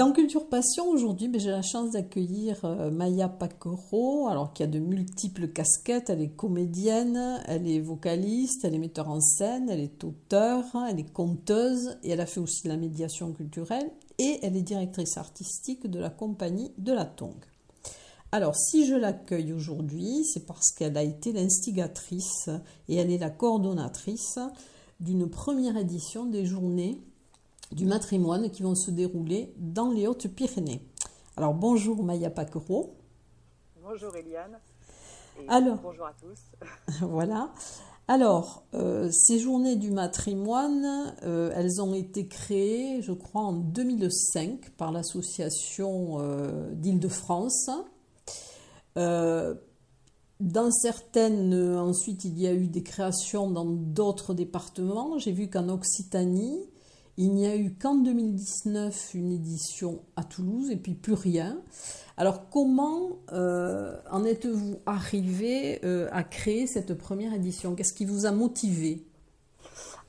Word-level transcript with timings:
Dans 0.00 0.12
Culture 0.12 0.48
Passion, 0.48 0.88
aujourd'hui, 0.88 1.28
ben, 1.28 1.38
j'ai 1.38 1.50
la 1.50 1.60
chance 1.60 1.90
d'accueillir 1.90 2.64
euh, 2.64 2.90
Maya 2.90 3.28
Pacoro, 3.28 4.28
alors 4.28 4.54
qui 4.54 4.62
a 4.62 4.66
de 4.66 4.78
multiples 4.78 5.48
casquettes. 5.48 6.08
Elle 6.08 6.22
est 6.22 6.34
comédienne, 6.34 7.38
elle 7.46 7.68
est 7.68 7.80
vocaliste, 7.80 8.64
elle 8.64 8.74
est 8.74 8.78
metteur 8.78 9.10
en 9.10 9.20
scène, 9.20 9.68
elle 9.68 9.80
est 9.80 10.02
auteure, 10.02 10.64
elle 10.88 11.00
est 11.00 11.12
conteuse 11.12 11.98
et 12.02 12.12
elle 12.12 12.22
a 12.22 12.24
fait 12.24 12.40
aussi 12.40 12.62
de 12.62 12.70
la 12.70 12.78
médiation 12.78 13.30
culturelle 13.32 13.90
et 14.16 14.38
elle 14.42 14.56
est 14.56 14.62
directrice 14.62 15.18
artistique 15.18 15.86
de 15.86 15.98
la 15.98 16.08
compagnie 16.08 16.72
de 16.78 16.94
la 16.94 17.04
Tongue. 17.04 17.44
Alors, 18.32 18.56
si 18.56 18.86
je 18.86 18.94
l'accueille 18.94 19.52
aujourd'hui, 19.52 20.24
c'est 20.24 20.46
parce 20.46 20.72
qu'elle 20.72 20.96
a 20.96 21.02
été 21.02 21.30
l'instigatrice 21.30 22.48
et 22.88 22.96
elle 22.96 23.10
est 23.10 23.18
la 23.18 23.28
coordonnatrice 23.28 24.38
d'une 24.98 25.28
première 25.28 25.76
édition 25.76 26.24
des 26.24 26.46
journées 26.46 27.02
du 27.72 27.86
matrimoine 27.86 28.50
qui 28.50 28.62
vont 28.62 28.74
se 28.74 28.90
dérouler 28.90 29.52
dans 29.56 29.90
les 29.90 30.06
Hautes-Pyrénées. 30.06 30.82
Alors 31.36 31.54
bonjour 31.54 32.02
Maya 32.02 32.30
Pacro. 32.30 32.96
Bonjour 33.82 34.14
Eliane. 34.16 34.58
Alors, 35.48 35.78
bonjour 35.82 36.06
à 36.06 36.12
tous. 36.12 37.00
voilà. 37.00 37.50
Alors, 38.08 38.64
euh, 38.74 39.08
ces 39.12 39.38
journées 39.38 39.76
du 39.76 39.92
matrimoine, 39.92 41.14
euh, 41.22 41.52
elles 41.54 41.80
ont 41.80 41.94
été 41.94 42.26
créées, 42.26 43.02
je 43.02 43.12
crois, 43.12 43.42
en 43.42 43.52
2005 43.52 44.70
par 44.70 44.90
l'association 44.90 46.18
euh, 46.18 46.72
d'Île-de-France. 46.72 47.70
dans 48.96 50.70
certaines, 50.72 51.54
ensuite, 51.76 52.24
il 52.24 52.36
y 52.40 52.48
a 52.48 52.52
eu 52.52 52.66
des 52.66 52.82
créations 52.82 53.48
dans 53.48 53.66
d'autres 53.66 54.34
départements. 54.34 55.16
J'ai 55.18 55.32
vu 55.32 55.48
qu'en 55.48 55.68
Occitanie, 55.68 56.68
il 57.20 57.34
n'y 57.34 57.46
a 57.46 57.54
eu 57.54 57.70
qu'en 57.74 57.96
2019 57.96 59.12
une 59.12 59.30
édition 59.30 60.02
à 60.16 60.24
Toulouse 60.24 60.70
et 60.70 60.76
puis 60.78 60.94
plus 60.94 61.12
rien. 61.12 61.60
Alors 62.16 62.48
comment 62.48 63.18
euh, 63.32 64.00
en 64.10 64.24
êtes-vous 64.24 64.80
arrivé 64.86 65.84
euh, 65.84 66.08
à 66.12 66.24
créer 66.24 66.66
cette 66.66 66.94
première 66.94 67.34
édition? 67.34 67.74
Qu'est-ce 67.74 67.92
qui 67.92 68.06
vous 68.06 68.24
a 68.24 68.30
motivé? 68.30 69.04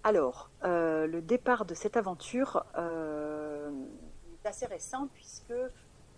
Alors, 0.05 0.51
euh, 0.63 1.05
le 1.05 1.21
départ 1.21 1.65
de 1.65 1.73
cette 1.73 1.97
aventure 1.97 2.63
est 2.77 4.47
assez 4.47 4.65
récent 4.65 5.09
puisque 5.13 5.53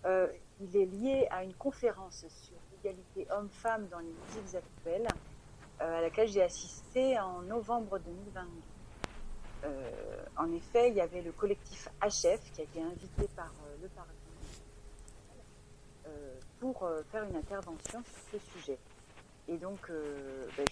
il 0.04 0.76
est 0.76 0.86
lié 0.86 1.26
à 1.32 1.42
une 1.42 1.54
conférence 1.54 2.24
sur 2.28 2.54
l'égalité 2.70 3.26
homme-femme 3.36 3.88
dans 3.90 3.98
les 3.98 4.14
musiques 4.28 4.54
actuelles 4.54 5.08
à 5.80 6.00
laquelle 6.00 6.28
j'ai 6.28 6.42
assisté 6.42 7.18
en 7.18 7.42
novembre 7.42 7.98
2022. 7.98 8.48
Euh, 9.64 10.23
en 10.36 10.52
effet, 10.52 10.88
il 10.90 10.96
y 10.96 11.00
avait 11.00 11.22
le 11.22 11.32
collectif 11.32 11.88
HF 12.02 12.40
qui 12.52 12.60
a 12.60 12.64
été 12.64 12.82
invité 12.82 13.28
par 13.36 13.46
euh, 13.46 13.76
le 13.82 13.88
Parlement 13.88 14.12
euh, 16.06 16.34
pour 16.60 16.88
faire 17.10 17.24
une 17.24 17.36
intervention 17.36 18.02
sur 18.02 18.40
ce 18.40 18.52
sujet. 18.52 18.78
Et 19.48 19.58
donc, 19.58 19.90
ben, 20.56 20.66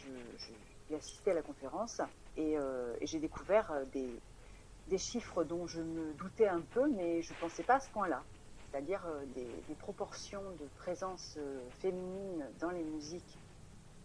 j'ai 0.89 0.97
assisté 0.97 1.33
à 1.33 1.35
la 1.35 1.43
conférence 1.43 2.01
et, 2.39 2.57
j'ai 3.03 3.19
découvert 3.19 3.71
des, 3.93 4.99
chiffres 4.99 5.45
dont 5.45 5.67
je 5.67 5.83
me 5.83 6.15
doutais 6.15 6.49
un 6.49 6.63
peu, 6.63 6.89
mais 6.89 7.21
je 7.21 7.35
ne 7.35 7.39
pensais 7.39 7.63
pas 7.63 7.75
à 7.75 7.81
ce 7.81 7.91
point-là. 7.91 8.23
C'est-à-dire 8.71 9.03
des, 9.35 9.75
proportions 9.75 10.43
de 10.59 10.67
présence 10.79 11.39
féminine 11.81 12.47
dans 12.61 12.71
les 12.71 12.85
musiques 12.85 13.39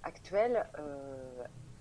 actuelles 0.03 0.67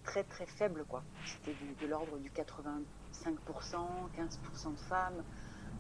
très 0.05 0.23
très 0.23 0.47
faibles. 0.47 0.85
C'était 1.25 1.57
de 1.83 1.87
l'ordre 1.89 2.17
du 2.19 2.31
80 2.31 2.83
5%, 3.25 3.77
15% 4.17 4.73
de 4.73 4.79
femmes, 4.79 5.23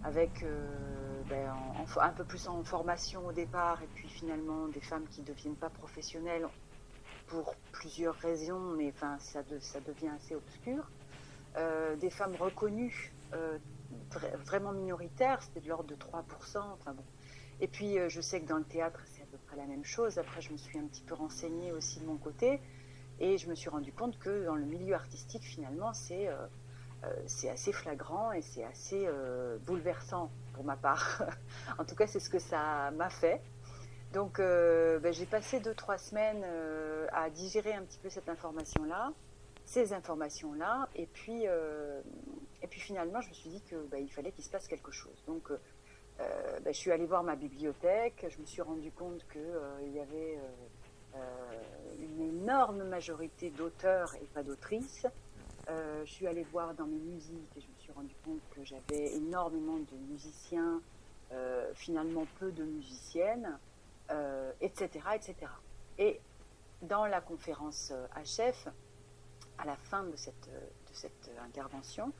avec 0.05 0.43
euh, 0.43 1.23
ben, 1.29 1.53
un 2.01 2.09
peu 2.11 2.25
plus 2.25 2.47
en 2.49 2.63
formation 2.65 3.27
au 3.27 3.33
départ, 3.33 3.83
et 3.83 3.89
puis 3.95 4.09
finalement 4.09 4.69
des 4.69 4.81
femmes 4.81 5.07
qui 5.11 5.21
ne 5.21 5.27
deviennent 5.27 5.57
pas 5.57 5.71
professionnelles 5.71 6.47
pour 7.27 7.57
plusieurs 7.73 8.15
raisons, 8.15 8.75
mais 8.77 8.93
enfin, 8.95 9.19
ça, 9.19 9.43
devient 9.43 10.11
assez 10.15 10.35
obscur. 10.35 10.89
Euh, 11.57 11.97
des 11.97 12.11
femmes 12.11 12.37
reconnues, 12.39 13.13
euh, 13.33 13.59
vraiment 14.45 14.73
minoritaires, 14.73 15.43
c'était 15.43 15.61
de 15.61 15.69
l'ordre 15.69 15.89
de 15.89 15.97
3%. 15.97 16.59
Enfin 16.59 16.93
bon. 16.93 17.05
Et 17.61 17.67
puis 17.67 17.97
je 18.09 18.21
sais 18.21 18.41
que 18.41 18.47
dans 18.47 18.59
le 18.59 18.65
théâtre, 18.65 19.01
c'est 19.07 19.23
à 19.23 19.27
peu 19.27 19.39
près 19.47 19.57
la 19.57 19.65
même 19.65 19.85
chose. 19.85 20.19
Après, 20.19 20.41
je 20.41 20.53
me 20.53 20.59
suis 20.59 20.79
un 20.79 20.87
petit 20.87 21.03
peu 21.03 21.15
renseignée 21.15 21.73
aussi 21.73 21.99
de 22.01 22.05
mon 22.05 22.19
côté, 22.19 22.61
et 23.19 23.39
je 23.39 23.49
me 23.49 23.55
suis 23.55 23.71
rendu 23.71 23.93
compte 23.93 24.19
que 24.19 24.45
dans 24.45 24.55
le 24.55 24.67
milieu 24.67 24.95
artistique, 24.95 25.43
finalement, 25.43 25.95
c'est 25.95 26.29
c'est 27.27 27.51
assez 27.51 27.73
flagrant 27.73 28.33
et 28.33 28.43
c'est 28.43 28.65
assez 28.65 29.05
euh, 29.07 29.59
bouleversant 29.59 30.31
pour 30.55 30.65
ma 30.65 30.77
part. 30.77 31.23
en 31.79 31.84
tout 31.84 31.95
cas, 31.95 32.07
c'est 32.07 32.21
ce 32.21 32.31
que 32.31 32.39
ça 32.39 32.91
m'a 32.93 33.11
fait. 33.11 33.41
Donc, 34.12 34.39
euh, 34.39 34.99
ben, 34.99 35.12
j'ai 35.12 35.27
passé 35.27 35.61
deux, 35.61 35.75
trois 35.75 35.99
semaines 35.99 36.45
à 37.12 37.29
digérer 37.31 37.75
un 37.75 37.83
petit 37.83 37.99
peu 37.99 38.09
cette 38.09 38.29
information-là, 38.29 39.12
ces 39.65 39.93
informations-là, 39.93 40.89
et 40.95 41.06
puis, 41.06 41.45
et 41.45 42.67
puis 42.69 42.81
finalement, 42.81 43.21
je 43.21 43.29
me 43.29 43.35
suis 43.35 43.51
dit 43.51 43.61
qu'il 43.62 43.79
ben, 43.91 44.09
fallait 44.09 44.33
qu'il 44.33 44.45
se 44.45 44.51
passe 44.51 44.69
quelque 44.69 44.93
chose. 44.93 45.23
Donc, 45.27 45.51
ben, 46.19 46.73
je 46.73 46.79
suis 46.79 46.93
allée 46.93 47.06
voir 47.06 47.25
ma 47.25 47.37
bibliothèque, 47.37 48.27
je 48.29 48.39
me 48.41 48.47
suis 48.47 48.62
rendu 48.62 48.91
compte 48.93 49.26
qu'il 49.31 49.93
y 49.93 50.00
avait 50.00 50.38
une 51.99 52.20
énorme 52.20 52.85
majorité 52.85 53.50
d'auteurs 53.50 54.15
et 54.15 54.26
pas 54.32 54.43
d'autrices. 54.43 55.06
Euh, 55.69 56.05
je 56.05 56.13
suis 56.13 56.27
allée 56.27 56.45
voir 56.45 56.75
dans 56.75 56.87
mes 56.87 56.99
musiques 56.99 57.57
et 57.57 57.61
je 57.61 57.67
me 57.67 57.79
suis 57.79 57.93
rendu 57.93 58.15
compte 58.25 58.41
que 58.55 58.65
j'avais 58.65 59.17
énormément 59.17 59.79
de 59.79 59.97
musiciens, 60.09 60.81
euh, 61.33 61.73
finalement 61.75 62.25
peu 62.39 62.53
de 62.53 62.63
musiciennes, 62.63 63.59
etc., 64.61 64.89
euh, 65.07 65.13
etc. 65.15 65.35
Et 65.99 66.21
dans 66.83 67.07
la 67.07 67.21
conférence 67.21 67.93
HF, 68.15 68.69
à 69.59 69.65
la 69.65 69.77
fin 69.77 70.05
de 70.05 70.15
cette, 70.15 70.49
intervention, 71.45 72.13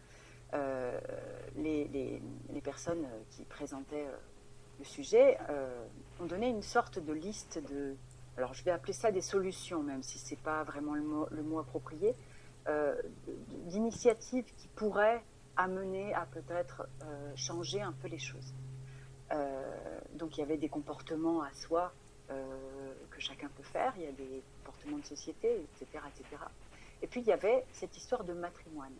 les, 1.57 2.21
personnes 2.65 3.07
qui 3.31 3.45
présentaient 3.45 4.09
le 4.79 4.85
sujet 4.85 5.39
ont 6.19 6.27
donné 6.27 6.49
une 6.49 6.63
sorte 6.63 6.99
de 6.99 7.13
liste 7.13 7.61
de, 7.71 7.95
alors 8.37 8.55
je 8.55 8.65
vais 8.65 8.71
appeler 8.71 8.93
ça 8.93 9.13
des 9.13 9.21
solutions, 9.21 9.83
même 9.83 10.03
si 10.03 10.19
ce 10.19 10.31
n'est 10.31 10.41
pas 10.41 10.65
vraiment 10.65 10.95
le 10.95 11.43
mot, 11.43 11.59
approprié, 11.59 12.15
d'initiatives 13.67 14.45
qui 14.57 14.69
pourraient 14.69 15.23
amener 15.57 16.15
à 16.15 16.27
peut-être 16.27 16.87
euh, 17.03 17.33
changer 17.35 17.81
un 17.81 17.93
peu 17.93 18.09
les 18.09 18.19
choses. 18.19 18.53
Euh, 19.33 19.99
donc 20.15 20.37
il 20.37 20.41
y 20.41 20.43
avait 20.43 20.57
des 20.57 20.69
comportements 20.69 21.43
à 21.43 21.53
soi 21.53 21.93
que 22.29 23.21
chacun 23.21 23.49
peut 23.57 23.63
faire, 23.63 23.93
il 23.97 24.03
y 24.03 24.09
a 24.09 24.11
des 24.11 24.43
comportements 24.65 24.99
de 24.99 25.05
société, 25.05 25.49
etc., 25.63 26.03
etc. 26.09 26.43
Et 27.01 27.07
puis 27.07 27.21
il 27.21 27.27
y 27.29 27.33
avait 27.33 27.65
cette 27.71 27.97
histoire 27.97 28.25
de 28.25 28.33
matrimoine. 28.33 28.97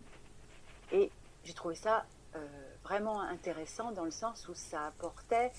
Et 0.93 1.11
j'ai 1.43 1.53
trouvé 1.53 1.75
ça 1.75 2.07
vraiment 2.85 3.21
intéressant 3.21 3.91
dans 3.91 4.05
le 4.05 4.13
sens 4.13 4.47
où 4.47 4.55
ça 4.55 4.87
apportait 4.87 5.51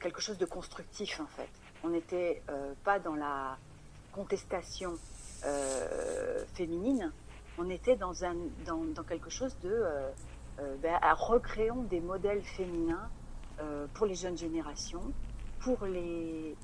quelque 0.00 0.20
chose 0.20 0.38
de 0.38 0.44
constructif 0.44 1.20
en 1.20 1.26
fait. 1.26 1.48
On 1.84 1.90
n'était 1.90 2.42
pas 2.82 2.98
dans 2.98 3.14
la 3.14 3.56
contestation 4.10 4.98
féminine, 6.54 7.12
on 7.58 7.68
était 7.68 7.96
dans, 7.96 8.24
un, 8.24 8.34
dans, 8.66 8.84
dans 8.94 9.02
quelque 9.02 9.30
chose 9.30 9.56
de 9.62 9.84
ben, 10.80 10.98
recréons 11.14 11.82
des 11.84 12.00
modèles 12.00 12.42
féminins 12.42 13.08
pour 13.94 14.06
les 14.06 14.14
jeunes 14.14 14.38
générations 14.38 15.12
pour, 15.62 15.86
les, 15.86 16.56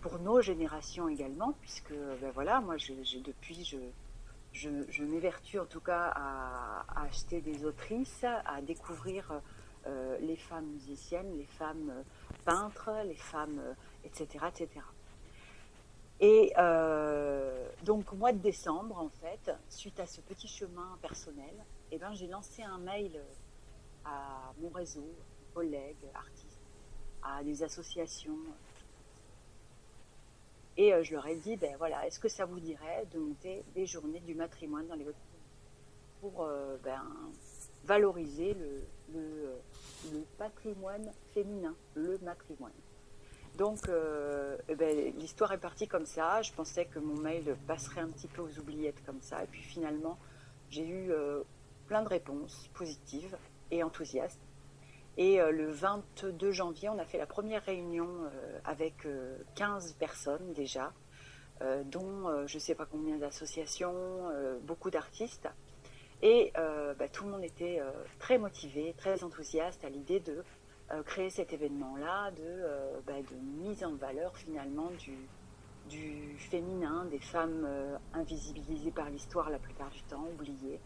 pour 0.00 0.18
nos 0.18 0.40
générations 0.40 1.08
également, 1.08 1.52
puisque 1.60 1.92
ben 1.92 2.30
voilà, 2.32 2.60
moi 2.60 2.76
depuis, 2.76 3.64
je, 3.64 4.68
je, 4.90 5.02
m'évertue 5.02 5.58
en 5.58 5.66
tout 5.66 5.80
cas 5.80 6.12
à, 6.14 7.02
acheter 7.04 7.40
des 7.40 7.64
autrices, 7.64 8.24
à 8.24 8.62
découvrir 8.62 9.40
euh, 9.86 10.18
les 10.20 10.36
femmes 10.36 10.66
musiciennes, 10.66 11.36
les 11.36 11.46
femmes 11.46 11.92
peintres, 12.44 12.90
les 13.04 13.16
femmes, 13.16 13.60
etc. 14.04 14.26
Euh, 14.42 14.48
etc. 14.48 14.68
Et 16.20 16.52
euh, 16.58 17.68
donc, 17.84 18.12
au 18.12 18.16
mois 18.16 18.32
de 18.32 18.38
décembre, 18.38 18.98
en 18.98 19.08
fait, 19.08 19.52
suite 19.68 20.00
à 20.00 20.06
ce 20.06 20.20
petit 20.20 20.48
chemin 20.48 20.98
personnel, 21.00 21.54
eh 21.92 21.98
ben, 21.98 22.12
j'ai 22.14 22.26
lancé 22.26 22.62
un 22.62 22.78
mail 22.78 23.20
à 24.04 24.52
mon 24.60 24.68
réseau, 24.70 25.06
collègues, 25.54 26.06
artistes 26.14 26.58
à 27.22 27.42
des 27.42 27.62
associations. 27.62 28.38
Et 30.76 30.92
euh, 30.92 31.02
je 31.02 31.12
leur 31.14 31.26
ai 31.26 31.36
dit, 31.36 31.56
ben 31.56 31.76
voilà, 31.76 32.06
est-ce 32.06 32.20
que 32.20 32.28
ça 32.28 32.44
vous 32.44 32.60
dirait 32.60 33.06
de 33.12 33.18
monter 33.18 33.64
des 33.74 33.86
journées 33.86 34.20
du 34.20 34.34
matrimoine 34.34 34.86
dans 34.86 34.94
les 34.94 35.06
hautes 35.06 35.16
pour 36.20 36.42
euh, 36.42 36.76
ben, 36.82 37.04
valoriser 37.84 38.54
le, 38.54 38.82
le, 39.14 40.24
patrimoine 40.36 41.10
féminin, 41.32 41.74
le 41.94 42.18
matrimoine? 42.18 42.72
Donc, 43.58 43.88
euh, 43.88 44.56
eh 44.68 44.74
ben, 44.76 45.12
l'histoire 45.18 45.52
est 45.52 45.58
partie 45.58 45.86
comme 45.86 46.06
ça. 46.06 46.40
Je 46.40 46.52
pensais 46.52 46.86
que 46.86 46.98
mon 46.98 47.20
mail 47.20 47.56
passerait 47.66 48.00
un 48.00 48.08
petit 48.08 48.28
peu 48.28 48.40
aux 48.40 48.58
oubliettes 48.58 49.04
comme 49.04 49.20
ça. 49.20 49.44
Et 49.44 49.46
puis 49.46 49.62
finalement, 49.62 50.16
j'ai 50.70 50.88
eu 50.88 51.12
plein 51.86 52.02
de 52.02 52.08
réponses 52.08 52.70
positives 52.74 53.36
et 53.70 53.82
enthousiastes. 53.82 54.40
Et 55.18 55.40
euh, 55.40 55.50
le 55.50 55.68
22 55.72 56.52
janvier, 56.52 56.88
on 56.88 56.98
a 56.98 57.04
fait 57.04 57.18
la 57.18 57.26
première 57.26 57.64
réunion 57.64 58.08
euh, 58.08 58.58
avec 58.64 59.06
15 59.56 59.90
euh, 59.90 59.94
personnes 59.98 60.52
déjà, 60.54 60.92
dont 61.86 62.46
je 62.46 62.54
ne 62.54 62.60
sais 62.60 62.76
pas 62.76 62.86
combien 62.86 63.16
d'associations, 63.16 64.30
beaucoup 64.62 64.90
d'artistes. 64.92 65.48
Et 66.22 66.52
bah, 66.54 67.08
tout 67.12 67.24
le 67.24 67.32
monde 67.32 67.42
était 67.42 67.82
très 68.20 68.38
motivé, 68.38 68.94
très 68.96 69.24
enthousiaste 69.24 69.84
à 69.84 69.88
l'idée 69.88 70.20
de 70.20 70.44
créer 71.06 71.30
cet 71.30 71.52
événement-là, 71.52 72.30
de, 72.32 72.64
bah, 73.06 73.20
de, 73.30 73.66
mise 73.66 73.84
en 73.84 73.94
valeur 73.94 74.36
finalement 74.36 74.90
du, 74.98 75.16
du 75.90 76.36
féminin, 76.38 77.06
des 77.10 77.18
femmes 77.18 77.66
invisibilisées 78.14 78.90
par 78.90 79.10
l'histoire 79.10 79.50
la 79.50 79.58
plupart 79.58 79.90
du 79.90 80.02
temps, 80.04 80.24
oubliées. 80.34 80.80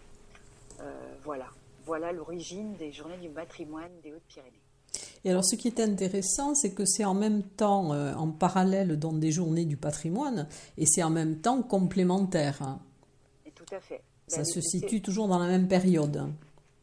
voilà. 1.25 1.47
Voilà 1.85 2.13
l'origine 2.13 2.75
des 2.77 2.93
journées 2.93 3.19
du 3.19 3.29
patrimoine 3.29 3.91
des 4.03 4.13
Hautes-Pyrénées. 4.13 4.63
Et 5.25 5.31
alors, 5.31 5.45
ce 5.45 5.55
qui 5.55 5.69
est 5.69 5.81
intéressant, 5.81 6.55
c'est 6.55 6.73
que 6.73 6.85
c'est 6.85 7.05
en 7.05 7.15
même 7.15 7.43
temps, 7.43 7.93
euh, 7.93 8.13
en 8.15 8.29
parallèle, 8.29 8.99
dans 8.99 9.13
des 9.13 9.31
journées 9.31 9.65
du 9.65 9.77
patrimoine, 9.77 10.49
et 10.77 10.87
c'est 10.87 11.03
en 11.03 11.11
même 11.11 11.37
temps 11.37 11.63
complémentaire. 11.63 12.79
Et 13.47 13.53
tout 13.53 13.73
à 13.73 13.81
fait. 13.81 14.03
Ça 14.27 14.39
ben, 14.39 14.45
se 14.45 14.61
situe 14.61 15.01
toujours 15.01 15.29
dans 15.29 15.39
la 15.39 15.47
même 15.47 15.69
période. 15.69 16.29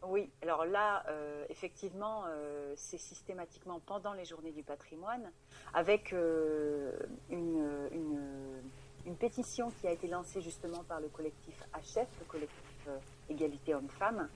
Oui, 0.10 0.32
alors 0.42 0.66
là, 0.66 1.04
euh, 1.08 1.46
effectivement, 1.50 2.24
euh, 2.28 2.74
c'est 2.76 2.98
systématiquement 2.98 3.80
pendant 3.86 4.14
les 4.14 4.26
journées 4.26 4.52
du 4.52 4.64
patrimoine, 4.64 5.32
avec 5.74 6.12
une, 6.12 7.10
une, 7.32 9.16
pétition 9.20 9.70
qui 9.72 9.88
a 9.88 9.92
été 9.92 10.08
lancée 10.08 10.42
justement 10.42 10.84
par 10.84 11.00
le 11.00 11.10
collectif 11.10 11.56
HF, 11.74 12.08
le 12.20 12.26
collectif 12.28 12.90
Égalité 13.30 13.76
Hommes-Femmes, 13.76 14.30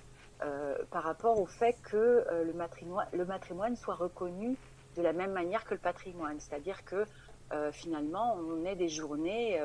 euh, 0.44 0.76
par 0.92 1.04
rapport 1.04 1.40
au 1.40 1.46
fait 1.46 1.76
que 1.84 1.96
euh, 1.96 2.44
le, 2.44 3.26
matrimoine, 3.26 3.76
soit 3.76 3.96
reconnu 3.96 4.58
de 4.98 5.02
la 5.02 5.14
même 5.14 5.32
manière 5.32 5.64
que 5.64 5.74
le 5.74 5.80
patrimoine, 5.80 6.40
c'est-à-dire 6.40 6.84
que 6.84 7.06
euh, 7.54 7.72
finalement 7.72 8.36
on 8.36 8.66
ait 8.66 8.76
des 8.76 8.90
journées 8.90 9.62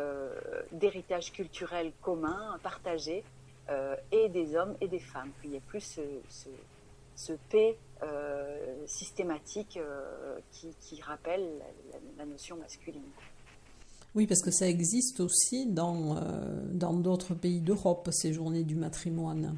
d'héritage 0.73 1.33
culturel 1.33 1.93
commun, 2.01 2.59
partagé, 2.63 3.25
et 4.13 4.29
des 4.29 4.57
hommes 4.57 4.77
et 4.81 4.89
des 4.89 4.99
femmes, 4.99 5.31
qu'il 5.41 5.51
n'y 5.51 5.57
ait 5.57 5.61
plus 5.61 5.81
ce, 5.81 6.01
ce, 7.15 7.33
paix 7.51 7.77
systématique 8.87 9.79
qui, 10.53 11.03
rappelle 11.03 11.47
la, 12.17 12.25
notion 12.25 12.57
masculine. 12.57 13.03
Oui, 14.15 14.27
parce 14.27 14.41
que 14.41 14.51
ça 14.51 14.67
existe 14.67 15.21
aussi 15.21 15.67
dans 15.67 16.15
d'autres 16.95 17.35
pays 17.35 17.61
d'Europe, 17.61 18.09
ces 18.11 18.33
journées 18.33 18.65
du 18.65 18.75
matrimoine. 18.75 19.57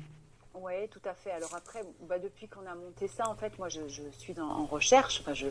Oui, 0.63 0.89
tout 0.91 1.01
à 1.09 1.15
fait. 1.15 1.31
Alors 1.31 1.55
après, 1.55 1.83
bah, 2.09 2.19
depuis 2.19 2.47
qu'on 2.47 2.67
a 2.67 2.75
monté 2.75 3.09
ça, 3.09 3.29
en 3.29 3.35
fait, 3.35 3.59
moi, 3.59 3.69
je, 3.69 3.81
suis 4.19 4.39
en 4.39 4.67
recherche. 4.67 5.21
Enfin, 5.21 5.33
je, 5.33 5.47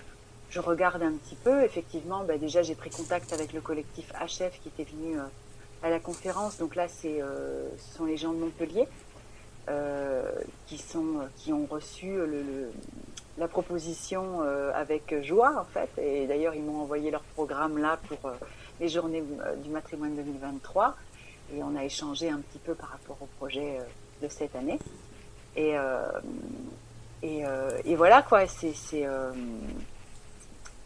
je, 0.49 0.59
regarde 0.59 1.01
un 1.01 1.13
petit 1.13 1.35
peu. 1.35 1.63
Effectivement, 1.63 2.23
bah, 2.23 2.37
déjà, 2.37 2.61
j'ai 2.61 2.75
pris 2.75 2.89
contact 2.89 3.33
avec 3.33 3.53
le 3.53 3.61
collectif 3.61 4.11
HF 4.13 4.59
qui 4.61 4.69
était 4.69 4.83
venu 4.83 5.19
euh, 5.19 5.23
à 5.83 5.89
la 5.89 5.99
conférence. 5.99 6.57
Donc 6.57 6.75
là, 6.75 6.87
c'est, 6.87 7.21
euh, 7.21 7.67
ce 7.77 7.97
sont 7.97 8.05
les 8.05 8.17
gens 8.17 8.33
de 8.33 8.39
Montpellier 8.39 8.87
euh, 9.69 10.23
qui, 10.67 10.77
sont, 10.77 11.27
qui 11.37 11.53
ont 11.53 11.65
reçu 11.65 12.17
la 13.37 13.47
proposition 13.47 14.41
avec 14.73 15.23
joie, 15.23 15.59
en 15.59 15.65
fait. 15.65 15.89
Et 16.01 16.27
d'ailleurs, 16.27 16.55
ils 16.55 16.63
m'ont 16.63 16.81
envoyé 16.81 17.11
leur 17.11 17.23
programme 17.23 17.77
là 17.77 17.99
pour 18.07 18.31
les 18.79 18.89
journées 18.89 19.23
du 19.63 19.69
matrimoine 19.69 20.15
2023. 20.15 20.95
Et 21.55 21.63
on 21.63 21.75
a 21.75 21.83
échangé 21.83 22.29
un 22.29 22.39
petit 22.39 22.59
peu 22.59 22.75
par 22.75 22.89
rapport 22.89 23.17
au 23.21 23.27
projet 23.37 23.79
de 24.21 24.27
cette 24.27 24.55
année. 24.55 24.79
Et, 25.55 25.77
euh, 25.77 26.11
et, 27.21 27.45
euh, 27.45 27.81
et, 27.85 27.95
voilà 27.95 28.21
quoi, 28.21 28.47
c'est, 28.47 28.73
c'est, 28.73 29.05
euh, 29.05 29.31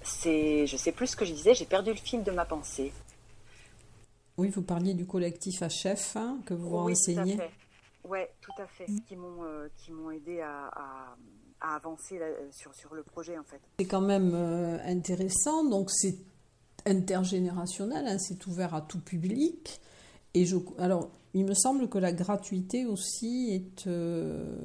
c'est, 0.04 0.66
je 0.68 0.78
sais 0.78 0.92
plus 0.92 1.07
ce 1.07 1.16
que 1.16 1.25
je 1.25 1.34
disais, 1.34 1.54
j'ai 1.54 1.66
perdu 1.66 1.92
le 1.92 1.98
fil 1.98 2.24
de 2.24 2.32
ma 2.32 2.46
pensée. 2.46 2.91
Oui, 4.38 4.50
vous 4.50 4.63
parliez 4.63 4.94
du 4.94 5.06
collectif 5.06 5.62
HF 5.62 6.16
hein, 6.16 6.40
que 6.46 6.54
vous 6.54 6.70
oui, 6.70 6.94
renseignez. 6.94 7.38
Oui, 8.04 8.20
tout 8.42 8.52
à 8.58 8.68
fait, 8.68 8.86
qui 9.08 9.16
m'ont, 9.16 9.44
qui 9.78 9.92
m'ont 9.92 10.12
aidé 10.12 10.42
à, 10.42 11.16
à, 11.62 11.75
avancer 11.75 12.20
sur, 12.52 12.74
sur 12.74 12.94
le 12.94 13.04
projet 13.04 13.38
en 13.38 13.44
fait. 13.44 13.62
C'est 13.80 13.86
quand 13.86 14.02
même 14.02 14.34
intéressant, 14.86 15.63
donc 15.63 15.90
c'est 15.90 16.18
intergénérationnel, 16.86 18.06
hein, 18.08 18.18
c'est 18.18 18.46
ouvert 18.48 18.74
à 18.75 18.82
tout 18.82 19.00
public. 19.00 19.80
Et 20.34 20.46
je, 20.46 20.58
alors, 20.80 21.10
il 21.34 21.46
me 21.46 21.54
semble 21.54 21.88
que 21.90 21.98
la 21.98 22.12
gratuité 22.12 22.86
aussi 22.86 23.50
est, 23.54 23.88
euh, 23.88 24.56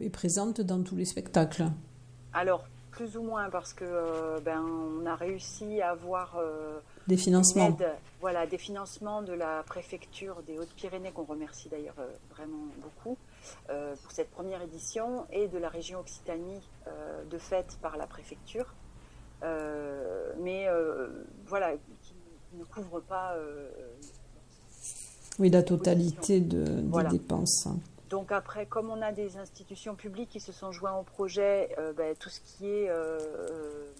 est 0.00 0.10
présente 0.10 0.60
dans 0.60 0.82
tous 0.82 0.96
les 0.96 1.04
spectacles. 1.04 1.66
Alors, 2.32 2.64
plus 2.90 3.16
ou 3.16 3.22
moins, 3.22 3.50
parce 3.50 3.72
que 3.72 3.84
euh, 3.84 4.40
ben, 4.40 4.62
on 4.62 5.06
a 5.06 5.14
réussi 5.14 5.80
à 5.80 5.90
avoir 5.90 6.36
euh, 6.38 6.78
des 7.06 7.16
financements. 7.16 7.76
voilà, 8.20 8.46
des 8.46 8.58
financements 8.58 9.22
de 9.22 9.32
la 9.32 9.62
préfecture 9.62 10.42
des 10.46 10.58
Hautes-Pyrénées, 10.58 11.12
qu'on 11.12 11.24
remercie 11.24 11.68
d'ailleurs 11.68 11.96
vraiment 12.30 12.66
beaucoup, 12.82 13.16
pour 13.68 14.12
cette 14.12 14.30
première 14.30 14.62
édition, 14.62 15.26
et 15.30 15.48
de 15.48 15.58
la 15.58 15.68
région 15.68 16.00
Occitanie, 16.00 16.68
de 17.30 17.38
fait 17.38 17.78
par 17.80 17.96
la 17.96 18.06
préfecture. 18.06 18.74
mais 19.42 20.66
voilà, 21.46 21.72
qui 22.02 22.14
ne 22.54 22.64
couvre 22.64 23.00
pas 23.00 23.36
oui, 25.38 25.50
la 25.50 25.62
totalité 25.62 26.40
de, 26.40 26.64
des 26.64 27.08
dépenses. 27.10 27.68
Donc 28.08 28.32
après, 28.32 28.66
comme 28.66 28.90
on 28.90 29.02
a 29.02 29.12
des 29.12 29.36
institutions 29.36 29.94
publiques 29.94 30.30
qui 30.30 30.40
se 30.40 30.52
sont 30.52 30.72
joints 30.72 30.94
au 30.94 31.02
projet, 31.02 31.74
euh, 31.78 31.92
ben, 31.92 32.14
tout 32.18 32.28
ce 32.28 32.40
qui 32.40 32.66
est 32.66 32.88
euh, 32.88 33.18
euh, 33.50 33.90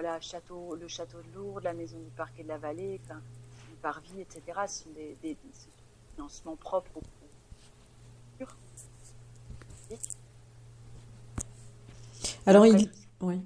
voilà, 0.00 0.20
château, 0.20 0.76
le 0.76 0.86
château 0.86 1.18
de 1.18 1.36
Lourdes, 1.36 1.64
la 1.64 1.74
maison 1.74 1.98
du 1.98 2.10
parc 2.16 2.38
et 2.38 2.44
de 2.44 2.48
la 2.48 2.56
vallée, 2.56 3.00
enfin, 3.04 3.20
le 3.68 3.76
parvis, 3.82 4.20
etc., 4.20 4.42
ce 4.68 4.84
sont 4.84 4.90
des, 4.94 5.16
des, 5.20 5.36
financements 6.14 6.54
propres 6.54 6.98
au 6.98 7.02
Alors, 12.46 12.64
il, 12.64 12.88
oui. 13.22 13.40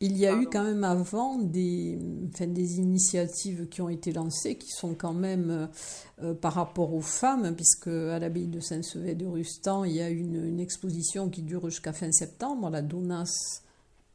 Il 0.00 0.16
y 0.16 0.26
a 0.26 0.34
eu 0.34 0.46
quand 0.46 0.64
même 0.64 0.82
avant 0.82 1.36
des, 1.36 1.98
enfin, 2.32 2.46
des 2.46 2.78
initiatives 2.78 3.68
qui 3.68 3.82
ont 3.82 3.90
été 3.90 4.10
lancées 4.10 4.56
qui 4.56 4.70
sont 4.70 4.94
quand 4.94 5.12
même 5.12 5.50
euh, 5.50 5.66
euh, 6.22 6.34
par 6.34 6.54
rapport 6.54 6.94
aux 6.94 7.02
femmes, 7.02 7.54
puisque 7.54 7.88
à 7.88 8.18
l'abbaye 8.18 8.46
de 8.46 8.60
Saint-Sevé 8.60 9.14
de 9.14 9.26
Rustan, 9.26 9.84
il 9.84 9.92
y 9.92 10.00
a 10.00 10.08
une, 10.08 10.42
une 10.42 10.60
exposition 10.60 11.28
qui 11.28 11.42
dure 11.42 11.68
jusqu'à 11.68 11.92
fin 11.92 12.10
septembre, 12.12 12.70
la 12.70 12.80
Donas 12.80 13.60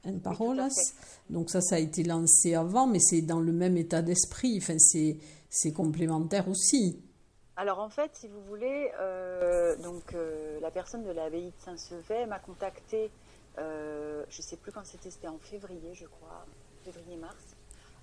en 0.06 0.20
Parolas. 0.20 0.94
Donc 1.30 1.50
ça, 1.50 1.62
ça 1.62 1.76
a 1.76 1.80
été 1.80 2.04
lancé 2.04 2.56
avant, 2.56 2.88
mais 2.88 3.00
c'est 3.00 3.22
dans 3.22 3.40
le 3.40 3.52
même 3.52 3.78
état 3.78 4.02
d'esprit, 4.02 4.58
enfin, 4.58 4.78
c'est 4.78 5.74
complémentaire 5.74 6.48
aussi. 6.48 7.02
Alors 7.56 7.80
en 7.80 7.90
fait, 7.90 8.12
si 8.16 8.28
vous 8.28 8.42
voulez, 8.50 8.92
euh, 9.00 9.76
donc 9.78 10.16
la 10.62 10.72
personne 10.72 11.04
de 11.04 11.12
l'abbaye 11.12 11.52
de 11.52 11.64
Saint-Sevet 11.64 12.26
m'a 12.26 12.40
contacté, 12.40 13.12
je 13.58 13.62
ne 14.26 14.42
sais 14.42 14.58
plus 14.58 14.72
quand 14.72 14.86
c'était, 14.86 15.12
c'était 15.12 15.28
en 15.28 15.38
février, 15.38 15.94
je 15.94 16.06
crois, 16.06 16.46
février-mars, 16.84 17.56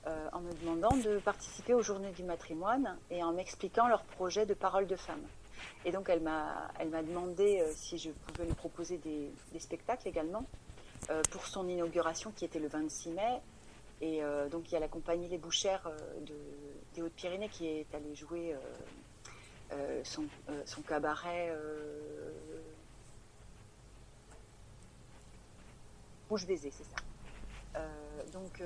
en 0.06 0.40
me 0.40 0.52
demandant 0.62 0.96
de 0.96 1.18
participer 1.18 1.74
aux 1.74 1.82
Journées 1.82 2.12
du 2.12 2.22
matrimoine 2.22 2.96
et 3.10 3.22
en 3.22 3.32
m'expliquant 3.32 3.88
leur 3.88 4.04
projet 4.04 4.46
de 4.46 4.54
parole 4.54 4.86
de 4.86 4.96
femme. 4.96 5.22
Et 5.84 5.92
donc 5.92 6.08
elle 6.08 6.22
m'a, 6.22 6.68
elle 6.78 6.88
m'a 6.88 7.02
demandé 7.02 7.62
si 7.74 7.98
je 7.98 8.10
pouvais 8.10 8.46
lui 8.46 8.54
proposer 8.54 8.98
des, 8.98 9.30
des 9.52 9.58
spectacles 9.58 10.08
également 10.08 10.46
pour 11.30 11.46
son 11.46 11.68
inauguration 11.68 12.32
qui 12.32 12.44
était 12.44 12.58
le 12.58 12.68
26 12.68 13.10
mai 13.10 13.40
et 14.00 14.22
euh, 14.22 14.48
donc 14.48 14.70
il 14.70 14.74
y 14.74 14.76
a 14.76 14.80
la 14.80 14.88
compagnie 14.88 15.28
Les 15.28 15.38
Bouchères 15.38 15.86
euh, 15.86 16.20
de, 16.20 16.34
des 16.94 17.02
Hautes-Pyrénées 17.02 17.48
qui 17.48 17.66
est 17.66 17.94
allée 17.94 18.14
jouer 18.14 18.56
euh, 19.72 20.02
son, 20.04 20.24
cabaret 20.88 21.54
Bouche 26.28 26.46
Baiser, 26.46 26.70
c'est 26.70 26.84
ça. 26.84 27.80
donc, 28.32 28.62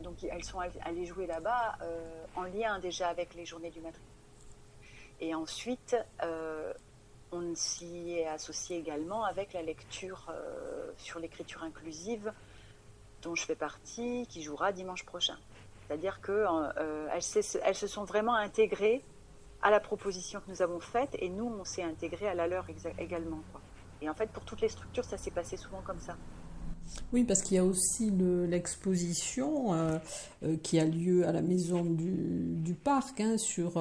donc 0.00 0.22
elles 0.24 0.44
sont 0.44 0.58
allées 0.58 1.06
jouer 1.06 1.26
là-bas 1.26 1.78
en 2.36 2.42
lien 2.42 2.78
déjà 2.78 3.08
avec 3.08 3.34
les 3.34 3.46
journées 3.46 3.70
du 3.70 3.80
matrimonio. 3.80 4.14
Et 5.20 5.34
ensuite, 5.34 5.96
on 7.32 7.54
s'y 7.54 8.12
est 8.12 8.26
associé 8.26 8.78
également 8.78 9.24
avec 9.24 9.52
la 9.52 9.62
lecture 9.62 10.32
sur 10.96 11.20
l'écriture 11.20 11.62
inclusive 11.62 12.32
dont 13.22 13.34
je 13.34 13.44
fais 13.44 13.54
partie, 13.54 14.26
qui 14.28 14.42
jouera 14.42 14.72
dimanche 14.72 15.04
prochain. 15.04 15.36
C'est-à-dire 15.86 16.20
qu'elles 16.20 16.46
euh, 16.78 17.08
elles 17.64 17.74
se 17.74 17.86
sont 17.86 18.04
vraiment 18.04 18.34
intégrées 18.34 19.02
à 19.62 19.70
la 19.70 19.80
proposition 19.80 20.40
que 20.40 20.50
nous 20.50 20.62
avons 20.62 20.80
faite 20.80 21.10
et 21.18 21.28
nous, 21.28 21.46
on 21.46 21.64
s'est 21.64 21.82
intégrés 21.82 22.28
à 22.28 22.34
la 22.34 22.46
leur 22.46 22.66
également. 22.98 23.40
Et 24.00 24.08
en 24.08 24.14
fait, 24.14 24.30
pour 24.30 24.44
toutes 24.44 24.62
les 24.62 24.68
structures, 24.68 25.04
ça 25.04 25.18
s'est 25.18 25.30
passé 25.30 25.56
souvent 25.56 25.82
comme 25.82 25.98
ça. 25.98 26.16
Oui, 27.12 27.24
parce 27.24 27.42
qu'il 27.42 27.56
y 27.56 27.60
a 27.60 27.64
aussi 27.64 28.10
l'exposition 28.10 29.74
euh, 29.74 29.98
euh, 30.44 30.56
qui 30.62 30.78
a 30.78 30.84
lieu 30.84 31.26
à 31.26 31.32
la 31.32 31.42
maison 31.42 31.84
du, 31.84 32.74
parc 32.74 33.20
hein, 33.20 33.36
sur 33.36 33.80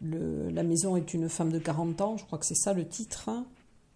le, 0.00 0.50
La 0.50 0.62
maison 0.62 0.96
est 0.96 1.14
une 1.14 1.28
femme 1.28 1.52
de 1.52 1.58
40 1.58 2.00
ans, 2.00 2.16
je 2.16 2.24
crois 2.24 2.38
que 2.38 2.46
c'est 2.46 2.54
ça 2.54 2.72
le 2.72 2.86
titre. 2.86 3.28
Hein. 3.28 3.44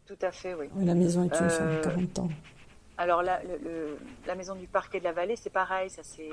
Tout 0.07 0.19
à 0.23 0.31
fait, 0.31 0.55
oui. 0.55 0.67
La 0.79 0.95
maison 0.95 1.25
est 1.25 1.41
une 1.41 1.51
femme 1.51 1.77
de 1.77 1.83
40 1.83 2.19
ans. 2.21 2.29
Alors 2.99 3.23
la, 3.23 3.43
la 4.27 4.35
maison 4.35 4.55
du 4.55 4.67
parquet 4.67 5.01
de 5.01 5.05
la 5.05 5.13
vallée, 5.13 5.37
c'est 5.37 5.51
pareil, 5.51 5.91
ça 5.91 6.03
s'est 6.03 6.31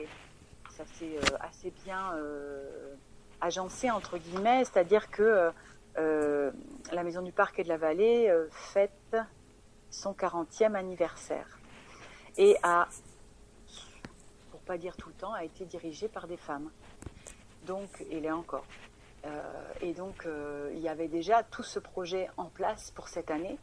euh, 1.01 1.37
assez 1.39 1.71
bien 1.83 2.13
euh, 2.15 2.95
agencé 3.41 3.91
entre 3.91 4.17
guillemets, 4.17 4.63
c'est-à-dire 4.65 5.11
que 5.11 5.51
euh, 5.97 6.51
la 6.91 7.03
maison 7.03 7.21
du 7.21 7.31
parquet 7.31 7.63
de 7.63 7.69
la 7.69 7.77
vallée 7.77 8.33
fête 8.51 9.17
son 9.89 10.13
40e 10.13 10.73
anniversaire 10.73 11.59
et 12.37 12.57
a, 12.63 12.87
pour 14.51 14.59
pas 14.61 14.77
dire 14.77 14.95
tout 14.97 15.09
le 15.09 15.15
temps, 15.15 15.33
a 15.33 15.43
été 15.43 15.65
dirigée 15.65 16.07
par 16.07 16.27
des 16.27 16.37
femmes. 16.37 16.69
Donc, 17.65 17.89
il 18.11 18.25
est 18.25 18.31
encore. 18.31 18.65
et 19.81 19.93
donc, 19.93 20.27
il 20.73 20.79
y 20.79 20.89
avait 20.89 21.07
déjà 21.07 21.43
tout 21.43 21.63
ce 21.63 21.79
projet 21.79 22.29
en 22.37 22.45
place 22.45 22.91
pour 22.91 23.07
cette 23.07 23.31
année. 23.31 23.57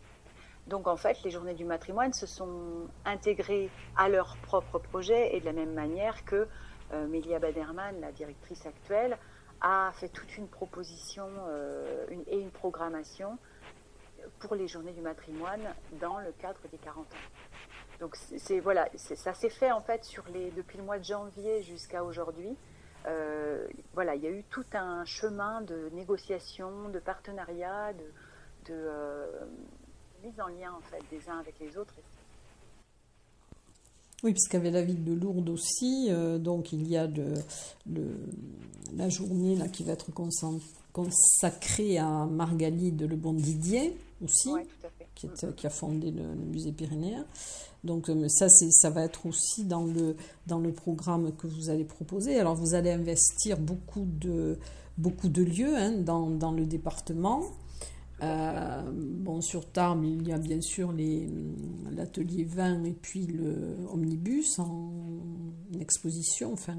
Donc 0.66 0.86
en 0.86 0.96
fait, 0.96 1.22
les 1.24 1.30
journées 1.30 1.54
du 1.54 1.64
matrimoine 1.64 2.12
se 2.12 2.26
sont 2.26 2.86
intégrées 3.04 3.70
à 3.96 4.08
leur 4.08 4.36
propre 4.36 4.78
projet 4.78 5.34
et 5.34 5.40
de 5.40 5.44
la 5.44 5.52
même 5.52 5.72
manière 5.72 6.24
que 6.24 6.46
euh, 6.92 7.06
Mélia 7.08 7.38
Baderman, 7.38 8.00
la 8.00 8.12
directrice 8.12 8.64
actuelle, 8.66 9.18
a 9.60 9.90
fait 9.94 10.08
toute 10.08 10.36
une 10.38 10.48
proposition 10.48 11.28
euh, 11.48 12.06
et 12.28 12.38
une 12.38 12.50
programmation 12.50 13.36
pour 14.38 14.54
les 14.54 14.68
journées 14.68 14.92
du 14.92 15.00
matrimoine 15.00 15.74
dans 16.00 16.18
le 16.20 16.32
cadre 16.32 16.60
des 16.70 16.78
40 16.78 17.04
ans. 17.04 17.16
Donc 18.00 18.16
c'est 18.38 18.60
voilà, 18.60 18.88
ça 18.96 19.34
s'est 19.34 19.50
fait 19.50 19.70
en 19.70 19.82
fait 19.82 20.04
sur 20.04 20.24
les 20.32 20.50
depuis 20.52 20.78
le 20.78 20.84
mois 20.84 20.98
de 20.98 21.04
janvier 21.04 21.62
jusqu'à 21.62 22.02
aujourd'hui. 22.02 22.56
Euh, 23.06 23.66
voilà, 23.94 24.14
il 24.14 24.22
y 24.22 24.26
a 24.26 24.30
eu 24.30 24.42
tout 24.50 24.64
un 24.72 25.04
chemin 25.04 25.60
de 25.62 25.90
négociation, 25.92 26.88
de 26.88 26.98
partenariat, 26.98 27.92
de, 27.92 28.72
de 28.72 29.26
mise 30.24 30.40
en 30.40 30.48
lien 30.48 30.72
en 30.72 30.80
fait 30.80 31.02
des 31.10 31.28
uns 31.28 31.38
avec 31.38 31.58
les 31.60 31.76
autres. 31.76 31.94
Oui, 34.22 34.32
puisqu'il 34.32 34.56
y 34.56 34.60
avait 34.60 34.70
la 34.70 34.82
ville 34.82 35.02
de 35.02 35.14
Lourdes 35.14 35.48
aussi, 35.48 36.08
euh, 36.10 36.36
donc 36.38 36.72
il 36.72 36.86
y 36.86 36.96
a 36.96 37.06
de, 37.06 37.34
la 38.94 39.08
journée 39.08 39.56
là, 39.56 39.66
qui 39.68 39.82
va 39.82 39.92
être 39.92 40.10
consacrée 40.92 41.96
à 41.96 42.26
Margalide 42.26 43.08
Le 43.08 43.16
Bon 43.16 43.32
Didier 43.32 43.96
aussi, 44.22 44.50
Qui, 45.56 45.66
a 45.66 45.70
fondé 45.70 46.10
le, 46.10 46.22
musée 46.34 46.72
pyrénéen. 46.72 47.24
Donc 47.84 48.08
euh, 48.08 48.28
ça, 48.28 48.48
ça 48.48 48.90
va 48.90 49.04
être 49.04 49.26
aussi 49.26 49.64
dans 49.64 49.84
le, 49.84 50.16
dans 50.46 50.58
le 50.58 50.72
programme 50.72 51.32
que 51.32 51.46
vous 51.46 51.70
allez 51.70 51.84
proposer. 51.84 52.38
Alors 52.38 52.54
vous 52.54 52.74
allez 52.74 52.90
investir 52.90 53.58
beaucoup 53.58 54.06
de, 54.06 54.58
beaucoup 54.98 55.28
de 55.28 55.42
lieux 55.42 55.76
hein, 55.76 55.92
dans, 55.92 56.30
dans 56.30 56.52
le 56.52 56.66
département. 56.66 57.42
Euh, 58.22 58.82
bon, 58.92 59.40
sur 59.40 59.70
Tarbes, 59.70 60.04
il 60.04 60.28
y 60.28 60.32
a 60.32 60.38
bien 60.38 60.60
sûr 60.60 60.92
l'atelier 61.90 62.44
20 62.44 62.84
et 62.84 62.92
puis 62.92 63.26
le 63.26 63.78
omnibus 63.90 64.58
en, 64.58 64.90
exposition, 65.80 66.52
enfin 66.52 66.76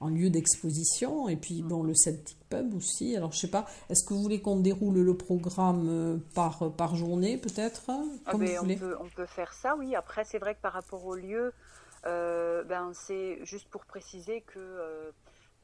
en, 0.00 0.08
lieu 0.08 0.30
d'exposition, 0.30 1.28
et 1.28 1.36
puis 1.36 1.62
bon, 1.62 1.82
le 1.82 1.94
Celtic 1.94 2.38
Pub 2.48 2.74
aussi. 2.74 3.14
Alors, 3.14 3.32
je 3.32 3.38
sais 3.38 3.50
pas, 3.50 3.66
est-ce 3.90 4.04
que 4.04 4.14
vous 4.14 4.22
voulez 4.22 4.40
qu'on 4.40 4.60
déroule 4.60 5.00
le 5.00 5.16
programme 5.16 5.88
euh, 5.88 6.16
par, 6.34 6.72
par 6.72 6.96
journée, 6.96 7.36
peut-être 7.36 7.82
ah 8.26 8.36
ben, 8.36 8.58
on, 8.62 8.74
peut, 8.74 8.96
on, 9.00 9.08
peut, 9.08 9.26
faire 9.26 9.52
ça, 9.52 9.76
oui. 9.76 9.94
Après, 9.94 10.24
c'est 10.24 10.38
vrai 10.38 10.54
que 10.54 10.60
par 10.60 10.72
rapport 10.72 11.04
au 11.04 11.14
lieu, 11.14 11.52
euh, 12.06 12.64
ben, 12.64 12.92
c'est 12.94 13.44
juste 13.44 13.68
pour 13.68 13.84
préciser 13.84 14.40
que 14.42 15.12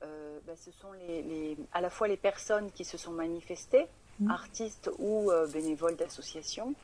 ben, 0.00 0.56
ce 0.56 0.70
sont 0.72 0.92
les, 0.92 1.22
les, 1.22 1.56
à 1.72 1.80
la 1.80 1.88
fois 1.88 2.06
les 2.06 2.18
personnes 2.18 2.70
qui 2.70 2.84
se 2.84 2.98
sont 2.98 3.12
manifestées, 3.12 3.86
Mmh. 4.18 4.30
artistes 4.30 4.90
ou 4.98 5.30
euh, 5.30 5.46
bénévoles 5.46 5.96
d'associations 5.96 6.74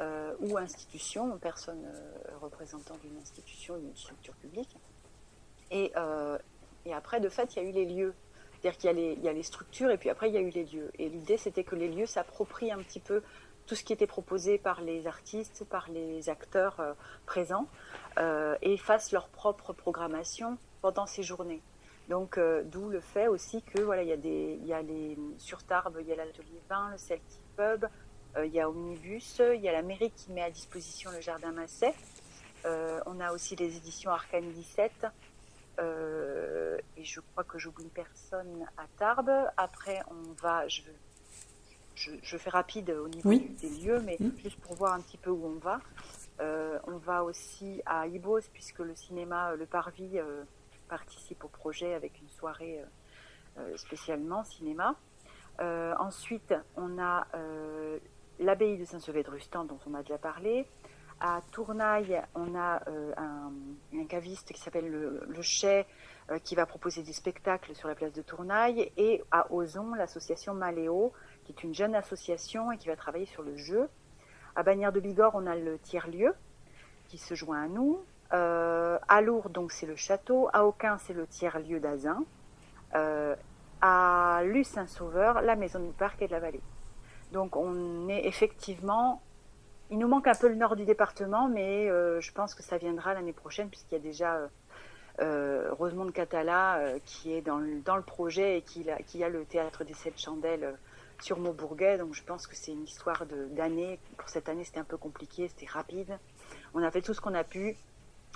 euh, 0.00 0.32
ou 0.40 0.56
institutions, 0.56 1.36
personnes 1.36 1.84
euh, 1.84 2.38
représentant 2.40 2.96
d'une 3.04 3.18
institution 3.20 3.74
ou 3.74 3.80
d'une 3.80 3.96
structure 3.96 4.32
publique. 4.36 4.74
Et, 5.70 5.92
et, 6.86 6.94
après, 6.94 7.20
de 7.20 7.28
fait, 7.28 7.54
il 7.54 7.62
y 7.62 7.66
a 7.66 7.68
eu 7.68 7.72
les 7.72 7.84
lieux. 7.84 8.14
C'est-à-dire 8.52 8.78
qu'il 8.78 8.98
y, 8.98 9.26
y, 9.26 9.28
a 9.28 9.32
les 9.34 9.42
structures 9.42 9.90
et 9.90 9.98
puis 9.98 10.08
après, 10.08 10.30
il 10.30 10.34
y 10.34 10.38
a 10.38 10.40
eu 10.40 10.48
les 10.48 10.64
lieux. 10.64 10.90
Et 10.98 11.10
l'idée, 11.10 11.36
c'était 11.36 11.62
que 11.62 11.76
les 11.76 11.88
lieux 11.88 12.06
s'approprient 12.06 12.72
un 12.72 12.78
petit 12.78 13.00
peu 13.00 13.22
tout 13.66 13.74
ce 13.74 13.84
qui 13.84 13.92
était 13.92 14.06
proposé 14.06 14.56
par 14.56 14.80
les 14.80 15.06
artistes, 15.06 15.66
par 15.68 15.90
les 15.90 16.30
acteurs 16.30 16.96
présents, 17.26 17.66
et 18.62 18.78
fassent 18.78 19.12
leur 19.12 19.28
propre 19.28 19.74
programmation 19.74 20.56
pendant 20.80 21.04
ces 21.04 21.22
journées. 21.22 21.60
Donc, 22.08 22.38
euh, 22.38 22.62
d'où 22.64 22.88
le 22.88 23.00
fait 23.00 23.28
aussi 23.28 23.62
que 23.62 23.82
voilà, 23.82 24.02
il 24.02 24.08
y 24.08 24.12
a 24.12 24.16
des, 24.16 24.58
il 24.60 24.66
y 24.66 24.72
a 24.72 24.80
les 24.80 25.16
sur 25.36 25.62
Tarbes, 25.62 25.98
il 26.00 26.06
y 26.06 26.12
a 26.12 26.16
l'atelier 26.16 26.60
20, 26.68 26.92
le 26.92 26.98
Celtic 26.98 27.40
Pub, 27.54 27.86
euh, 28.36 28.46
il 28.46 28.52
y 28.52 28.60
a 28.60 28.68
Omnibus, 28.68 29.42
il 29.54 29.60
y 29.60 29.68
a 29.68 29.72
la 29.72 29.82
mairie 29.82 30.10
qui 30.10 30.32
met 30.32 30.42
à 30.42 30.50
disposition 30.50 31.10
le 31.10 31.20
jardin 31.20 31.52
Masset. 31.52 31.94
Euh, 32.64 33.00
on 33.04 33.20
a 33.20 33.32
aussi 33.32 33.56
les 33.56 33.76
éditions 33.76 34.10
Arcane 34.10 34.50
17. 34.50 35.06
et 36.96 37.04
je 37.04 37.20
crois 37.20 37.44
que 37.44 37.58
j'oublie 37.58 37.90
personne 37.94 38.66
à 38.78 38.86
Tarbes. 38.98 39.50
Après, 39.58 40.00
on 40.10 40.32
va, 40.42 40.66
je, 40.66 40.82
je, 41.94 42.36
fais 42.38 42.50
rapide 42.50 42.90
au 42.90 43.08
niveau 43.08 43.30
des 43.34 43.68
lieux, 43.68 44.00
mais 44.00 44.16
juste 44.42 44.58
pour 44.60 44.74
voir 44.76 44.94
un 44.94 45.00
petit 45.00 45.18
peu 45.18 45.30
où 45.30 45.44
on 45.44 45.58
va. 45.58 45.80
on 46.86 46.96
va 46.96 47.22
aussi 47.22 47.82
à 47.84 48.06
Ibos, 48.06 48.40
puisque 48.52 48.80
le 48.80 48.96
cinéma 48.96 49.54
Le 49.54 49.66
Parvis 49.66 50.18
participe 50.88 51.44
au 51.44 51.48
projet 51.48 51.94
avec 51.94 52.20
une 52.20 52.28
soirée 52.28 52.80
euh, 52.80 53.60
euh, 53.60 53.76
spécialement 53.76 54.44
cinéma. 54.44 54.94
Euh, 55.60 55.94
ensuite, 55.98 56.54
on 56.76 56.98
a 56.98 57.26
l'abbaye 58.38 58.78
de 58.78 58.84
Saint-Sevé 58.84 59.22
de 59.22 59.30
Rustan, 59.30 59.64
dont 59.64 59.78
on 59.86 59.94
a 59.94 60.02
déjà 60.02 60.18
parlé. 60.18 60.66
À 61.20 61.42
Tournaille, 61.50 62.22
on 62.36 62.54
a 62.54 62.80
un, 63.16 64.04
caviste 64.08 64.52
qui 64.52 64.60
s'appelle 64.60 64.88
le, 64.88 65.24
le 65.28 65.42
Chais, 65.42 65.84
qui 66.44 66.54
va 66.54 66.64
proposer 66.64 67.02
des 67.02 67.12
spectacles 67.12 67.74
sur 67.74 67.88
la 67.88 67.96
place 67.96 68.12
de 68.12 68.22
Tournaille. 68.22 68.92
Et 68.96 69.24
à 69.32 69.52
Ozon, 69.52 69.94
l'association 69.94 70.54
Maléo, 70.54 71.12
qui 71.44 71.50
est 71.50 71.64
une 71.64 71.74
jeune 71.74 71.96
association 71.96 72.70
et 72.70 72.78
qui 72.78 72.86
va 72.86 72.94
travailler 72.94 73.26
sur 73.26 73.42
le 73.42 73.56
jeu. 73.56 73.88
À 74.54 74.62
Bagnères 74.62 74.92
de 74.92 75.00
Bigorre, 75.00 75.34
on 75.34 75.46
a 75.46 75.56
le 75.56 75.80
tiers-lieu 75.80 76.32
qui 77.08 77.18
se 77.18 77.34
joint 77.34 77.62
à 77.62 77.66
nous. 77.66 78.00
Euh, 78.32 78.98
à 79.08 79.20
Lourdes, 79.20 79.52
donc 79.52 79.72
c'est 79.72 79.86
le 79.86 79.96
château. 79.96 80.48
À 80.52 80.64
Aucun, 80.64 80.98
c'est 80.98 81.14
le 81.14 81.26
tiers-lieu 81.26 81.80
d'Azin. 81.80 82.24
Euh, 82.94 83.34
à 83.80 84.42
Luce-Saint-Sauveur, 84.44 85.40
la 85.40 85.56
maison 85.56 85.80
du 85.80 85.92
parc 85.92 86.20
et 86.22 86.26
de 86.26 86.32
la 86.32 86.40
vallée. 86.40 86.62
Donc 87.32 87.56
on 87.56 88.08
est 88.08 88.26
effectivement, 88.26 89.22
il 89.90 89.98
nous 89.98 90.08
manque 90.08 90.26
un 90.26 90.34
peu 90.34 90.48
le 90.48 90.56
nord 90.56 90.76
du 90.76 90.84
département, 90.84 91.48
mais 91.48 91.88
euh, 91.88 92.20
je 92.20 92.32
pense 92.32 92.54
que 92.54 92.62
ça 92.62 92.76
viendra 92.78 93.14
l'année 93.14 93.32
prochaine 93.32 93.68
puisqu'il 93.68 93.94
y 93.94 93.98
a 93.98 94.02
déjà 94.02 94.38
Rosemont 95.20 96.04
de 96.04 96.12
Catala 96.12 96.80
qui 97.04 97.32
est 97.32 97.40
dans 97.40 97.58
le, 97.58 97.80
dans 97.80 97.96
le, 97.96 98.02
projet 98.02 98.58
et 98.58 98.62
qui 98.62 98.88
a, 98.88 98.98
qui 99.02 99.24
a, 99.24 99.28
le 99.28 99.44
théâtre 99.44 99.82
des 99.82 99.94
sept 99.94 100.16
chandelles 100.16 100.76
sur 101.20 101.40
Maubourguet, 101.40 101.98
donc 101.98 102.14
je 102.14 102.22
pense 102.22 102.46
que 102.46 102.54
c'est 102.54 102.70
une 102.70 102.84
histoire 102.84 103.26
d'année. 103.26 103.98
Pour 104.16 104.28
cette 104.28 104.48
année, 104.48 104.62
c'était 104.62 104.78
un 104.78 104.84
peu 104.84 104.96
compliqué, 104.96 105.48
c'était 105.48 105.66
rapide. 105.66 106.16
On 106.74 106.82
a 106.82 106.90
fait 106.92 107.02
tout 107.02 107.14
ce 107.14 107.20
qu'on 107.20 107.34
a 107.34 107.42
pu. 107.42 107.76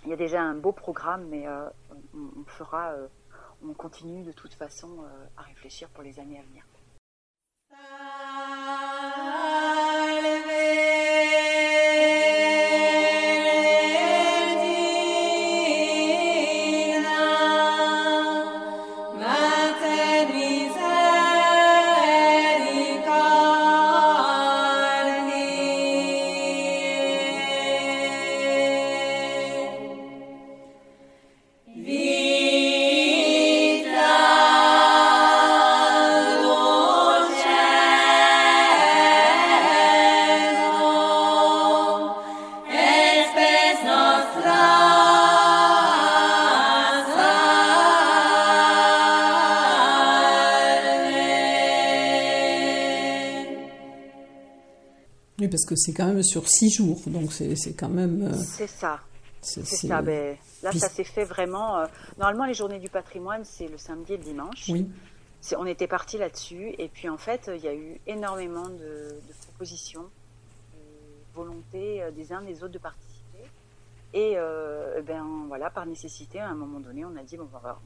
Il 0.05 0.11
y 0.11 0.13
a 0.13 0.17
déjà 0.17 0.43
un 0.43 0.55
beau 0.55 0.73
programme, 0.73 1.27
mais 1.29 1.47
on, 2.15 2.45
fera, 2.47 2.93
on 3.65 3.73
continue 3.73 4.25
de 4.25 4.33
toute 4.33 4.55
façon 4.55 5.05
à 5.37 5.43
réfléchir 5.43 5.89
pour 5.91 6.03
les 6.03 6.19
années 6.19 6.39
à 6.39 6.43
venir. 6.43 6.65
Parce 55.49 55.65
que 55.65 55.77
c'est 55.77 55.93
quand 55.93 56.07
même 56.07 56.23
sur 56.23 56.49
six 56.49 56.71
jours, 56.71 57.01
donc 57.07 57.33
c'est 57.33 57.75
quand 57.75 57.89
même. 57.89 58.23
Euh, 58.23 58.35
c'est 58.35 58.67
ça. 58.67 59.01
C'est 59.41 59.65
ça. 59.67 60.03
Ben, 60.03 60.37
là, 60.63 60.73
ça 60.73 60.89
s'est 60.89 61.05
fait 61.05 61.25
vraiment. 61.25 61.79
Euh, 61.79 61.87
normalement, 62.19 62.45
les 62.45 62.55
journées 62.55 62.79
du 62.79 62.89
patrimoine, 62.89 63.45
c'est 63.45 63.69
le 63.69 63.79
samedi 63.79 64.15
et 64.15 64.17
le 64.17 64.25
dimanche. 64.25 64.69
Oui. 64.69 64.89
On 65.57 65.67
était 65.67 65.89
parti 65.89 66.19
là-dessus, 66.19 66.75
et 66.79 66.89
puis 66.89 67.09
en 67.09 67.19
fait, 67.19 67.51
il 67.53 67.61
y 67.61 67.67
a 67.67 67.75
eu 67.75 68.01
énormément 68.07 68.69
de, 68.69 69.21
propositions, 69.49 70.05
de 70.73 71.35
volonté 71.35 72.01
euh, 72.01 72.13
des 72.13 72.33
uns 72.33 72.43
des 72.43 72.63
autres 72.63 72.75
de 72.75 72.79
participer. 72.79 73.11
Et 74.15 74.37
ben 75.07 75.25
voilà, 75.49 75.71
par 75.71 75.87
nécessité, 75.87 76.39
à 76.39 76.51
un 76.51 76.55
moment 76.55 76.81
donné, 76.81 77.03
on 77.03 77.17
a 77.17 77.23
dit 77.23 77.39
bon, 77.39 77.45
on 77.45 77.47
va 77.47 77.59
voir 77.61 77.81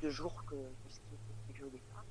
deux 0.00 0.08
jours 0.08 0.44
que, 0.48 0.54
ce 0.88 0.96
qui 1.00 1.14
était 1.14 1.52
prévu 1.52 1.64
au 1.64 1.70
départ. 1.70 2.04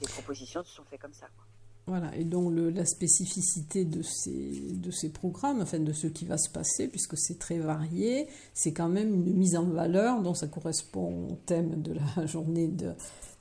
Les 0.00 0.08
propositions 0.08 0.64
se 0.64 0.74
sont 0.74 0.84
faites 0.84 1.00
comme 1.00 1.12
ça. 1.12 1.26
Quoi. 1.36 1.44
Voilà, 1.86 2.14
et 2.14 2.22
donc 2.22 2.52
la 2.54 2.86
spécificité 2.86 3.84
de 3.84 4.02
ces, 4.02 4.60
de 4.72 4.90
ces 4.92 5.10
programmes, 5.10 5.62
enfin 5.62 5.80
de 5.80 5.92
ce 5.92 6.06
qui 6.06 6.24
va 6.24 6.38
se 6.38 6.48
passer, 6.48 6.86
puisque 6.86 7.18
c'est 7.18 7.40
très 7.40 7.58
varié, 7.58 8.28
c'est 8.54 8.72
quand 8.72 8.88
même 8.88 9.12
une 9.12 9.36
mise 9.36 9.56
en 9.56 9.64
valeur, 9.64 10.22
dont 10.22 10.34
ça 10.34 10.46
correspond 10.46 11.28
au 11.32 11.34
thème 11.44 11.82
de 11.82 11.94
la 11.94 12.26
journée 12.26 12.68
de, 12.68 12.92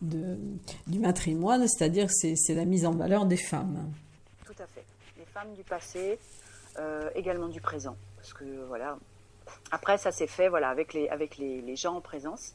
de 0.01 0.37
du 0.87 0.97
matrimoine, 0.97 1.67
c'est-à-dire 1.67 2.09
c'est, 2.09 2.35
c'est 2.35 2.55
la 2.55 2.65
mise 2.65 2.87
en 2.87 2.93
valeur 2.93 3.27
des 3.27 3.37
femmes. 3.37 3.91
Tout 4.43 4.55
à 4.57 4.65
fait, 4.65 4.85
les 5.19 5.25
femmes 5.25 5.53
du 5.53 5.63
passé, 5.63 6.17
euh, 6.79 7.11
également 7.13 7.47
du 7.47 7.61
présent, 7.61 7.95
parce 8.15 8.33
que 8.33 8.65
voilà, 8.67 8.97
après 9.69 9.99
ça 9.99 10.11
s'est 10.11 10.25
fait 10.25 10.49
voilà, 10.49 10.69
avec, 10.69 10.95
les, 10.95 11.07
avec 11.09 11.37
les, 11.37 11.61
les 11.61 11.75
gens 11.75 11.97
en 11.97 12.01
présence. 12.01 12.53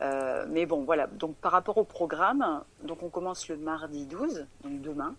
Euh, 0.00 0.46
mais 0.48 0.66
bon, 0.66 0.84
voilà. 0.84 1.06
Donc, 1.06 1.36
par 1.36 1.52
rapport 1.52 1.78
au 1.78 1.84
programme, 1.84 2.64
donc 2.82 3.02
on 3.02 3.08
commence 3.08 3.48
le 3.48 3.56
mardi 3.56 4.06
12, 4.06 4.46
donc 4.62 4.80
demain. 4.80 5.14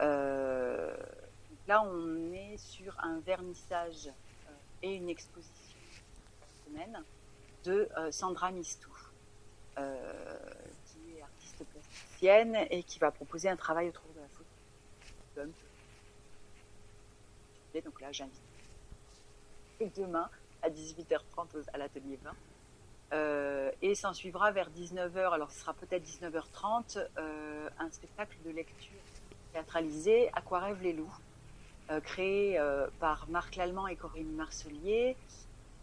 Euh, 0.00 0.94
là, 1.66 1.82
on 1.82 2.32
est 2.32 2.56
sur 2.58 2.96
un 3.02 3.18
vernissage 3.20 4.08
euh, 4.08 4.52
et 4.82 4.94
une 4.94 5.08
exposition 5.08 5.78
semaine 6.66 7.02
de 7.64 7.88
Sandra 8.10 8.52
Mistou, 8.52 8.92
qui 9.74 9.80
est 11.16 11.22
artiste 11.22 11.64
plasticienne 11.64 12.56
et 12.70 12.82
qui 12.84 13.00
va 13.00 13.10
proposer 13.10 13.48
un 13.48 13.56
travail 13.56 13.88
autour 13.88 14.04
de 14.14 14.20
la 14.20 14.28
photo. 14.28 15.52
Donc 17.84 18.00
là, 18.00 18.12
j'invite 18.12 18.40
demain 19.96 20.28
à 20.62 20.70
18h30 20.70 21.68
à 21.72 21.78
l'atelier 21.78 22.18
20 22.22 22.30
euh, 23.12 23.70
et 23.82 23.94
s'en 23.94 24.12
suivra 24.12 24.50
vers 24.50 24.68
19h, 24.70 25.32
alors 25.32 25.50
ce 25.50 25.60
sera 25.60 25.74
peut-être 25.74 26.04
19h30, 26.04 26.98
euh, 27.18 27.68
un 27.78 27.90
spectacle 27.90 28.36
de 28.44 28.50
lecture 28.50 28.98
théâtralisé, 29.52 30.28
Aquarève 30.32 30.82
les 30.82 30.92
loups, 30.92 31.14
euh, 31.90 32.00
créé 32.00 32.60
par 32.98 33.28
Marc 33.28 33.56
Lallemand 33.56 33.86
et 33.86 33.96
Corinne 33.96 34.32
Marcelier, 34.32 35.16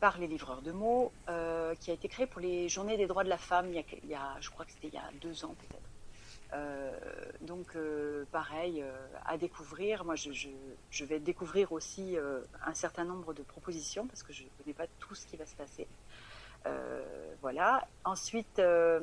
par 0.02 0.18
les 0.18 0.28
livreurs 0.28 0.62
de 0.62 0.74
mots, 0.74 1.14
qui 1.80 1.92
a 1.92 1.94
été 1.94 2.10
créé 2.10 2.28
pour 2.28 2.42
les 2.42 2.68
Journées 2.68 2.98
des 2.98 3.08
droits 3.08 3.24
de 3.24 3.30
la 3.30 3.38
femme, 3.38 3.68
il 3.70 4.10
y 4.10 4.16
a, 4.16 4.36
je 4.42 4.50
crois 4.50 4.66
que 4.66 4.72
c'était 4.72 4.90
il 4.90 4.94
y 4.94 4.98
a 4.98 5.10
deux 5.22 5.46
ans 5.46 5.56
peut-être. 5.62 7.40
donc 7.40 7.78
pareil, 8.34 8.84
à 9.26 9.38
découvrir. 9.38 10.04
Moi, 10.04 10.16
je 10.16 11.06
vais 11.06 11.20
découvrir 11.22 11.72
aussi 11.72 12.18
un 12.66 12.74
certain 12.74 13.06
nombre 13.06 13.34
de 13.34 13.44
propositions 13.44 14.06
parce 14.08 14.24
que 14.24 14.34
je 14.34 14.44
ne 14.44 14.50
connais 14.58 14.74
pas 14.74 14.88
tout 15.00 15.16
ce 15.16 15.26
qui 15.26 15.38
va 15.38 15.46
se 15.46 15.56
passer. 15.56 15.88
Euh, 16.68 17.02
voilà. 17.42 17.88
Ensuite, 18.04 18.60
euh, 18.60 19.00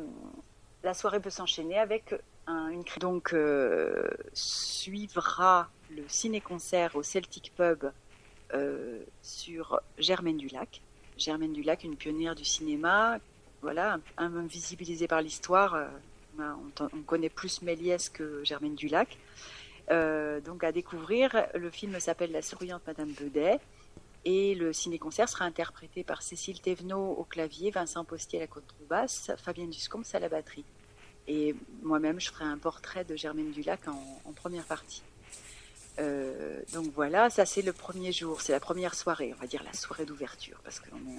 la 0.82 0.94
soirée 0.94 1.20
peut 1.20 1.30
s'enchaîner 1.30 1.78
avec 1.78 2.14
un, 2.46 2.68
une 2.68 2.84
donc 2.98 3.32
euh, 3.34 4.08
suivra 4.32 5.68
le 5.90 6.02
ciné-concert 6.08 6.96
au 6.96 7.02
Celtic 7.02 7.52
Pub 7.56 7.90
sur 9.22 9.80
Germaine 9.96 10.36
du 10.36 10.48
Lac. 10.48 10.82
Germaine 11.16 11.52
du 11.52 11.62
Lac, 11.62 11.84
une 11.84 11.96
pionnière 11.96 12.34
du 12.34 12.44
cinéma, 12.44 13.18
voilà, 13.62 13.98
invisibilisée 14.16 15.06
par 15.06 15.22
l'histoire. 15.22 15.78
on, 16.36 17.02
connaît 17.06 17.28
plus 17.28 17.62
Méliès 17.62 18.08
que 18.08 18.42
Germaine 18.42 18.74
du 18.74 18.88
Lac. 18.88 19.18
donc 20.44 20.64
à 20.64 20.72
découvrir, 20.72 21.46
le 21.54 21.70
film 21.70 22.00
s'appelle 22.00 22.32
La 22.32 22.42
souriante 22.42 22.82
Madame 22.88 23.12
Bedet. 23.12 23.60
Et 24.24 24.54
le 24.54 24.72
ciné-concert 24.72 25.28
sera 25.28 25.44
interprété 25.44 26.04
par 26.04 26.22
Cécile 26.22 26.60
Thévenot 26.60 27.12
au 27.12 27.24
clavier, 27.24 27.70
Vincent 27.70 28.04
Postier 28.04 28.38
à 28.38 28.42
la 28.42 28.46
contrebasse, 28.46 29.30
Fabienne 29.38 29.70
Duscombs 29.70 30.04
à 30.12 30.18
la 30.18 30.28
batterie. 30.28 30.64
Et 31.26 31.54
moi-même, 31.82 32.20
je 32.20 32.30
ferai 32.30 32.44
un 32.44 32.58
portrait 32.58 33.04
de 33.04 33.16
Germaine 33.16 33.50
Dulac 33.50 33.88
en, 33.88 34.20
en 34.24 34.32
première 34.32 34.64
partie. 34.64 35.02
Euh, 35.98 36.60
donc 36.72 36.92
voilà, 36.94 37.30
ça 37.30 37.44
c'est 37.44 37.62
le 37.62 37.72
premier 37.72 38.12
jour, 38.12 38.40
c'est 38.40 38.52
la 38.52 38.60
première 38.60 38.94
soirée, 38.94 39.34
on 39.36 39.40
va 39.40 39.46
dire 39.46 39.62
la 39.64 39.72
soirée 39.72 40.06
d'ouverture, 40.06 40.58
parce 40.64 40.80
qu'on 40.80 40.96
est, 40.96 41.18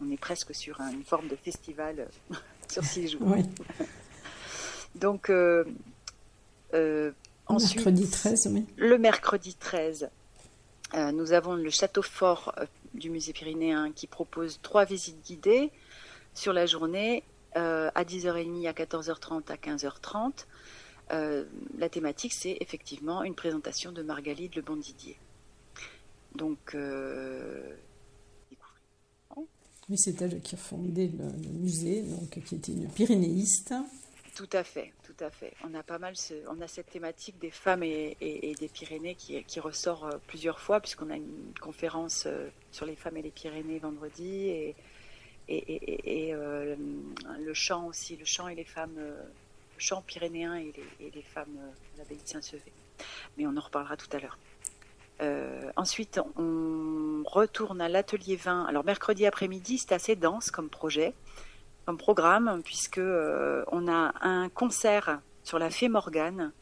on 0.00 0.10
est 0.10 0.16
presque 0.16 0.54
sur 0.54 0.80
une 0.80 1.04
forme 1.04 1.28
de 1.28 1.36
festival 1.36 2.00
euh, 2.00 2.34
sur 2.68 2.82
six 2.84 3.08
jours. 3.08 3.22
Oui. 3.22 3.42
donc 4.94 5.30
euh, 5.30 5.64
euh, 6.74 7.12
ensuite, 7.46 7.76
mercredi 7.76 8.10
13, 8.10 8.48
oui. 8.52 8.66
le 8.76 8.98
mercredi 8.98 9.54
13, 9.54 10.04
euh, 10.04 10.06
nous 10.94 11.32
avons 11.32 11.54
le 11.54 11.70
château 11.70 12.02
fort 12.02 12.54
euh, 12.58 12.66
du 12.94 13.10
musée 13.10 13.32
pyrénéen 13.32 13.92
qui 13.92 14.06
propose 14.06 14.60
trois 14.62 14.84
visites 14.84 15.24
guidées 15.26 15.70
sur 16.34 16.52
la 16.52 16.66
journée 16.66 17.22
euh, 17.56 17.90
à 17.94 18.04
10h30, 18.04 18.68
à 18.68 18.72
14h30, 18.72 19.50
à 19.50 19.56
15h30. 19.56 20.46
la 21.78 21.88
thématique, 21.88 22.32
c'est 22.32 22.56
effectivement 22.60 23.22
une 23.22 23.34
présentation 23.34 23.92
de 23.92 24.02
Margalide 24.02 24.54
Le 24.54 24.62
Bandidier. 24.62 25.18
Donc, 26.34 26.76
oui, 29.88 29.96
c'est 29.96 30.20
elle 30.20 30.40
qui 30.40 30.56
a 30.56 30.58
fondé 30.58 31.08
le, 31.08 31.24
le, 31.24 31.52
musée, 31.60 32.02
donc 32.02 32.42
qui 32.44 32.56
était 32.56 32.72
une 32.72 32.88
pyrénéiste. 32.88 33.72
Tout 34.34 34.48
à 34.52 34.64
fait, 34.64 34.92
tout 35.16 35.24
à 35.24 35.30
fait. 35.30 35.52
On 35.64 35.74
a 35.74 35.82
pas 35.82 35.98
mal, 35.98 36.14
on 36.48 36.60
a 36.60 36.68
cette 36.68 36.90
thématique 36.90 37.38
des 37.38 37.50
femmes 37.50 37.82
et, 37.82 38.16
des 38.58 38.68
Pyrénées 38.68 39.14
qui, 39.14 39.60
ressort 39.60 40.06
euh, 40.06 40.18
plusieurs 40.26 40.60
fois, 40.60 40.80
puisqu'on 40.80 41.10
a 41.10 41.16
une 41.16 41.52
conférence 41.60 42.24
euh, 42.26 42.48
sur 42.70 42.86
les 42.86 42.96
femmes 42.96 43.16
et 43.16 43.22
les 43.22 43.30
Pyrénées 43.30 43.78
vendredi, 43.78 44.48
et, 44.48 44.74
et, 45.48 46.34
euh, 46.34 46.76
le 47.38 47.54
chant 47.54 47.86
aussi, 47.86 48.16
le 48.16 48.24
chant 48.24 48.48
et 48.48 48.54
les 48.54 48.64
femmes, 48.64 48.96
le 48.96 49.14
chant 49.78 50.02
pyrénéen 50.02 50.56
et 50.56 50.72
les, 51.00 51.22
femmes 51.22 51.56
à 51.94 51.98
l'abbaye 51.98 52.18
de 52.18 52.28
Saint-Sevé. 52.28 52.72
Mais 53.36 53.46
on 53.46 53.56
en 53.56 53.60
reparlera 53.60 53.96
tout 53.96 54.08
à 54.12 54.18
l'heure. 54.18 54.38
ensuite, 55.76 56.20
on 56.36 57.22
retourne 57.24 57.80
à 57.80 57.88
l'atelier 57.88 58.36
20. 58.36 58.64
Alors 58.64 58.84
mercredi 58.84 59.24
après-midi, 59.24 59.78
c'est 59.78 59.92
assez 59.92 60.16
dense 60.16 60.50
comme 60.50 60.68
projet 60.68 61.14
programme, 61.94 62.62
puisque 62.64 62.98
euh, 62.98 63.64
on 63.68 63.86
a 63.86 64.12
un 64.20 64.48
concert 64.48 65.20
sur 65.44 65.58
la 65.60 65.70
Fée 65.70 65.88
Morgane 65.88 66.52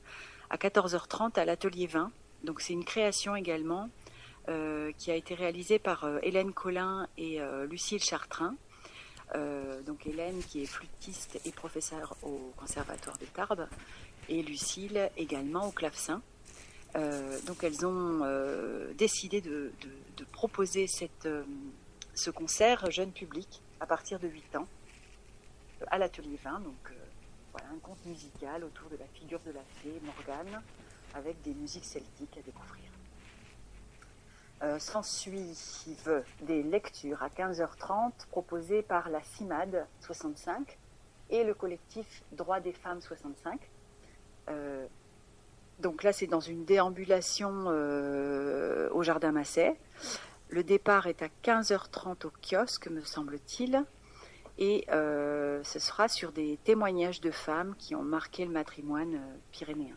à 0.51 0.57
14h30 0.57 1.39
à 1.39 1.47
l'Atelier 1.47 1.87
20. 1.87 2.13
Donc 2.45 2.61
c'est 2.61 2.75
une 2.75 2.85
création 2.85 3.35
également 3.35 3.89
euh, 4.49 4.93
qui 4.99 5.11
a 5.11 5.15
été 5.15 5.35
réalisée 5.35 5.79
par 5.79 6.05
euh, 6.05 6.19
Hélène 6.23 6.53
Collin 6.53 7.09
et 7.17 7.41
Lucille 7.71 8.03
Chartrain. 8.03 8.55
donc 9.87 10.07
Hélène 10.07 10.43
qui 10.47 10.63
est 10.63 10.67
flûtiste 10.67 11.41
et 11.47 11.53
professeure 11.53 12.15
au 12.23 12.53
Conservatoire 12.59 13.17
de 13.17 13.25
Tarbes 13.25 13.67
et 14.29 14.43
Lucille 14.43 15.11
également 15.17 15.67
au 15.67 15.73
clavecin. 15.73 16.21
donc 17.47 17.65
elles 17.65 17.87
ont 17.87 18.21
décidé 18.95 19.41
de, 19.41 19.73
proposer 20.33 20.87
ce 20.87 22.31
concert 22.31 22.91
jeune 22.91 23.13
public 23.13 23.63
à 23.81 23.87
partir 23.87 24.19
de 24.21 24.29
8 24.29 24.57
ans 24.57 24.69
à 25.91 25.99
l'atelier 25.99 26.39
20. 26.43 26.61
Donc 26.61 26.93
voilà, 27.53 27.69
un 27.75 27.79
conte 27.79 28.05
musical 28.07 28.65
autour 28.65 28.89
de 28.91 28.97
la 28.97 29.07
figure 29.15 29.41
de 29.41 29.53
la 29.53 29.63
fée 29.83 30.01
Morgane 30.03 30.63
avec 31.15 31.41
des 31.43 31.55
musiques 31.55 31.85
celtiques 31.85 32.37
à 32.37 32.43
découvrir. 32.43 32.85
Euh, 34.63 34.79
S'ensuivent 34.79 36.25
des 36.43 36.63
lectures 36.63 37.23
à 37.23 37.29
15h30 37.29 38.13
proposées 38.31 38.83
par 38.83 39.11
la 39.11 39.23
CIMAD 39.23 39.87
65 40.01 40.79
et 41.31 41.45
le 41.45 41.55
collectif 41.55 42.23
Droits 42.33 42.61
des 42.61 42.73
femmes 42.73 43.01
65. 43.01 43.61
Euh, 44.49 44.87
donc 45.81 46.03
là, 46.03 46.13
c'est 46.13 46.27
dans 46.27 46.41
une 46.41 46.65
déambulation 46.65 47.65
euh, 47.67 48.89
au 48.93 49.03
Jardin 49.03 49.33
Masset. 49.33 49.77
Le 50.49 50.63
départ 50.63 51.09
est 51.09 51.23
à 51.23 51.29
15h30 51.43 52.27
au 52.27 52.33
kiosque, 52.41 52.89
me 52.89 53.03
semble-t-il. 53.03 53.85
Et 54.59 54.87
ce 54.89 55.79
sera 55.79 56.09
sur 56.09 56.31
des 56.33 56.59
témoignages 56.65 57.21
de 57.21 57.31
femmes 57.31 57.75
qui 57.79 57.95
ont 57.95 58.03
marqué 58.03 58.45
le 58.45 58.53
matrimoine 58.53 59.21
pyrénéen. 59.51 59.97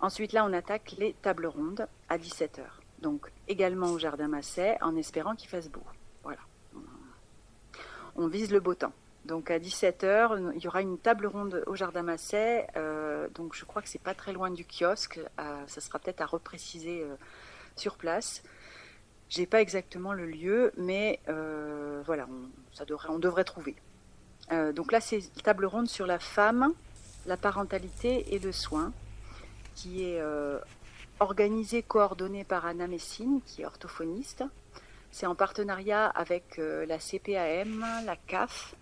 Ensuite, 0.00 0.32
là, 0.32 0.44
on 0.44 0.52
attaque 0.52 0.94
les 0.98 1.14
tables 1.22 1.46
rondes 1.46 1.86
à 2.08 2.18
17h. 2.18 2.62
Donc, 3.00 3.30
également 3.48 3.88
au 3.88 3.98
Jardin 3.98 4.28
Masset, 4.28 4.78
en 4.82 4.96
espérant 4.96 5.34
qu'il 5.34 5.48
fasse 5.48 5.68
beau. 5.68 5.82
Voilà. 6.22 6.40
On 8.16 8.28
vise 8.28 8.52
le 8.52 8.60
beau 8.60 8.74
temps. 8.74 8.92
Donc, 9.24 9.50
à 9.50 9.58
17h, 9.58 10.52
il 10.54 10.62
y 10.62 10.68
aura 10.68 10.82
une 10.82 10.98
table 10.98 11.26
ronde 11.26 11.64
au 11.66 11.74
Jardin 11.74 12.02
Masset. 12.02 12.66
Euh, 12.76 13.28
donc, 13.30 13.54
je 13.54 13.64
crois 13.64 13.80
que 13.80 13.88
c'est 13.88 14.02
pas 14.02 14.14
très 14.14 14.32
loin 14.32 14.50
du 14.50 14.66
kiosque. 14.66 15.18
Euh, 15.40 15.64
ça 15.66 15.80
sera 15.80 15.98
peut-être 15.98 16.20
à 16.20 16.26
repréciser 16.26 17.02
euh, 17.02 17.16
sur 17.74 17.96
place. 17.96 18.42
J'ai 19.34 19.46
pas 19.46 19.60
exactement 19.60 20.12
le 20.12 20.26
lieu, 20.26 20.72
mais 20.76 21.20
voilà, 21.26 22.28
on, 23.08 23.18
devrait, 23.18 23.44
trouver. 23.44 23.74
donc 24.50 24.92
là, 24.92 25.00
c'est 25.00 25.20
table 25.42 25.66
ronde 25.66 25.88
sur 25.88 26.06
la 26.06 26.18
femme, 26.18 26.72
la 27.26 27.36
parentalité 27.36 28.34
et 28.34 28.38
le 28.38 28.52
soin 28.52 28.92
qui 29.74 30.04
est 30.04 30.20
euh, 30.20 30.58
organisé, 31.20 31.82
coordonné 31.82 32.44
par 32.44 32.66
Anna 32.66 32.86
Messine, 32.86 33.40
qui 33.46 33.62
est 33.62 33.66
orthophoniste. 33.66 34.44
C'est 35.10 35.26
en 35.26 35.34
partenariat 35.34 36.06
avec 36.06 36.58
euh, 36.58 36.86
la 36.86 36.98
CPAM, 36.98 37.84
la 38.04 38.16
CAF 38.16 38.74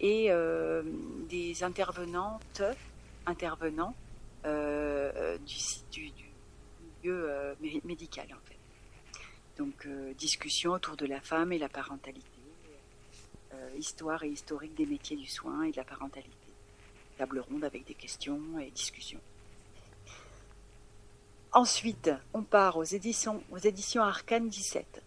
et 0.00 0.30
euh, 0.30 0.82
des 1.28 1.62
intervenantes, 1.62 2.62
intervenants 3.26 3.94
du, 4.44 6.12
milieu 7.02 7.56
médical 7.84 8.26
en 8.32 8.46
fait. 8.46 8.53
Donc 9.58 9.86
discussion 10.18 10.72
autour 10.72 10.96
de 10.96 11.06
la 11.06 11.20
femme 11.20 11.52
et 11.52 11.58
la 11.58 11.68
parentalité, 11.68 12.26
histoire 13.78 14.24
et 14.24 14.28
historique 14.28 14.74
des 14.74 14.86
métiers 14.86 15.16
du 15.16 15.26
soin 15.26 15.62
et 15.62 15.70
de 15.70 15.76
la 15.76 15.84
parentalité. 15.84 16.30
Table 17.18 17.38
ronde 17.38 17.64
avec 17.64 17.84
des 17.86 17.94
questions 17.94 18.40
et 18.58 18.70
discussions. 18.70 19.20
Ensuite, 21.52 22.10
on 22.32 22.42
part 22.42 22.76
aux 22.76 22.82
éditions, 22.82 23.40
aux 23.52 23.58
éditions 23.58 24.02
Arcane 24.02 24.48
17. 24.48 25.02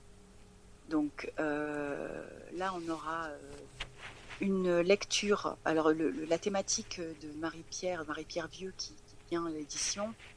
Donc 0.90 1.30
euh, 1.40 2.26
là, 2.56 2.74
on 2.74 2.90
aura 2.90 3.26
euh, 3.26 3.38
une 4.40 4.80
lecture. 4.80 5.58
Alors, 5.66 5.92
la 5.92 6.38
thématique 6.38 7.02
de 7.02 7.40
Marie-Pierre, 7.40 8.06
Marie-Pierre 8.08 8.48
Vieux 8.48 8.74
qui, 8.78 8.94
vient 9.30 9.46
à 9.46 9.50
l'édition, 9.50 10.06
euh, 10.08 10.37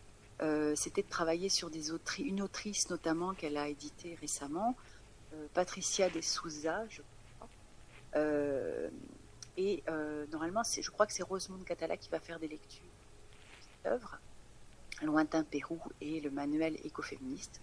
c'était 0.74 1.03
de 1.03 1.09
travailler 1.09 1.48
sur 1.48 1.70
des 1.70 1.92
autri 1.92 2.22
une 2.22 2.40
autrice 2.42 2.88
notamment 2.90 3.35
qu'elle 3.35 3.57
a 3.57 3.68
édité 3.68 4.16
récemment, 4.20 4.76
Patricia 5.55 6.09
de 6.09 6.20
Souza, 6.20 6.87
je 6.88 7.03
crois. 7.38 7.48
et 9.57 9.83
normalement, 10.33 10.62
je 10.64 10.90
crois 10.90 11.07
que 11.07 11.12
c'est 11.12 11.22
Rosemonde 11.22 11.64
Catala 11.64 11.96
qui 11.96 12.09
va 12.09 12.20
faire 12.20 12.38
des 12.38 12.48
lectures 12.48 12.90
de. 13.85 14.20
Lointain 15.03 15.44
Pérou 15.44 15.81
et 16.00 16.20
le 16.20 16.31
manuel 16.31 16.76
écoféministe. 16.85 17.61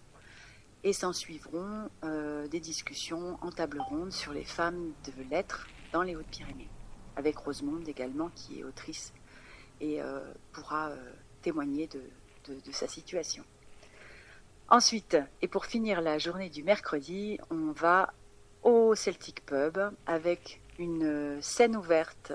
Et 0.84 0.94
s'en 0.94 1.14
suivront 1.14 1.90
euh, 2.04 2.48
des 2.48 2.60
discussions 2.60 3.38
en 3.42 3.52
table 3.52 3.80
ronde 3.82 4.12
sur 4.12 4.34
les 4.34 4.44
femmes 4.44 4.94
de 5.06 5.24
lettres 5.30 5.68
dans 5.92 6.04
les 6.04 6.16
Hautes-Pyrénées, 6.16 6.70
avec 7.16 7.38
Rosemonde 7.38 7.88
également, 7.88 8.30
qui 8.30 8.60
est 8.60 8.64
autrice 8.64 9.14
et 9.82 10.02
euh, 10.02 10.20
pourra 10.54 10.90
euh, 10.90 11.12
témoigner 11.42 11.88
de, 11.88 12.02
de, 12.50 12.72
sa 12.72 12.88
situation. 12.88 13.44
Ensuite, 14.70 15.18
et 15.42 15.48
pour 15.48 15.66
finir 15.66 16.02
la 16.02 16.18
journée 16.18 16.50
du 16.50 16.64
mercredi, 16.64 17.40
on 17.50 17.72
va 17.72 18.14
au 18.64 18.96
Celtic 18.96 19.46
Pub 19.46 19.80
avec 20.06 20.62
une 20.78 21.42
scène 21.42 21.76
ouverte 21.76 22.34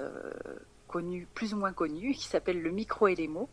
connue, 0.89 1.27
plus 1.35 1.55
ou 1.55 1.57
moins 1.57 1.73
connue, 1.73 2.13
qui 2.13 2.27
s'appelle 2.27 2.63
le 2.63 2.71
micro 2.71 3.09
et 3.09 3.15
les 3.15 3.29
mots, 3.29 3.49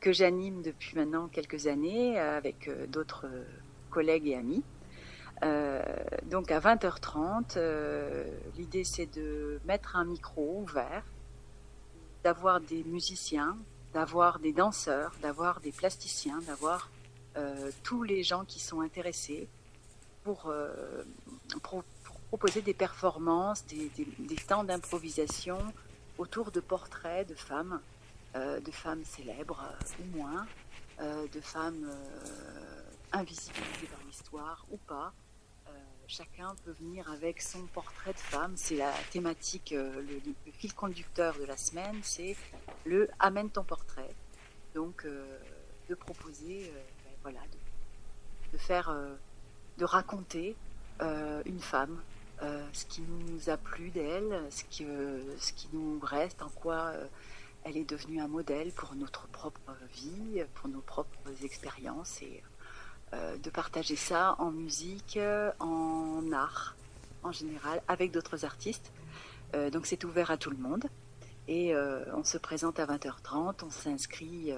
que 0.00 0.12
j'anime 0.12 0.62
depuis 0.62 0.96
maintenant 0.96 1.28
quelques 1.28 1.66
années 1.66 2.20
euh, 2.20 2.36
avec 2.36 2.68
euh, 2.68 2.86
d'autres 2.86 3.26
euh, 3.26 3.44
collègues 3.90 4.28
et 4.28 4.36
amis. 4.36 4.62
donc 6.30 6.50
à 6.50 6.58
20h30, 6.58 7.58
l'idée 8.56 8.84
c'est 8.84 9.10
de 9.14 9.60
mettre 9.66 9.96
un 9.96 10.04
micro 10.04 10.60
ouvert, 10.62 11.04
d'avoir 12.22 12.60
des 12.60 12.82
musiciens, 12.84 13.56
d'avoir 13.94 14.38
des 14.38 14.52
danseurs, 14.52 15.12
d'avoir 15.22 15.60
des 15.60 15.72
plasticiens, 15.72 16.40
d'avoir 16.42 16.90
tous 17.82 18.02
les 18.04 18.22
gens 18.22 18.44
qui 18.44 18.60
sont 18.60 18.80
intéressés 18.80 19.48
pour, 20.22 20.52
proposer 22.28 22.62
des 22.62 22.74
performances, 22.74 23.64
des 23.66 24.36
temps 24.46 24.62
d'improvisation 24.62 25.58
autour 26.18 26.50
de 26.50 26.60
portraits 26.60 27.28
de 27.28 27.34
femmes 27.34 27.80
euh, 28.36 28.58
de 28.58 28.70
femmes 28.72 29.04
célèbres 29.04 29.62
euh, 29.62 30.02
ou 30.02 30.18
moins, 30.18 30.44
euh, 31.00 31.24
de 31.32 31.40
femmes 31.40 31.88
invisibilisées 33.12 33.86
par 33.86 34.00
l'histoire 34.04 34.66
ou 34.72 34.76
pas. 34.76 35.12
Chacun 36.06 36.54
peut 36.64 36.72
venir 36.72 37.10
avec 37.10 37.40
son 37.40 37.66
portrait 37.66 38.12
de 38.12 38.18
femme. 38.18 38.52
C'est 38.56 38.76
la 38.76 38.92
thématique, 39.10 39.74
le, 39.76 40.20
fil 40.52 40.74
conducteur 40.74 41.36
de 41.38 41.44
la 41.44 41.56
semaine, 41.56 41.98
c'est 42.02 42.36
le 42.84 43.08
amène 43.18 43.50
ton 43.50 43.64
portrait. 43.64 44.14
Donc, 44.74 45.06
de 45.88 45.94
proposer, 45.94 46.72
ben, 47.04 47.12
voilà, 47.22 47.40
de, 48.52 48.58
faire, 48.58 48.94
de 49.78 49.84
raconter 49.84 50.56
une 51.00 51.60
femme, 51.60 52.00
ce 52.72 52.84
qui 52.86 53.02
nous 53.02 53.48
a 53.48 53.56
plu 53.56 53.90
d'elle, 53.90 54.46
ce, 54.50 54.62
ce 55.38 55.52
qui 55.52 55.68
nous 55.72 55.98
reste, 56.00 56.42
en 56.42 56.50
quoi 56.50 56.92
elle 57.64 57.78
est 57.78 57.88
devenue 57.88 58.20
un 58.20 58.28
modèle 58.28 58.72
pour 58.72 58.94
notre 58.94 59.26
propre 59.28 59.72
vie, 59.94 60.42
pour 60.54 60.68
nos 60.68 60.82
propres 60.82 61.44
expériences 61.44 62.20
et 62.22 62.42
euh, 62.44 62.48
de 63.42 63.50
partager 63.50 63.96
ça 63.96 64.36
en 64.38 64.50
musique, 64.50 65.18
en 65.60 66.32
art 66.32 66.74
en 67.22 67.32
général, 67.32 67.82
avec 67.88 68.10
d'autres 68.10 68.44
artistes. 68.44 68.92
Euh, 69.54 69.70
donc 69.70 69.86
c'est 69.86 70.04
ouvert 70.04 70.30
à 70.30 70.36
tout 70.36 70.50
le 70.50 70.56
monde. 70.56 70.84
Et 71.46 71.74
euh, 71.74 72.04
on 72.14 72.24
se 72.24 72.38
présente 72.38 72.78
à 72.80 72.86
20h30, 72.86 73.64
on 73.64 73.70
s'inscrit 73.70 74.52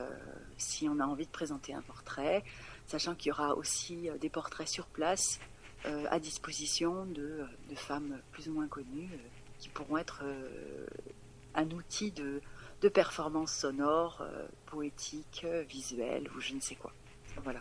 si 0.57 0.89
on 0.89 1.01
a 1.01 1.05
envie 1.05 1.27
de 1.27 1.31
présenter 1.31 1.75
un 1.75 1.83
portrait, 1.83 2.45
sachant 2.87 3.15
qu'il 3.15 3.29
y 3.29 3.33
aura 3.33 3.55
aussi 3.55 4.09
des 4.21 4.31
portraits 4.31 4.69
sur 4.69 4.87
place 4.87 5.41
à 6.11 6.19
disposition 6.19 7.07
de, 7.07 7.47
femmes 7.77 8.19
plus 8.33 8.49
ou 8.49 8.53
moins 8.53 8.67
connues 8.67 9.11
qui 9.59 9.69
pourront 9.69 9.99
être 9.99 10.23
un 11.57 11.71
outil 11.71 12.13
de, 12.13 12.41
euh, 12.85 14.49
poétiques, 14.67 15.43
euh, 15.45 15.63
visuelles 15.63 16.29
ou 16.37 16.41
je 16.41 16.55
ne 16.55 16.61
sais 16.61 16.77
quoi. 16.77 16.93
Voilà. 17.43 17.61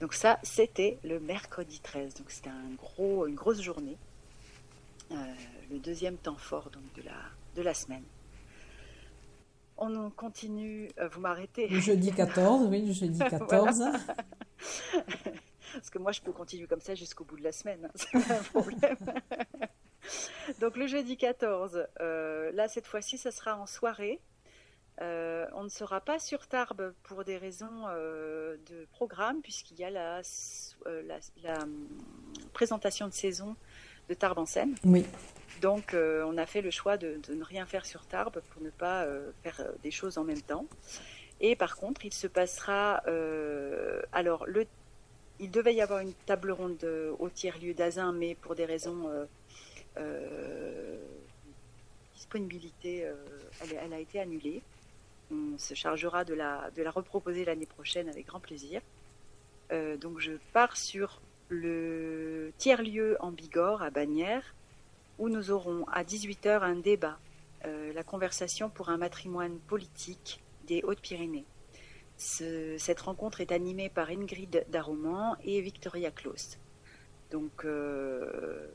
Donc 0.00 0.14
ça, 0.14 0.38
c'était 0.42 0.98
le 1.04 1.20
mercredi 1.20 1.80
13. 1.80 2.14
Donc 2.14 2.30
c'était 2.30 2.50
un 2.50 2.74
gros, 2.76 3.26
une 3.26 3.34
grosse 3.34 3.60
journée. 3.60 3.98
Euh, 5.12 5.14
le 5.70 5.78
deuxième 5.78 6.16
temps 6.16 6.36
fort 6.36 6.70
donc, 6.70 6.82
de, 6.94 7.02
la, 7.02 7.16
de 7.56 7.62
la 7.62 7.74
semaine. 7.74 8.04
On 9.76 10.10
continue. 10.10 10.90
vous 11.12 11.20
m'arrêtez 11.20 11.68
Le 11.68 11.80
jeudi 11.80 12.12
14, 12.16 12.66
oui, 12.68 12.84
le 12.86 12.92
jeudi 12.92 13.18
14. 13.18 13.82
Parce 15.72 15.90
que 15.90 15.98
moi, 15.98 16.12
je 16.12 16.20
peux 16.20 16.32
continuer 16.32 16.66
comme 16.66 16.80
ça 16.80 16.94
jusqu'au 16.94 17.24
bout 17.24 17.36
de 17.36 17.44
la 17.44 17.52
semaine. 17.52 17.84
Hein, 17.84 17.90
c'est 17.94 18.26
pas 18.26 18.38
un 18.38 18.42
problème. 18.42 18.96
Donc 20.60 20.76
le 20.76 20.86
jeudi 20.86 21.16
14, 21.16 21.86
euh, 22.00 22.50
là 22.52 22.68
cette 22.68 22.86
fois-ci, 22.86 23.18
ça 23.18 23.30
sera 23.30 23.56
en 23.56 23.66
soirée. 23.66 24.20
Euh, 25.00 25.46
on 25.54 25.64
ne 25.64 25.68
sera 25.68 26.00
pas 26.00 26.18
sur 26.18 26.46
Tarbes 26.46 26.92
pour 27.04 27.24
des 27.24 27.38
raisons 27.38 27.86
euh, 27.88 28.56
de 28.68 28.86
programme, 28.92 29.40
puisqu'il 29.40 29.78
y 29.78 29.84
a 29.84 29.90
la, 29.90 30.20
hum, 31.62 31.88
présentation 32.52 33.08
de 33.08 33.12
saison 33.12 33.56
de 34.08 34.14
Tarbes 34.14 34.38
en 34.38 34.46
scène. 34.46 34.74
Oui. 34.84 35.06
Donc, 35.62 35.94
on 35.94 36.38
a 36.38 36.46
fait 36.46 36.62
le 36.62 36.70
choix 36.70 36.96
de, 36.96 37.20
ne 37.28 37.44
rien 37.44 37.66
faire 37.66 37.84
sur 37.84 38.06
Tarbes 38.06 38.40
pour 38.50 38.62
ne 38.62 38.70
pas 38.70 39.06
faire 39.42 39.62
des 39.82 39.90
choses 39.90 40.16
en 40.16 40.24
même 40.24 40.40
temps. 40.40 40.64
Et 41.40 41.54
par 41.54 41.76
contre, 41.76 42.04
il 42.06 42.14
se 42.14 42.26
passera. 42.26 43.02
alors, 44.12 44.46
le, 44.46 44.66
il 45.38 45.50
devait 45.50 45.74
y 45.74 45.82
avoir 45.82 46.00
une 46.00 46.14
table 46.24 46.50
ronde 46.50 46.82
au 47.18 47.28
tiers-lieu 47.28 47.74
d'Azin, 47.74 48.12
mais 48.12 48.34
pour 48.34 48.54
des 48.54 48.64
raisons 48.64 49.10
disponibilité, 52.14 53.06
elle, 53.60 53.78
elle, 53.84 53.92
a 53.92 53.98
été 53.98 54.18
annulée. 54.18 54.62
On 55.30 55.58
se 55.58 55.74
chargera 55.74 56.24
de 56.24 56.34
la, 56.34 56.70
de 56.74 56.82
la 56.82 56.90
reproposer 56.90 57.44
l'année 57.44 57.66
prochaine 57.66 58.08
avec 58.08 58.26
grand 58.26 58.40
plaisir. 58.40 58.80
Euh, 59.72 59.96
donc 59.96 60.18
je 60.18 60.32
pars 60.52 60.76
sur 60.76 61.20
le 61.48 62.52
tiers-lieu 62.58 63.16
en 63.20 63.30
Bigorre, 63.30 63.82
à 63.82 63.90
Bagnères, 63.90 64.54
où 65.18 65.28
nous 65.28 65.50
aurons 65.50 65.86
à 65.88 66.02
18h 66.02 66.62
un 66.62 66.76
débat, 66.76 67.18
euh, 67.64 67.92
la 67.92 68.02
conversation 68.02 68.70
pour 68.70 68.88
un 68.88 68.96
matrimoine 68.96 69.58
politique 69.58 70.42
des 70.66 70.82
Hautes-Pyrénées. 70.82 71.46
cette 72.16 73.00
rencontre 73.00 73.40
est 73.40 73.52
animée 73.52 73.88
par 73.88 74.10
Ingrid 74.10 74.64
Daroman 74.68 75.36
et 75.44 75.60
Victoria 75.60 76.10
Klaus. 76.10 76.58
Donc 77.30 77.64
euh, 77.64 78.68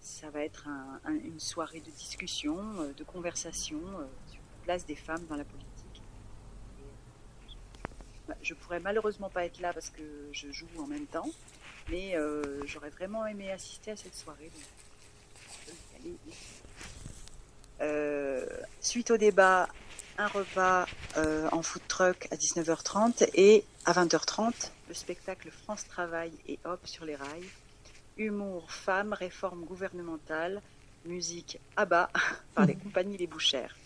ça 0.00 0.30
va 0.30 0.44
être 0.44 0.68
une 1.08 1.40
soirée 1.40 1.80
de 1.80 1.90
discussion, 1.90 2.56
de 2.96 3.04
conversation 3.04 3.80
sur 4.26 4.40
la 4.40 4.64
place 4.64 4.86
des 4.86 4.96
femmes 4.96 5.24
dans 5.28 5.36
la 5.36 5.44
politique. 5.44 5.65
Je 8.42 8.54
pourrais 8.54 8.80
malheureusement 8.80 9.30
pas 9.30 9.44
être 9.44 9.60
là 9.60 9.72
parce 9.72 9.90
que 9.90 10.02
je 10.32 10.50
joue 10.50 10.68
en 10.78 10.86
même 10.86 11.06
temps, 11.06 11.28
mais 11.88 12.16
euh, 12.16 12.64
j'aurais 12.66 12.90
vraiment 12.90 13.26
aimé 13.26 13.50
assister 13.50 13.92
à 13.92 13.96
cette 13.96 14.14
soirée. 14.14 14.50
Euh, 17.80 18.46
suite 18.80 19.10
au 19.10 19.16
débat, 19.16 19.68
un 20.18 20.28
repas 20.28 20.86
euh, 21.16 21.48
en 21.52 21.62
food 21.62 21.82
truck 21.88 22.28
à 22.30 22.36
19h30 22.36 23.28
et 23.34 23.64
à 23.84 23.92
20h30, 23.92 24.70
le 24.88 24.94
spectacle 24.94 25.50
France 25.50 25.86
Travail 25.86 26.32
et 26.48 26.58
Hop 26.64 26.80
sur 26.84 27.04
les 27.04 27.16
rails. 27.16 27.48
Humour, 28.16 28.70
femmes, 28.72 29.12
réforme 29.12 29.64
gouvernementale, 29.64 30.62
musique 31.04 31.58
bas 31.76 32.10
par 32.54 32.66
les 32.66 32.74
compagnies 32.84 33.16
Les 33.16 33.26
Bouchères. 33.26 33.76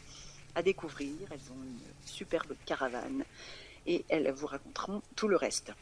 À 0.55 0.63
découvrir, 0.63 1.15
elles 1.31 1.53
ont 1.53 1.63
une 1.63 1.79
superbe 2.05 2.55
caravane 2.67 3.25
et 3.87 4.05
elles 4.09 4.31
vous 4.33 4.47
raconteront 4.47 5.03
tout 5.17 5.29
le 5.29 5.37
reste. 5.37 5.73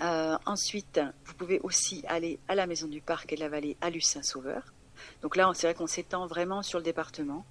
Euh, 0.00 0.36
ensuite, 0.44 1.00
vous 1.24 1.34
pouvez 1.34 1.60
aussi 1.60 2.04
aller 2.08 2.38
à 2.48 2.54
la 2.54 2.66
Maison 2.66 2.88
du 2.88 3.00
Parc 3.00 3.32
et 3.32 3.36
de 3.36 3.40
la 3.40 3.48
Vallée 3.48 3.76
à 3.80 3.90
Lucin-Sauveur. 3.90 4.62
Donc 5.22 5.36
là, 5.36 5.50
c'est 5.54 5.66
vrai 5.66 5.74
qu'on 5.74 5.86
s'étend 5.86 6.26
vraiment 6.26 6.62
sur 6.62 6.78
le 6.78 6.84
département 6.84 7.44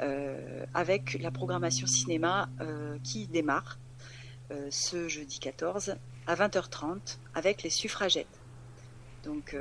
euh, 0.00 0.64
avec 0.74 1.20
la 1.20 1.30
programmation 1.30 1.86
cinéma 1.86 2.48
euh, 2.60 2.96
qui 3.02 3.26
démarre 3.26 3.78
ce 4.70 5.06
jeudi 5.06 5.38
14 5.38 5.94
à 6.26 6.34
20h30 6.34 7.18
avec 7.34 7.62
les 7.62 7.70
suffragettes. 7.70 8.40
Donc 9.22 9.56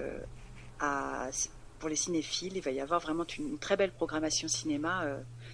pour 1.77 1.89
les 1.89 1.95
cinéphiles, 1.95 2.57
il 2.57 2.63
va 2.63 2.71
y 2.71 2.81
avoir 2.81 2.99
vraiment 2.99 3.23
une, 3.37 3.49
une 3.49 3.59
très 3.59 3.77
belle 3.77 3.91
programmation 3.91 4.47
cinéma 4.47 5.05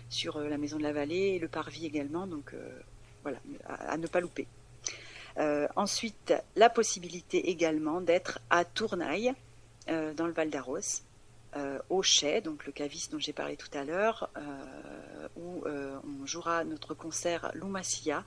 sur 0.08 0.40
la 0.40 0.58
Maison 0.58 0.78
de 0.78 0.84
la 0.84 0.94
Vallée 0.94 1.34
et 1.36 1.40
le 1.40 1.50
Parvis 1.50 1.86
également. 1.86 2.28
Donc 2.28 2.56
voilà, 3.26 3.40
à, 3.68 3.98
ne 3.98 4.06
pas 4.06 4.20
louper. 4.20 4.48
Euh, 5.38 5.68
ensuite, 5.76 6.34
la 6.56 6.70
possibilité 6.70 7.50
également 7.50 8.00
d'être 8.00 8.40
à 8.52 8.64
Tournaille, 8.64 9.34
euh, 9.90 10.14
dans 10.14 10.28
le 10.28 10.34
Val 10.34 10.52
d'Aros, 10.52 11.02
euh, 11.58 11.80
au 11.90 12.04
Chais, 12.04 12.42
donc 12.42 12.68
le 12.68 12.72
cavis 12.72 13.08
dont 13.12 13.18
j'ai 13.18 13.34
parlé 13.34 13.58
tout 13.58 13.76
à 13.76 13.84
l'heure, 13.84 14.30
où 15.36 15.64
on 15.66 16.26
jouera 16.26 16.64
notre 16.64 16.94
concert 16.94 17.52
Lumacia. 17.56 18.24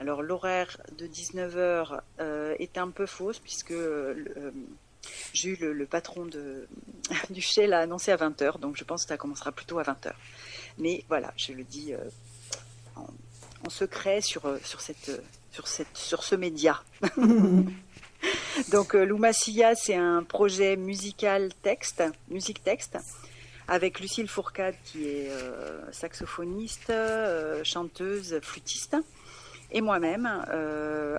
Alors 0.00 0.22
l'horaire 0.22 0.80
de 0.98 1.06
19h 1.06 2.00
est 2.58 2.76
un 2.76 2.90
peu 2.90 3.06
fausse 3.06 3.38
puisque 3.38 3.74
Jules, 5.32 5.58
le, 5.60 5.72
le, 5.72 5.86
patron 5.86 6.26
du 7.30 7.40
Chais, 7.40 7.66
l'a 7.66 7.80
annoncé 7.80 8.10
à 8.10 8.16
20h, 8.16 8.58
donc 8.58 8.76
je 8.76 8.84
pense 8.84 9.04
que 9.04 9.10
ça 9.10 9.16
commencera 9.16 9.52
plutôt 9.52 9.78
à 9.78 9.84
20h. 9.84 10.12
Mais 10.78 11.04
voilà, 11.08 11.32
je 11.36 11.52
le 11.52 11.62
dis 11.62 11.94
en, 12.96 13.06
en 13.64 13.70
secret 13.70 14.20
sur, 14.20 14.46
euh, 14.46 14.58
sur, 14.64 14.80
cette, 14.80 15.08
euh, 15.08 15.18
sur, 15.50 15.66
cette, 15.66 15.96
sur 15.96 16.22
ce 16.22 16.34
média. 16.34 16.82
Donc 18.70 18.94
euh, 18.94 19.04
Lumacia, 19.04 19.74
c'est 19.74 19.96
un 19.96 20.22
projet 20.22 20.76
musical 20.76 21.52
texte, 21.62 22.02
musique 22.28 22.62
texte, 22.62 22.98
avec 23.68 24.00
Lucille 24.00 24.28
Fourcade 24.28 24.76
qui 24.84 25.06
est 25.06 25.30
saxophoniste, 25.90 26.92
chanteuse, 27.62 28.38
flûtiste, 28.42 28.96
et 29.70 29.80
moi-même. 29.80 30.26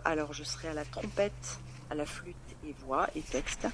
alors 0.06 0.34
je 0.34 0.44
serai 0.44 0.68
à 0.68 0.74
la 0.74 0.86
trompette, 0.86 1.60
à 1.90 1.96
la 1.96 2.06
flûte 2.06 2.36
et 2.68 2.76
voix 2.86 3.10
et 3.16 3.22
texte. 3.22 3.68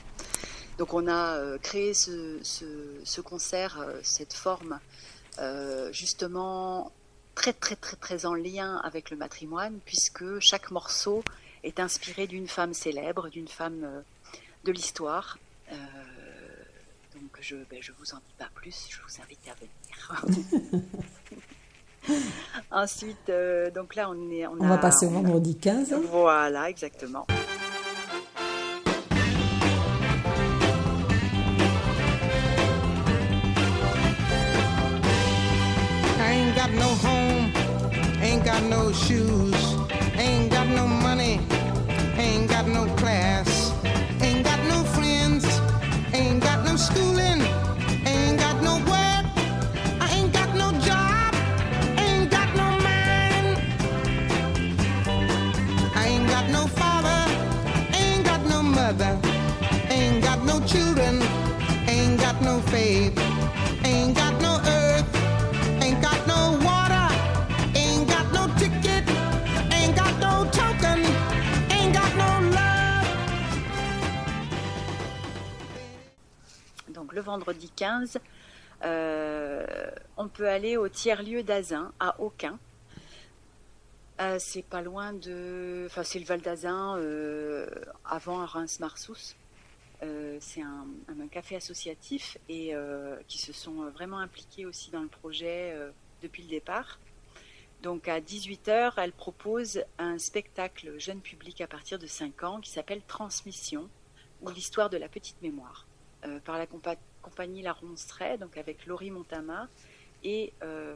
Donc 0.77 0.93
on 0.93 1.09
a 1.09 1.57
créé 1.59 1.93
ce, 1.93 2.39
ce, 2.43 2.65
ce 3.03 3.19
concert, 3.19 3.77
cette 4.03 4.33
forme, 4.33 4.79
justement 5.91 6.93
très 7.35 7.53
très 7.53 7.75
très 7.75 7.95
très 7.97 8.25
en 8.25 8.33
lien 8.33 8.77
avec 8.83 9.09
le 9.09 9.17
matrimoine 9.17 9.79
puisque 9.85 10.39
chaque 10.39 10.71
morceau 10.71 11.23
est 11.63 11.79
inspiré 11.79 12.27
d'une 12.27 12.47
femme 12.47 12.73
célèbre, 12.73 13.29
d'une 13.29 13.47
femme 13.47 13.83
euh, 13.83 14.01
de 14.63 14.71
l'histoire. 14.71 15.37
Euh, 15.71 15.75
donc 17.15 17.37
je 17.39 17.55
ne 17.55 17.63
ben, 17.65 17.79
je 17.81 17.91
vous 17.99 18.13
en 18.13 18.17
dis 18.17 18.33
pas 18.37 18.49
plus, 18.55 18.87
je 18.89 18.97
vous 19.01 19.21
invite 19.21 19.47
à 19.47 19.55
venir. 19.55 20.81
Ensuite, 22.71 23.29
euh, 23.29 23.69
donc 23.69 23.95
là 23.95 24.09
on 24.09 24.31
est... 24.31 24.47
On, 24.47 24.53
on 24.59 24.67
va 24.67 24.77
passer 24.77 25.05
au 25.05 25.11
vendredi 25.11 25.55
15. 25.55 25.93
Voilà, 26.09 26.69
exactement. 26.69 27.27
No 38.69 38.91
shoes, 38.93 39.70
le 77.13 77.21
vendredi 77.21 77.69
15, 77.75 78.19
euh, 78.83 79.65
on 80.17 80.27
peut 80.27 80.47
aller 80.47 80.77
au 80.77 80.89
tiers-lieu 80.89 81.43
d'Azin, 81.43 81.91
à 81.99 82.19
Aucun. 82.19 82.59
Euh, 84.19 84.37
c'est 84.39 84.63
pas 84.63 84.81
loin 84.81 85.13
de. 85.13 85.85
Enfin, 85.87 86.03
c'est 86.03 86.19
le 86.19 86.25
Val 86.25 86.41
d'Azin, 86.41 86.97
euh, 86.97 87.67
avant 88.05 88.45
Reims-Marsous. 88.45 89.35
c'est 90.39 90.61
un, 90.61 90.87
café 91.29 91.55
associatif 91.55 92.37
et 92.49 92.73
qui 93.27 93.37
se 93.37 93.53
sont 93.53 93.89
vraiment 93.91 94.19
impliqués 94.19 94.65
aussi 94.65 94.91
dans 94.91 95.01
le 95.01 95.07
projet 95.07 95.75
depuis 96.21 96.43
le 96.43 96.49
départ. 96.49 96.99
Donc 97.83 98.07
à 98.07 98.19
18h, 98.19 98.93
elle 98.97 99.11
propose 99.11 99.83
un 99.97 100.19
spectacle 100.19 100.99
jeune 100.99 101.19
public 101.19 101.61
à 101.61 101.67
partir 101.67 101.97
de 101.97 102.05
5 102.05 102.43
ans 102.43 102.61
qui 102.61 102.69
s'appelle 102.69 103.01
Transmission 103.07 103.89
ou 104.41 104.49
l'histoire 104.49 104.89
de 104.89 104.97
la 104.97 105.07
petite 105.07 105.41
mémoire. 105.41 105.87
Euh, 106.25 106.39
par 106.39 106.59
la 106.59 106.67
compagnie 107.21 107.63
La 107.63 107.73
Ronstray, 107.73 108.37
donc 108.37 108.55
avec 108.55 108.85
Laurie 108.85 109.09
Montama 109.09 109.67
et 110.23 110.53
euh, 110.61 110.95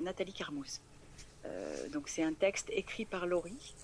Nathalie 0.00 0.32
Carmouze. 0.32 0.80
Euh, 1.44 1.88
donc 1.90 2.08
c'est 2.08 2.22
un 2.22 2.32
texte 2.32 2.70
écrit 2.70 3.04
par 3.04 3.26
Laurie 3.26 3.74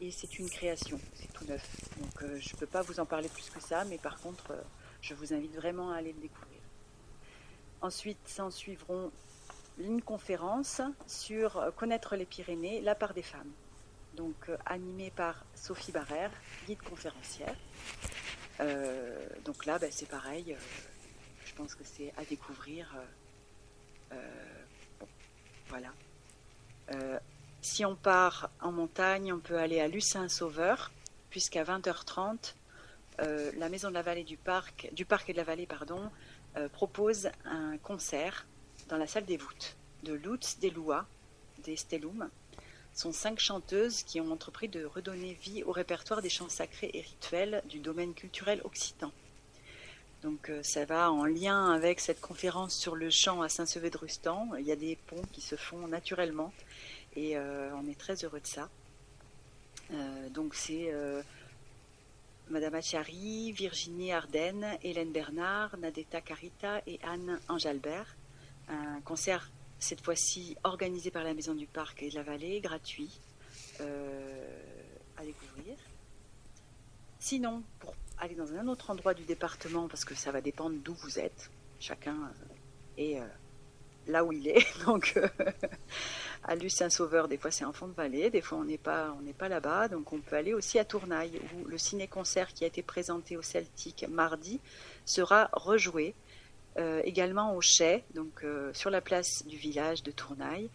et 0.00 0.10
c'est 0.12 0.38
une 0.38 0.48
création, 0.48 1.00
c'est 1.14 1.32
tout 1.32 1.44
neuf. 1.46 1.66
Donc 1.98 2.38
je 2.38 2.54
ne 2.54 2.58
peux 2.60 2.66
pas 2.66 2.82
vous 2.82 3.00
en 3.00 3.06
parler 3.06 3.28
plus 3.28 3.48
que 3.48 3.60
ça, 3.60 3.84
mais 3.86 3.96
par 3.96 4.20
contre 4.20 4.52
je 5.00 5.14
vous 5.14 5.32
invite 5.32 5.54
vraiment 5.56 5.90
à 5.90 5.96
aller 5.96 6.12
le 6.12 6.20
découvrir. 6.20 6.60
Ensuite 7.80 8.18
s'en 8.26 8.50
suivront 8.50 9.10
une 9.78 10.02
conférence 10.02 10.82
sur 11.06 11.72
connaître 11.74 12.14
les 12.14 12.26
Pyrénées, 12.26 12.80
la 12.82 12.94
part 12.94 13.14
des 13.14 13.22
femmes. 13.22 13.50
Donc 14.14 14.50
animée 14.66 15.10
par 15.10 15.44
Sophie 15.54 15.90
Barrère, 15.90 16.30
guide 16.68 16.82
conférencière. 16.82 17.56
Euh, 18.60 19.26
donc 19.44 19.66
là, 19.66 19.78
ben, 19.78 19.90
c'est 19.92 20.08
pareil. 20.08 20.52
Euh, 20.52 20.56
je 21.44 21.54
pense 21.54 21.74
que 21.74 21.84
c'est 21.84 22.12
à 22.16 22.24
découvrir. 22.24 22.94
voilà. 25.68 25.92
si 27.62 27.84
on 27.84 27.94
part 27.94 28.50
en 28.60 28.72
montagne, 28.72 29.32
on 29.32 29.38
peut 29.38 29.58
aller 29.58 29.80
à 29.80 29.86
Lucin-Sauveur, 29.86 30.90
puisqu'à 31.30 31.62
20h30, 31.62 32.54
la 33.18 33.68
Maison 33.68 33.88
de 33.88 33.94
la 33.94 34.02
Vallée 34.02 34.24
du 34.24 34.36
Parc, 34.36 34.88
du 34.92 35.04
Parc 35.04 35.30
et 35.30 35.32
de 35.32 35.38
la 35.38 35.44
Vallée, 35.44 35.66
pardon, 35.66 36.10
propose 36.72 37.30
un 37.44 37.78
concert 37.78 38.46
dans 38.88 38.96
la 38.96 39.06
salle 39.06 39.26
des 39.26 39.36
voûtes 39.36 39.76
de 40.02 40.14
Lutz 40.14 40.58
des 40.58 40.70
Lois, 40.70 41.06
des 41.62 41.76
Stellum, 41.76 42.28
sont 42.94 43.12
cinq 43.12 43.38
chanteuses 43.38 44.02
qui 44.02 44.20
ont 44.20 44.32
entrepris 44.32 44.68
de 44.68 44.84
redonner 44.84 45.34
vie 45.34 45.62
au 45.64 45.72
répertoire 45.72 46.22
des 46.22 46.28
chants 46.28 46.48
sacrés 46.48 46.90
et 46.92 47.00
rituels 47.00 47.62
du 47.68 47.78
domaine 47.78 48.14
culturel 48.14 48.60
occitan. 48.64 49.12
Donc 50.22 50.50
euh, 50.50 50.62
ça 50.62 50.84
va 50.84 51.10
en 51.10 51.24
lien 51.24 51.72
avec 51.72 51.98
cette 52.00 52.20
conférence 52.20 52.74
sur 52.74 52.94
le 52.94 53.08
chant 53.08 53.40
à 53.40 53.48
Saint-Sevé-de-Rustan. 53.48 54.50
Il 54.58 54.66
y 54.66 54.72
a 54.72 54.76
des 54.76 54.96
ponts 55.06 55.24
qui 55.32 55.40
se 55.40 55.56
font 55.56 55.88
naturellement 55.88 56.52
et 57.16 57.36
euh, 57.36 57.70
on 57.74 57.88
est 57.88 57.98
très 57.98 58.22
heureux 58.24 58.40
de 58.40 58.46
ça. 58.46 58.68
Euh, 59.92 60.28
donc 60.28 60.54
c'est 60.54 60.92
Madame 62.50 62.74
Achari, 62.74 63.52
Virginie 63.52 64.12
Ardennes, 64.12 64.76
Hélène 64.82 65.12
Bernard, 65.12 65.76
Nadeta 65.78 66.20
Carita 66.20 66.82
et 66.86 66.98
Anne 67.02 67.40
Angelbert. 67.48 68.16
Un 68.68 69.00
concert 69.00 69.50
cette 69.80 70.02
fois-ci 70.02 70.56
organisé 70.62 71.10
par 71.10 71.24
la 71.24 71.34
Maison 71.34 71.54
du 71.54 71.66
Parc 71.66 72.02
et 72.02 72.10
de 72.10 72.14
la 72.14 72.22
Vallée, 72.22 72.60
gratuit 72.60 73.18
euh, 73.80 74.58
à 75.16 75.24
découvrir. 75.24 75.76
Sinon, 77.18 77.62
pour 77.80 77.94
aller 78.18 78.34
dans 78.34 78.52
un 78.52 78.68
autre 78.68 78.90
endroit 78.90 79.14
du 79.14 79.24
département, 79.24 79.88
parce 79.88 80.04
que 80.04 80.14
ça 80.14 80.30
va 80.30 80.42
dépendre 80.42 80.76
d'où 80.84 80.94
vous 80.94 81.18
êtes, 81.18 81.50
chacun 81.80 82.14
euh, 82.14 82.54
est 82.98 83.20
euh, 83.20 83.26
là 84.06 84.22
où 84.22 84.32
il 84.32 84.48
est. 84.48 84.66
Donc, 84.84 85.18
à 86.44 86.54
Lucin-Sauveur, 86.54 87.26
des 87.26 87.38
fois 87.38 87.50
c'est 87.50 87.64
en 87.64 87.72
fond 87.72 87.88
de 87.88 87.94
vallée, 87.94 88.28
des 88.28 88.42
fois 88.42 88.58
on 88.58 88.64
n'est 88.64 88.78
pas, 88.78 89.16
pas 89.38 89.48
là-bas. 89.48 89.88
Donc, 89.88 90.12
on 90.12 90.20
peut 90.20 90.36
aller 90.36 90.52
aussi 90.52 90.78
à 90.78 90.84
Tournaille, 90.84 91.40
où 91.54 91.64
le 91.66 91.78
ciné-concert 91.78 92.52
qui 92.52 92.64
a 92.64 92.66
été 92.66 92.82
présenté 92.82 93.38
au 93.38 93.42
Celtic 93.42 94.06
mardi 94.08 94.60
sera 95.06 95.48
rejoué 95.54 96.14
euh, 96.78 97.02
également 97.04 97.54
au 97.56 97.60
Chais, 97.60 98.04
donc 98.14 98.44
euh, 98.44 98.72
sur 98.74 98.90
la 98.90 99.00
place 99.00 99.44
du 99.46 99.56
village 99.56 100.04
de 100.04 100.12
Tournaille, 100.12 100.70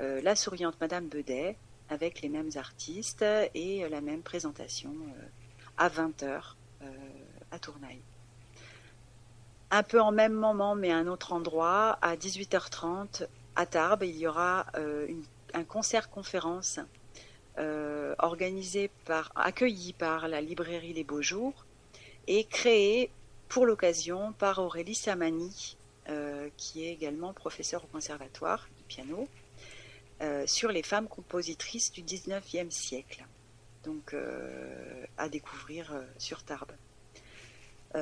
euh, 0.00 0.20
la 0.22 0.34
souriante 0.34 0.80
Madame 0.80 1.06
Bedet, 1.06 1.56
avec 1.88 2.22
les 2.22 2.28
mêmes 2.28 2.50
artistes 2.56 3.24
et 3.54 3.88
la 3.88 4.00
même 4.00 4.20
présentation 4.20 4.92
à 5.78 5.88
20h 5.88 6.54
à 7.50 7.58
Tournaille. 7.58 8.02
Un 9.70 9.82
peu 9.82 9.98
en 9.98 10.12
même 10.12 10.34
moment, 10.34 10.74
mais 10.74 10.92
à 10.92 10.98
un 10.98 11.06
autre 11.06 11.32
endroit, 11.32 11.98
à 12.02 12.14
18h30, 12.16 13.26
à 13.56 13.64
Tarbes, 13.64 14.02
il 14.02 14.18
y 14.18 14.26
aura 14.26 14.66
un 15.54 15.64
concert-conférence 15.64 16.78
organisé 18.18 18.90
par, 19.06 19.32
accueilli 19.34 19.94
par 19.94 20.28
la 20.28 20.42
librairie 20.42 20.92
Les 20.92 21.04
Beaux 21.04 21.22
Jours 21.22 21.64
et 22.26 22.44
créé 22.44 23.10
pour 23.48 23.64
l'occasion 23.66 24.32
par 24.32 24.58
Aurélie 24.58 24.94
Samani, 24.94 25.76
euh, 26.08 26.48
qui 26.56 26.84
est 26.84 26.92
également 26.92 27.32
professeure 27.32 27.84
au 27.84 27.86
conservatoire 27.86 28.68
du 28.76 28.84
piano, 28.84 29.28
euh, 30.20 30.46
sur 30.46 30.70
les 30.70 30.82
femmes 30.82 31.08
compositrices 31.08 31.92
du 31.92 32.02
19e 32.02 32.70
siècle. 32.70 33.24
Donc 33.84 34.12
euh, 34.12 35.04
à 35.16 35.28
découvrir 35.28 35.92
sur 36.18 36.42
Tarbes. 36.42 36.72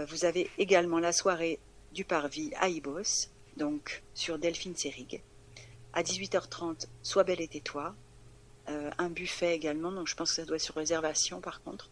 vous 0.08 0.24
avez 0.24 0.50
également 0.58 0.98
la 0.98 1.12
soirée 1.12 1.60
du 1.92 2.04
Parvis 2.04 2.50
à 2.56 2.68
Ibos, 2.68 3.28
donc 3.56 4.02
sur 4.14 4.38
Delphine 4.38 4.74
Sérig. 4.74 5.22
À 5.92 6.02
18h30, 6.02 6.88
Sois 7.02 7.24
belle 7.24 7.40
et 7.40 7.48
tais-toi. 7.48 7.94
un 8.66 9.08
buffet 9.10 9.54
également, 9.54 9.92
donc 9.92 10.08
je 10.08 10.16
pense 10.16 10.30
que 10.30 10.36
ça 10.36 10.44
doit 10.44 10.56
être 10.56 10.62
sur 10.62 10.74
réservation 10.74 11.40
par 11.40 11.62
contre. 11.62 11.88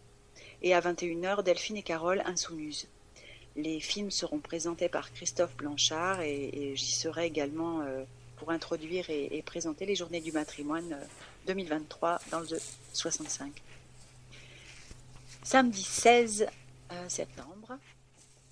Et 0.62 0.74
à 0.74 0.80
21h, 0.80 1.42
Delphine 1.44 1.76
et 1.76 1.82
Carole 1.82 2.22
Insoumise. 2.26 2.88
Les 3.56 3.78
films 3.78 4.10
seront 4.10 4.40
présentés 4.40 4.88
par 4.88 5.12
Christophe 5.12 5.56
Blanchard 5.56 6.20
et, 6.22 6.74
j'y 6.74 6.92
serai 6.92 7.26
également 7.26 7.82
euh, 7.82 8.02
pour 8.36 8.50
introduire 8.50 9.08
et, 9.10 9.42
présenter 9.46 9.86
les 9.86 9.94
journées 9.94 10.20
du 10.20 10.32
matrimoine 10.32 10.96
2023 11.46 12.10
euh, 12.10 12.18
dans 12.32 12.40
le 12.40 12.58
65. 12.92 13.52
Samedi 15.44 15.82
16 15.82 16.46
euh, 16.90 17.08
septembre. 17.08 17.78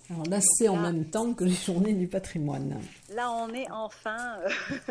Alors 0.09 0.25
là, 0.27 0.39
c'est 0.41 0.69
en 0.69 0.77
même 0.77 1.05
temps 1.05 1.33
que 1.33 1.43
les 1.43 1.53
journées 1.53 1.93
du 1.93 2.07
patrimoine. 2.07 2.79
Là, 3.09 3.31
on 3.31 3.53
est 3.53 3.69
enfin 3.71 4.37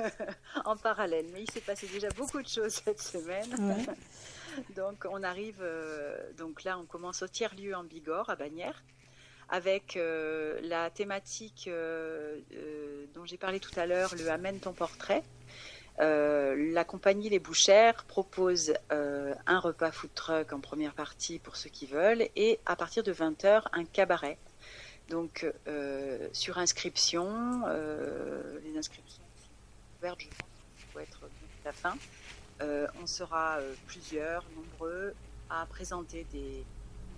en 0.64 0.76
parallèle, 0.76 1.26
mais 1.32 1.42
il 1.42 1.50
s'est 1.50 1.60
passé 1.60 1.86
déjà 1.86 2.08
beaucoup 2.10 2.42
de 2.42 2.48
choses 2.48 2.80
cette 2.84 3.00
semaine. 3.00 3.86
donc, 4.76 5.06
on 5.10 5.22
arrive, 5.22 5.62
donc 6.38 6.64
là, 6.64 6.78
on 6.78 6.84
commence 6.84 7.22
au 7.22 7.28
tiers-lieu 7.28 7.74
en 7.74 7.84
Bigorre, 7.84 8.28
à 8.30 8.36
Bagnères 8.36 8.82
avec 9.52 9.98
euh, 9.98 10.58
la 10.62 10.88
thématique 10.88 11.66
euh, 11.68 12.38
euh, 12.54 13.04
dont 13.14 13.26
j'ai 13.26 13.36
parlé 13.36 13.60
tout 13.60 13.78
à 13.78 13.84
l'heure, 13.84 14.14
le 14.16 14.28
Amène 14.30 14.58
ton 14.58 14.72
portrait. 14.72 15.22
la 15.98 16.84
compagnie 16.84 17.28
Les 17.28 17.38
Bouchères 17.38 18.04
propose 18.04 18.72
un 18.90 19.58
repas 19.60 19.92
food 19.92 20.10
truck 20.14 20.52
en 20.52 20.60
première 20.60 20.94
partie 20.94 21.38
pour 21.38 21.56
ceux 21.56 21.68
qui 21.68 21.86
veulent 21.86 22.26
et 22.34 22.58
à 22.64 22.76
partir 22.76 23.02
de 23.02 23.12
20h 23.12 23.64
un 23.72 23.84
cabaret. 23.84 24.38
Donc 25.10 25.46
sur 26.32 26.56
inscription, 26.56 27.62
les 28.64 28.78
inscriptions 28.78 29.22
sont 29.36 29.98
ouvertes, 29.98 30.20
je 30.22 30.28
pense, 30.28 30.86
pour 30.90 31.00
être 31.02 31.20
la 31.66 31.72
fin. 31.72 31.96
on 33.02 33.06
sera 33.06 33.58
plusieurs, 33.86 34.44
nombreux, 34.56 35.12
à 35.50 35.66
présenter 35.66 36.26
des, 36.32 36.64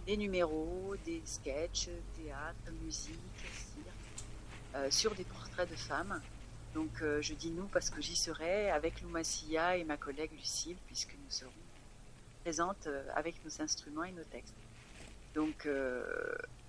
des 0.06 0.16
numéros, 0.16 0.94
des 1.04 1.22
sketchs, 1.24 1.88
théâtre, 2.16 2.70
musique, 2.82 3.18
euh, 4.74 4.90
sur 4.90 5.14
des 5.14 5.24
portraits 5.24 5.70
de 5.70 5.76
femmes. 5.76 6.20
Donc 6.74 7.02
euh, 7.02 7.22
je 7.22 7.34
dis 7.34 7.50
nous 7.50 7.66
parce 7.66 7.90
que 7.90 8.02
j'y 8.02 8.16
serai 8.16 8.70
avec 8.70 9.00
Loumacia 9.02 9.76
et 9.76 9.84
ma 9.84 9.96
collègue 9.96 10.32
Lucille, 10.32 10.76
puisque 10.86 11.12
nous 11.12 11.30
serons 11.30 11.52
présentes 12.42 12.86
euh, 12.86 13.04
avec 13.14 13.42
nos 13.44 13.62
instruments 13.62 14.04
et 14.04 14.12
nos 14.12 14.24
textes. 14.24 14.54
Donc 15.34 15.68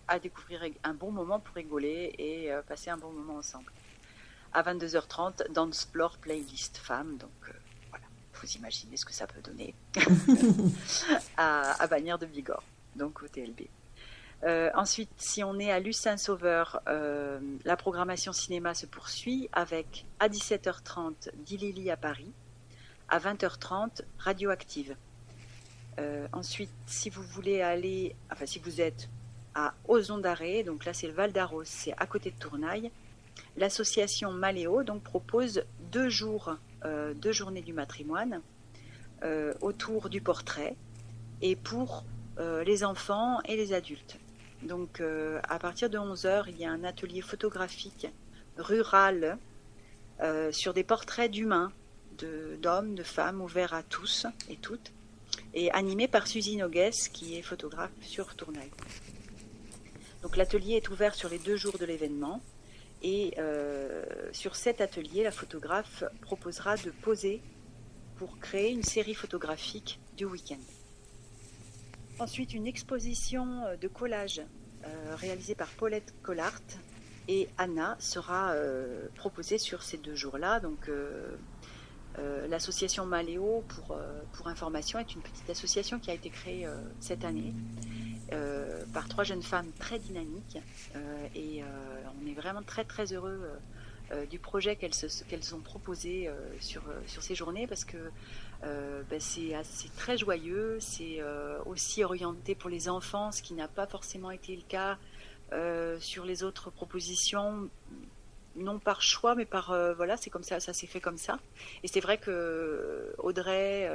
à 0.08 0.17
découvrir 0.17 0.63
un 0.84 0.95
bon 0.95 1.12
moment 1.12 1.39
pour 1.39 1.54
rigoler 1.54 2.15
et 2.17 2.50
passer 2.67 2.89
un 2.89 2.98
bon 2.98 3.12
moment 3.12 3.36
ensemble. 3.36 3.71
À 4.54 4.63
22h30, 4.63 5.52
Dance 5.52 5.88
Floor 5.91 6.17
Playlist 6.17 6.78
Femmes, 6.78 7.17
donc 7.17 7.54
voilà, 7.91 8.06
vous 8.34 8.48
imaginez 8.54 8.98
ce 8.98 9.06
que 9.06 9.13
ça 9.13 9.28
peut 9.28 9.41
donner 9.41 9.76
à, 11.38 11.80
à 11.80 11.86
Bagnères 11.86 12.17
de 12.17 12.26
Bigorre 12.26 12.63
donc 12.95 13.21
au 13.23 13.27
TLB. 13.27 13.67
Euh, 14.43 14.69
ensuite, 14.75 15.10
si 15.17 15.43
on 15.43 15.58
est 15.60 15.71
à 15.71 15.79
Lucin-Sauveur, 15.79 16.81
euh, 16.88 17.39
la 17.63 17.75
programmation 17.75 18.31
cinéma 18.31 18.73
se 18.73 18.86
poursuit 18.86 19.49
avec 19.53 20.05
à 20.19 20.29
17h30 20.29 21.31
Dilili 21.45 21.89
à 21.89 21.97
Paris, 21.97 22.31
à 23.10 23.17
20h30 23.19 24.01
Radioactive. 24.19 24.95
Euh, 25.97 26.27
ensuite, 26.34 26.69
si 26.86 27.10
vous 27.10 27.23
voulez 27.23 27.62
aller, 27.62 28.15
enfin 28.31 28.45
si 28.45 28.60
vous 28.60 28.81
êtes 28.81 29.10
à 29.55 29.73
Ozon 29.88 30.17
donc 30.17 30.84
là 30.84 30.93
c'est 30.93 31.08
le 31.08 31.13
Val 31.13 31.31
d'Arros, 31.31 31.63
c'est 31.63 31.93
à 31.97 32.05
côté 32.05 32.29
de 32.29 32.36
Tournaille, 32.38 32.91
l'association 33.55 34.31
Maléo 34.31 34.84
propose 34.99 35.63
deux 35.91 36.10
deux 37.15 37.31
journées 37.31 37.62
du 37.62 37.71
matrimoine 37.71 38.41
autour 39.62 40.10
du 40.10 40.19
portrait 40.19 40.75
et 41.41 41.55
pour 41.55 42.04
les 42.38 42.83
enfants 42.83 43.40
et 43.46 43.56
les 43.56 43.73
adultes. 43.73 44.17
Donc 44.65 45.00
euh, 45.00 45.40
à 45.48 45.60
partir 45.60 45.90
de 45.90 45.98
11h, 45.98 46.46
il 46.48 46.58
y 46.58 46.65
a 46.65 46.71
un 46.71 46.83
atelier 46.83 47.21
photographique 47.21 48.08
rural 48.58 49.38
euh, 50.21 50.52
sur 50.52 50.73
des 50.73 50.83
portraits 50.83 51.29
d'humains, 51.29 51.71
d'hommes, 52.62 52.96
de, 52.96 53.04
femmes, 53.04 53.42
ouverts 53.42 53.73
à 53.73 53.83
tous 53.83 54.25
et 54.50 54.56
toutes, 54.56 54.92
et 55.54 55.71
animé 55.71 56.08
par 56.08 56.27
Suzy 56.27 56.58
Nogues, 56.58 56.90
qui 57.13 57.38
est 57.38 57.42
photographe 57.42 57.92
sur 58.02 58.36
Tournai. 58.36 58.71
Donc 60.23 60.38
l'atelier 60.38 60.75
est 60.75 60.90
ouvert 60.90 61.13
sur 61.13 61.29
les 61.29 61.40
deux 61.40 61.58
jours 61.58 61.77
de 61.77 61.86
l'événement. 61.86 62.42
Et 63.04 63.36
sur 64.31 64.56
cet 64.56 64.81
atelier, 64.81 65.21
la 65.21 65.31
photographe 65.31 66.04
proposera 66.21 66.75
de 66.77 66.90
poser 66.90 67.42
pour 68.15 68.40
créer 68.40 68.71
une 68.71 68.81
série 68.81 69.13
photographique 69.13 70.00
du 70.17 70.25
week-end. 70.25 70.85
Ensuite, 72.18 72.54
une 72.54 72.66
exposition 72.66 73.66
euh, 73.66 73.76
de 73.76 73.90
collage 73.90 74.42
euh, 74.86 75.16
réalisée 75.16 75.56
par 75.56 75.68
Paulette 75.68 76.13
Collart 76.24 76.62
et 77.28 77.50
Anna 77.58 77.98
sera 78.00 78.52
euh, 78.52 79.08
proposée 79.16 79.58
sur 79.58 79.84
ces 79.84 79.98
deux 79.98 80.16
jours-là. 80.16 80.60
Donc, 80.60 80.90
l'association 82.48 83.06
Maléo, 83.06 83.63
pour, 83.68 83.98
pour 84.34 84.48
information, 84.48 85.00
est 85.00 85.13
une 85.13 85.22
petite 85.22 85.50
association 85.50 86.00
qui 86.00 86.12
a 86.12 86.13
été 86.13 86.30
créée 86.30 86.66
cette 87.02 87.26
année 87.26 87.54
par 88.94 89.10
trois 89.10 89.26
jeunes 89.26 89.42
femmes 89.42 89.72
très 89.80 90.00
dynamiques. 90.00 90.58
et 91.36 91.62
on 92.22 92.28
est 92.28 92.34
vraiment 92.34 92.62
très 92.62 92.86
très 92.86 93.12
heureux 93.12 93.50
du 94.29 94.39
projet 94.39 94.75
qu'elles 94.75 95.56
ont 95.56 95.60
proposé 95.60 96.29
sur, 96.60 96.83
sur 97.08 97.23
ces 97.23 97.35
journées 97.35 97.67
parce 97.67 97.85
que 97.85 97.97
ben, 98.62 99.19
c'est 99.19 99.95
très 99.95 100.17
joyeux, 100.17 100.77
c'est 100.79 101.19
aussi 101.65 102.03
orienté 102.03 102.56
pour 102.56 102.69
les 102.69 102.87
enfants, 102.87 103.31
ce 103.31 103.41
qui 103.41 103.53
n'a 103.53 103.67
pas 103.67 103.87
forcément 103.87 104.31
été 104.31 104.56
le 104.56 104.63
cas 104.63 104.97
sur 105.99 106.25
les 106.25 106.43
autres 106.43 106.69
propositions 106.69 107.69
non 108.56 108.79
par 108.79 109.01
choix, 109.01 109.35
mais 109.35 109.45
par 109.45 109.71
euh, 109.71 109.93
voilà, 109.93 110.17
c'est 110.17 110.29
comme 110.29 110.43
ça, 110.43 110.60
ça 110.60 110.73
s'est 110.73 110.87
fait 110.87 111.01
comme 111.01 111.17
ça. 111.17 111.39
Et 111.83 111.87
c'est 111.87 111.99
vrai 111.99 112.17
que 112.17 112.31
euh, 112.31 113.13
Audrey, 113.17 113.89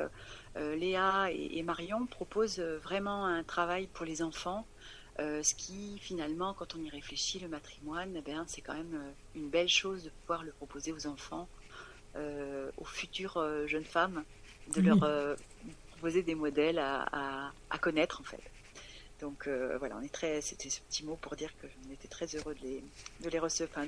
euh, 0.56 0.76
Léa 0.76 1.30
et, 1.30 1.62
Marion 1.62 2.06
proposent 2.06 2.60
vraiment 2.60 3.26
un 3.26 3.42
travail 3.42 3.86
pour 3.86 4.04
les 4.04 4.22
enfants, 4.22 4.66
ce 5.18 5.54
qui 5.54 5.98
finalement, 5.98 6.54
quand 6.54 6.74
on 6.74 6.82
y 6.82 6.88
réfléchit, 6.88 7.38
le 7.38 7.48
matrimoine, 7.48 8.14
eh 8.16 8.20
ben, 8.20 8.44
c'est 8.46 8.60
quand 8.60 8.74
même 8.74 9.12
une 9.34 9.48
belle 9.48 9.68
chose 9.68 10.04
de 10.04 10.10
pouvoir 10.10 10.42
le 10.42 10.52
proposer 10.52 10.92
aux 10.92 11.06
enfants, 11.06 11.48
aux 12.16 12.84
futures 12.84 13.66
jeunes 13.66 13.84
femmes, 13.84 14.24
de 14.74 14.80
leur 14.80 15.36
proposer 15.90 16.22
des 16.22 16.34
modèles 16.34 16.78
à 16.78 17.52
connaître 17.80 18.20
en 18.20 18.24
fait. 18.24 18.40
Donc 19.20 19.46
euh, 19.46 19.76
voilà, 19.78 19.96
on 19.98 20.02
est 20.02 20.12
très, 20.12 20.40
c'était 20.40 20.70
ce 20.70 20.80
petit 20.80 21.04
mot 21.04 21.16
pour 21.16 21.36
dire 21.36 21.50
qu'on 21.60 21.92
était 21.92 22.08
très 22.08 22.26
heureux 22.26 22.54
de 22.54 22.62
les, 22.62 22.82
de 23.22 23.28
les 23.28 23.38
recevoir, 23.38 23.86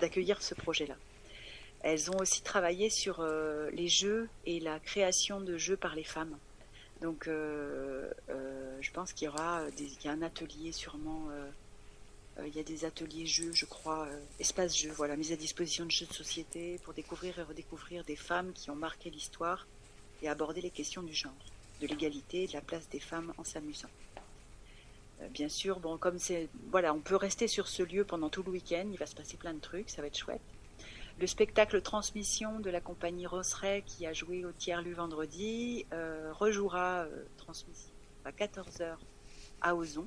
d'accueillir 0.00 0.42
ce 0.42 0.54
projet-là. 0.54 0.96
Elles 1.82 2.10
ont 2.10 2.18
aussi 2.18 2.42
travaillé 2.42 2.90
sur 2.90 3.20
euh, 3.20 3.70
les 3.70 3.86
jeux 3.86 4.28
et 4.44 4.58
la 4.58 4.80
création 4.80 5.40
de 5.40 5.56
jeux 5.56 5.76
par 5.76 5.94
les 5.94 6.02
femmes. 6.02 6.36
Donc 7.00 7.28
euh, 7.28 8.10
je 8.80 8.90
pense 8.90 9.12
qu'il 9.12 9.26
y 9.26 9.28
aura 9.28 9.70
des, 9.76 9.84
il 9.84 10.04
y 10.04 10.08
a 10.08 10.12
un 10.12 10.22
atelier 10.22 10.72
sûrement. 10.72 11.28
il 12.44 12.54
y 12.54 12.60
a 12.60 12.62
des 12.62 12.84
ateliers 12.84 13.26
jeux, 13.26 13.52
je 13.52 13.66
crois, 13.66 14.08
espace 14.38 14.76
jeux, 14.76 14.92
voilà, 14.92 15.16
mise 15.16 15.32
à 15.32 15.36
disposition 15.36 15.84
de 15.84 15.90
jeux 15.90 16.06
de 16.06 16.12
société 16.12 16.78
pour 16.84 16.94
découvrir 16.94 17.38
et 17.38 17.42
redécouvrir 17.42 18.04
des 18.04 18.16
femmes 18.16 18.52
qui 18.52 18.70
ont 18.70 18.76
marqué 18.76 19.10
l'histoire 19.10 19.66
et 20.22 20.28
aborder 20.28 20.60
les 20.60 20.70
questions 20.70 21.02
du 21.02 21.14
genre, 21.14 21.32
de 21.80 21.86
l'égalité 21.86 22.44
et 22.44 22.46
de 22.46 22.52
la 22.52 22.60
place 22.60 22.88
des 22.88 23.00
femmes 23.00 23.32
en 23.38 23.44
s'amusant. 23.44 23.90
Euh, 25.20 25.28
bien 25.28 25.48
sûr, 25.48 25.80
bon, 25.80 25.98
comme 25.98 26.18
c'est, 26.18 26.48
voilà, 26.70 26.94
on 26.94 27.00
peut 27.00 27.16
rester 27.16 27.48
sur 27.48 27.68
ce 27.68 27.82
lieu 27.82 28.04
pendant 28.04 28.28
tout 28.28 28.42
le 28.42 28.50
week-end. 28.52 28.86
Il 28.90 28.98
va 28.98 29.06
se 29.06 29.14
passer 29.14 29.36
plein 29.36 29.54
de 29.54 29.60
trucs, 29.60 29.90
ça 29.90 30.00
va 30.00 30.08
être 30.08 30.18
chouette. 30.18 30.40
Le 31.20 31.26
spectacle 31.26 31.82
transmission 31.82 32.60
de 32.60 32.70
la 32.70 32.80
compagnie 32.80 33.26
Rosseret 33.26 33.82
qui 33.84 34.06
a 34.06 34.12
joué 34.12 34.44
au 34.44 34.52
tiers-lu 34.52 34.92
vendredi 34.92 35.84
euh, 35.92 36.32
rejouera 36.32 37.04
euh, 37.04 37.24
transmission 37.36 37.90
à 38.24 38.30
14h 38.30 38.96
à 39.60 39.74
Ozon, 39.74 40.06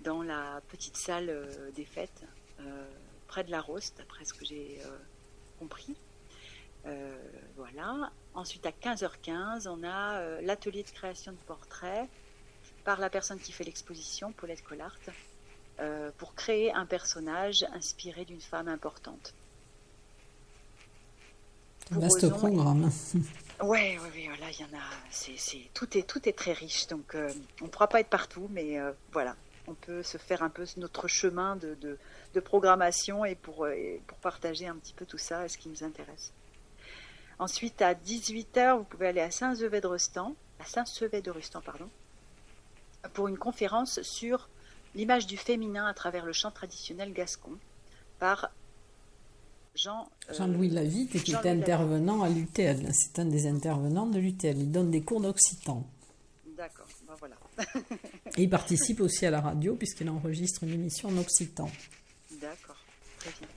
dans 0.00 0.22
la 0.22 0.60
petite 0.68 0.96
salle 0.96 1.48
des 1.74 1.84
fêtes, 1.84 2.24
près 3.26 3.42
de 3.42 3.50
la 3.50 3.60
Roste, 3.60 3.96
d'après 3.98 4.24
ce 4.24 4.34
que 4.34 4.44
j'ai 4.44 4.80
compris. 5.58 5.96
voilà. 7.56 8.12
Ensuite, 8.34 8.66
à 8.66 8.70
15h15, 8.70 9.66
on 9.66 9.82
a 9.82 10.40
l'atelier 10.42 10.82
de 10.82 10.90
création 10.90 11.32
de 11.32 11.38
portraits 11.38 12.08
par 12.84 13.00
la 13.00 13.10
personne 13.10 13.38
qui 13.38 13.52
fait 13.52 13.64
l'exposition, 13.64 14.32
Paulette 14.32 14.62
Collart, 14.62 14.98
euh, 15.80 16.10
pour 16.16 16.34
créer 16.34 16.72
un 16.72 16.86
personnage 16.86 17.64
inspiré 17.74 18.24
d'une 18.24 18.40
femme 18.40 18.66
importante. 18.66 19.34
Vaste 21.90 22.30
programme. 22.30 22.90
Ouais, 23.60 23.98
ouais, 23.98 24.28
voilà, 24.28 24.50
il 24.52 24.60
y 24.60 24.64
en 24.64 24.78
a. 24.78 24.82
C'est, 25.10 25.70
tout 25.74 25.98
est 25.98 26.02
tout 26.02 26.28
est 26.28 26.32
très 26.32 26.52
riche, 26.52 26.86
donc 26.86 27.14
euh, 27.14 27.28
on 27.60 27.64
ne 27.64 27.70
pourra 27.70 27.88
pas 27.88 28.00
être 28.00 28.08
partout, 28.08 28.48
mais 28.50 28.78
euh, 28.78 28.92
voilà, 29.12 29.34
on 29.66 29.74
peut 29.74 30.02
se 30.02 30.16
faire 30.18 30.42
un 30.42 30.50
peu 30.50 30.64
notre 30.76 31.08
chemin 31.08 31.56
de, 31.56 31.76
de, 31.80 32.40
programmation 32.40 33.24
et 33.24 33.34
pour, 33.34 33.66
pour 34.06 34.18
partager 34.18 34.68
un 34.68 34.76
petit 34.76 34.92
peu 34.92 35.04
tout 35.06 35.18
ça, 35.18 35.48
ce 35.48 35.58
qui 35.58 35.68
nous 35.68 35.82
intéresse. 35.82 36.32
Ensuite, 37.40 37.82
à 37.82 37.94
18h, 37.94 38.78
vous 38.78 38.84
pouvez 38.84 39.08
aller 39.08 39.20
à 39.20 39.30
Saint-Sevé 39.30 39.80
de 39.80 39.86
Rustan, 39.86 40.34
à 40.60 40.64
Saint-Sevé 40.64 41.20
de 41.20 41.30
Rustan, 41.30 41.60
pardon, 41.60 41.88
pour 43.12 43.28
une 43.28 43.38
conférence 43.38 44.02
sur 44.02 44.48
l'image 44.94 45.26
du 45.26 45.36
féminin 45.36 45.86
à 45.86 45.94
travers 45.94 46.24
le 46.24 46.32
chant 46.32 46.50
traditionnel 46.50 47.12
gascon 47.12 47.52
par 48.18 48.50
Jean, 49.78 50.08
euh, 50.28 50.34
Jean-Louis 50.34 50.70
Lavitte, 50.70 51.22
qui 51.22 51.32
était 51.32 51.50
intervenant 51.50 52.22
à 52.22 52.28
l'UTL. 52.28 52.90
C'est 52.92 53.20
un 53.20 53.26
des 53.26 53.46
intervenants 53.46 54.06
de 54.06 54.18
l'UTL. 54.18 54.58
Il 54.58 54.72
donne 54.72 54.90
des 54.90 55.02
cours 55.02 55.20
d'occitan. 55.20 55.86
D'accord, 56.56 56.88
ben 57.06 57.14
voilà. 57.20 57.36
Et 58.36 58.42
il 58.42 58.50
participe 58.50 59.00
aussi 59.00 59.24
à 59.24 59.30
la 59.30 59.40
radio 59.40 59.76
puisqu'il 59.76 60.10
enregistre 60.10 60.64
une 60.64 60.70
émission 60.70 61.10
en 61.10 61.16
occitan. 61.18 61.70
D'accord, 62.40 62.76
très 63.20 63.30
bien. 63.38 63.48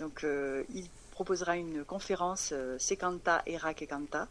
Donc 0.00 0.24
euh, 0.24 0.64
il 0.74 0.88
proposera 1.12 1.56
une 1.56 1.84
conférence 1.84 2.50
euh, 2.52 2.76
Secanta 2.80 3.42
Era 3.46 3.72
Canta 3.74 4.26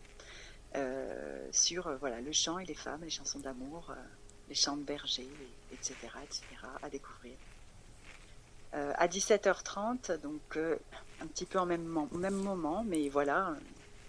euh, 0.75 1.47
sur 1.53 1.95
voilà, 1.99 2.19
le 2.19 2.33
chant 2.33 2.59
et 2.59 2.65
les 2.65 2.75
femmes, 2.75 3.03
les 3.03 3.09
chansons 3.09 3.39
d'amour, 3.39 3.93
les 4.49 4.55
chants 4.55 4.75
de 4.75 4.83
berger, 4.83 5.29
etc., 5.71 5.95
etc., 6.25 6.43
à 6.81 6.89
découvrir. 6.89 7.35
À 8.73 9.07
17h30, 9.07 10.21
donc 10.21 10.57
un 11.21 11.27
petit 11.27 11.45
peu 11.45 11.59
en 11.59 11.65
même, 11.65 11.85
moment, 11.85 12.83
mais 12.85 13.09
voilà, 13.09 13.55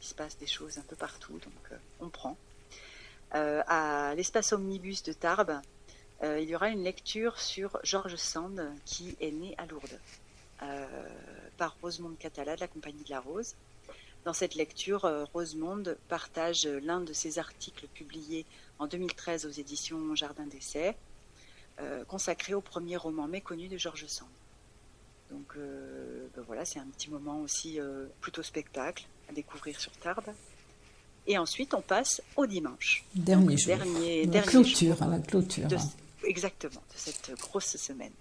il 0.01 0.07
se 0.07 0.15
passe 0.15 0.37
des 0.39 0.47
choses 0.47 0.79
un 0.79 0.83
peu 0.83 0.97
partout, 0.97 1.33
donc 1.33 1.79
on 2.01 2.09
prend. 2.09 2.37
à 3.33 4.15
l'espace 4.15 4.53
omnibus 4.53 5.03
de 5.03 5.13
Tarbes, 5.13 5.61
il 6.23 6.45
y 6.45 6.55
aura 6.55 6.69
une 6.69 6.85
lecture 6.85 7.41
sur 7.41 7.79
Georges 7.83 8.17
Sand, 8.17 8.71
qui 8.85 9.17
est 9.21 9.31
né 9.31 9.55
à 9.57 9.67
Lourdes, 9.67 9.99
par 11.57 11.77
Rosemonde 11.81 12.19
Catala 12.19 12.57
de 12.57 12.61
la 12.61 12.69
Compagnie 12.69 13.03
de 13.05 13.11
la 13.11 13.21
Rose. 13.21 13.55
Dans 14.25 14.33
cette 14.35 14.55
lecture, 14.55 15.07
euh, 15.07 15.25
Rosemonde 15.33 15.97
partage 16.09 16.67
euh, 16.67 16.79
l'un 16.81 17.01
de 17.01 17.13
ses 17.13 17.39
articles 17.39 17.87
publiés 17.89 18.45
en 18.79 18.87
2013 18.87 19.47
aux 19.47 19.51
éditions 19.51 20.15
Jardin 20.15 20.45
d'Essai, 20.45 20.95
euh, 21.81 22.05
consacré 22.05 22.53
au 22.53 22.61
premier 22.61 22.99
roman 22.99 23.27
méconnu 23.27 23.69
de 23.69 23.79
Georges 23.79 24.07
Sand. 24.07 24.29
Donc 25.31 25.55
ben 25.57 26.43
voilà, 26.47 26.65
c'est 26.65 26.81
un 26.81 26.87
petit 26.87 27.09
moment 27.09 27.41
aussi 27.41 27.79
plutôt 28.21 28.43
spectacle 28.43 29.07
à 29.29 29.33
découvrir 29.33 29.81
sur 29.81 29.93
Tarbes. 29.93 30.35
Et 31.27 31.39
ensuite, 31.39 31.75
on 31.75 31.83
passe 31.83 32.21
au 32.37 32.47
dimanche. 32.47 33.05
Dernier 33.15 33.57
jour. 33.57 33.77
Dernier, 33.77 34.27
la 34.27 34.43
clôture, 34.43 35.01
à 35.03 35.07
la 35.07 35.21
clôture. 35.21 35.69
exactement, 36.25 36.83
de 36.93 36.97
cette 36.97 37.33
grosse 37.39 37.77
semaine. 37.77 38.13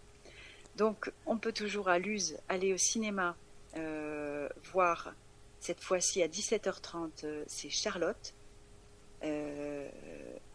Donc, 0.75 1.11
on 1.25 1.37
peut 1.37 1.53
toujours 1.53 1.89
à 1.89 1.97
Luz 1.97 2.37
aller 2.47 2.73
au 2.73 2.77
cinéma 2.77 3.35
voir 4.71 5.13
cette 5.59 5.81
fois-ci, 5.81 6.23
à 6.23 6.27
17h30, 6.27 7.25
euh, 7.25 7.43
c'est 7.47 7.69
Charlotte. 7.69 8.33
Euh, 9.23 9.89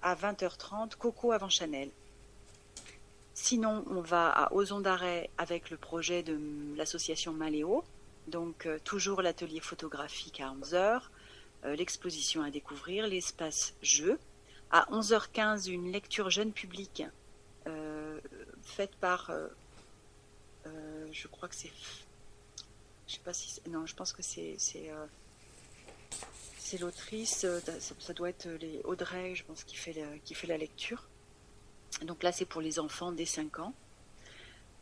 à 0.01 0.15
20h30, 0.15 0.97
Coco 0.97 1.33
avant 1.33 1.51
Chanel. 1.51 1.91
Sinon, 3.35 3.85
on 3.91 4.01
va 4.01 4.31
à 4.31 4.53
Ozon 4.53 4.81
d'Arrêt 4.81 5.31
avec 5.39 5.71
le 5.71 5.77
projet 5.77 6.23
de 6.23 6.39
l'association 6.77 7.33
Maléo. 7.33 7.85
Donc, 8.29 8.67
euh, 8.67 8.79
toujours 8.85 9.23
l'atelier 9.23 9.61
photographique 9.61 10.41
à 10.41 10.55
11h, 10.55 11.03
l'exposition 11.77 12.43
à 12.43 12.51
découvrir, 12.51 13.07
l'espace 13.07 13.75
jeu. 13.83 14.19
À 14.71 14.87
11h15, 14.91 15.71
une 15.71 15.91
lecture 15.91 16.31
jeune 16.31 16.53
public 16.53 17.05
faite 18.63 18.95
par, 19.01 19.31
je 20.65 21.27
crois 21.29 21.49
que 21.49 21.55
c'est 21.55 21.73
je 23.07 23.15
sais 23.15 23.21
pas 23.21 23.33
si. 23.33 23.61
Non, 23.69 23.87
je 23.87 23.95
pense 23.95 24.13
que 24.13 24.23
c'est. 24.23 24.55
C'est, 24.59 24.91
euh, 24.91 25.07
l'autrice, 26.81 27.45
euh, 27.45 27.61
ça, 28.01 28.13
doit 28.15 28.31
être 28.31 28.49
les 28.49 28.81
Audrey, 28.83 29.37
je 29.37 29.45
pense, 29.45 29.63
qui 29.63 29.77
fait, 29.77 30.03
qui 30.25 30.35
fait 30.35 30.49
la 30.49 30.59
lecture. 30.59 31.05
Donc 32.03 32.23
là, 32.23 32.33
c'est 32.33 32.45
pour 32.45 32.61
les 32.61 32.79
enfants 32.79 33.13
dès 33.13 33.25
5 33.27 33.59
ans. 33.61 33.75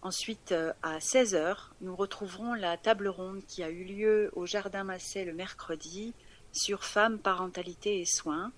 Ensuite, 0.02 0.52
euh, 0.52 0.72
à 0.82 0.98
16h, 0.98 1.56
nous 1.80 1.94
retrouverons 1.94 2.54
la 2.54 2.76
table 2.76 3.08
ronde 3.08 3.42
qui 3.46 3.62
a 3.62 3.70
eu 3.70 3.84
lieu 3.84 4.30
au 4.34 4.46
Jardin 4.46 4.84
Masset 4.84 5.24
le 5.24 5.32
mercredi 5.32 6.12
sur 6.52 6.84
femmes, 6.84 7.18
parentalité 7.18 8.00
et 8.00 8.04
soins, 8.04 8.52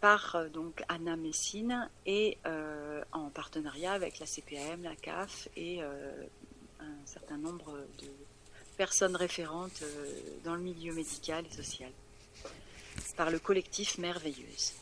par 0.00 0.48
donc 0.52 0.82
Anna 0.88 1.16
Messine 1.16 1.88
et 2.06 2.38
en 3.12 3.30
partenariat 3.30 3.92
avec 3.92 4.18
la 4.20 4.26
CPAM, 4.26 4.82
la 4.82 4.94
CAF 4.96 5.48
et 5.56 5.82
un 5.82 7.06
certain 7.06 7.36
nombre 7.36 7.72
de 8.00 8.08
personnes 8.80 9.14
référentes 9.14 9.82
euh, 9.82 10.20
dans 10.42 10.54
le 10.54 10.62
milieu 10.62 10.94
médical 10.94 11.44
et 11.44 11.54
social, 11.54 11.92
par 13.14 13.30
le 13.30 13.38
collectif 13.38 13.98
Merveilleuse, 13.98 14.72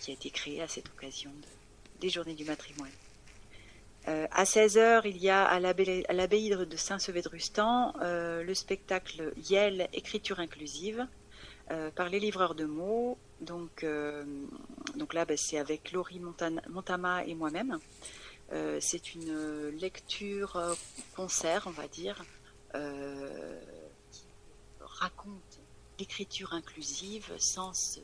qui 0.00 0.10
a 0.10 0.14
été 0.14 0.30
créé 0.30 0.60
à 0.60 0.66
cette 0.66 0.88
occasion 0.88 1.30
Journées 2.10 2.34
du 2.34 2.44
matrimoine. 2.44 2.90
Euh, 4.06 4.26
à 4.32 4.44
16h, 4.44 5.02
il 5.06 5.16
y 5.16 5.30
a 5.30 5.44
à 5.44 5.60
l'abbaye 5.60 6.50
de 6.50 6.76
Saint-Sevé-de-Rustan 6.76 7.94
euh, 8.02 8.42
le 8.42 8.54
spectacle 8.54 9.32
Yel 9.48 9.88
Écriture 9.92 10.40
inclusive 10.40 11.06
par 11.94 12.10
les 12.10 12.20
livreurs 12.20 12.54
de 12.54 12.66
mots. 12.66 13.16
Donc, 13.40 13.86
donc 14.96 15.14
là, 15.14 15.24
ben, 15.24 15.34
c'est 15.34 15.56
avec 15.56 15.92
Laurie 15.92 16.20
Montama 16.20 17.24
et 17.24 17.34
moi-même. 17.34 17.78
c'est 18.80 19.14
une 19.14 19.70
lecture 19.70 20.76
concert, 21.16 21.62
on 21.64 21.70
va 21.70 21.88
dire, 21.88 22.22
qui 24.12 24.26
raconte 24.78 25.58
l'écriture 25.98 26.52
inclusive 26.52 27.32
sans, 27.38 27.98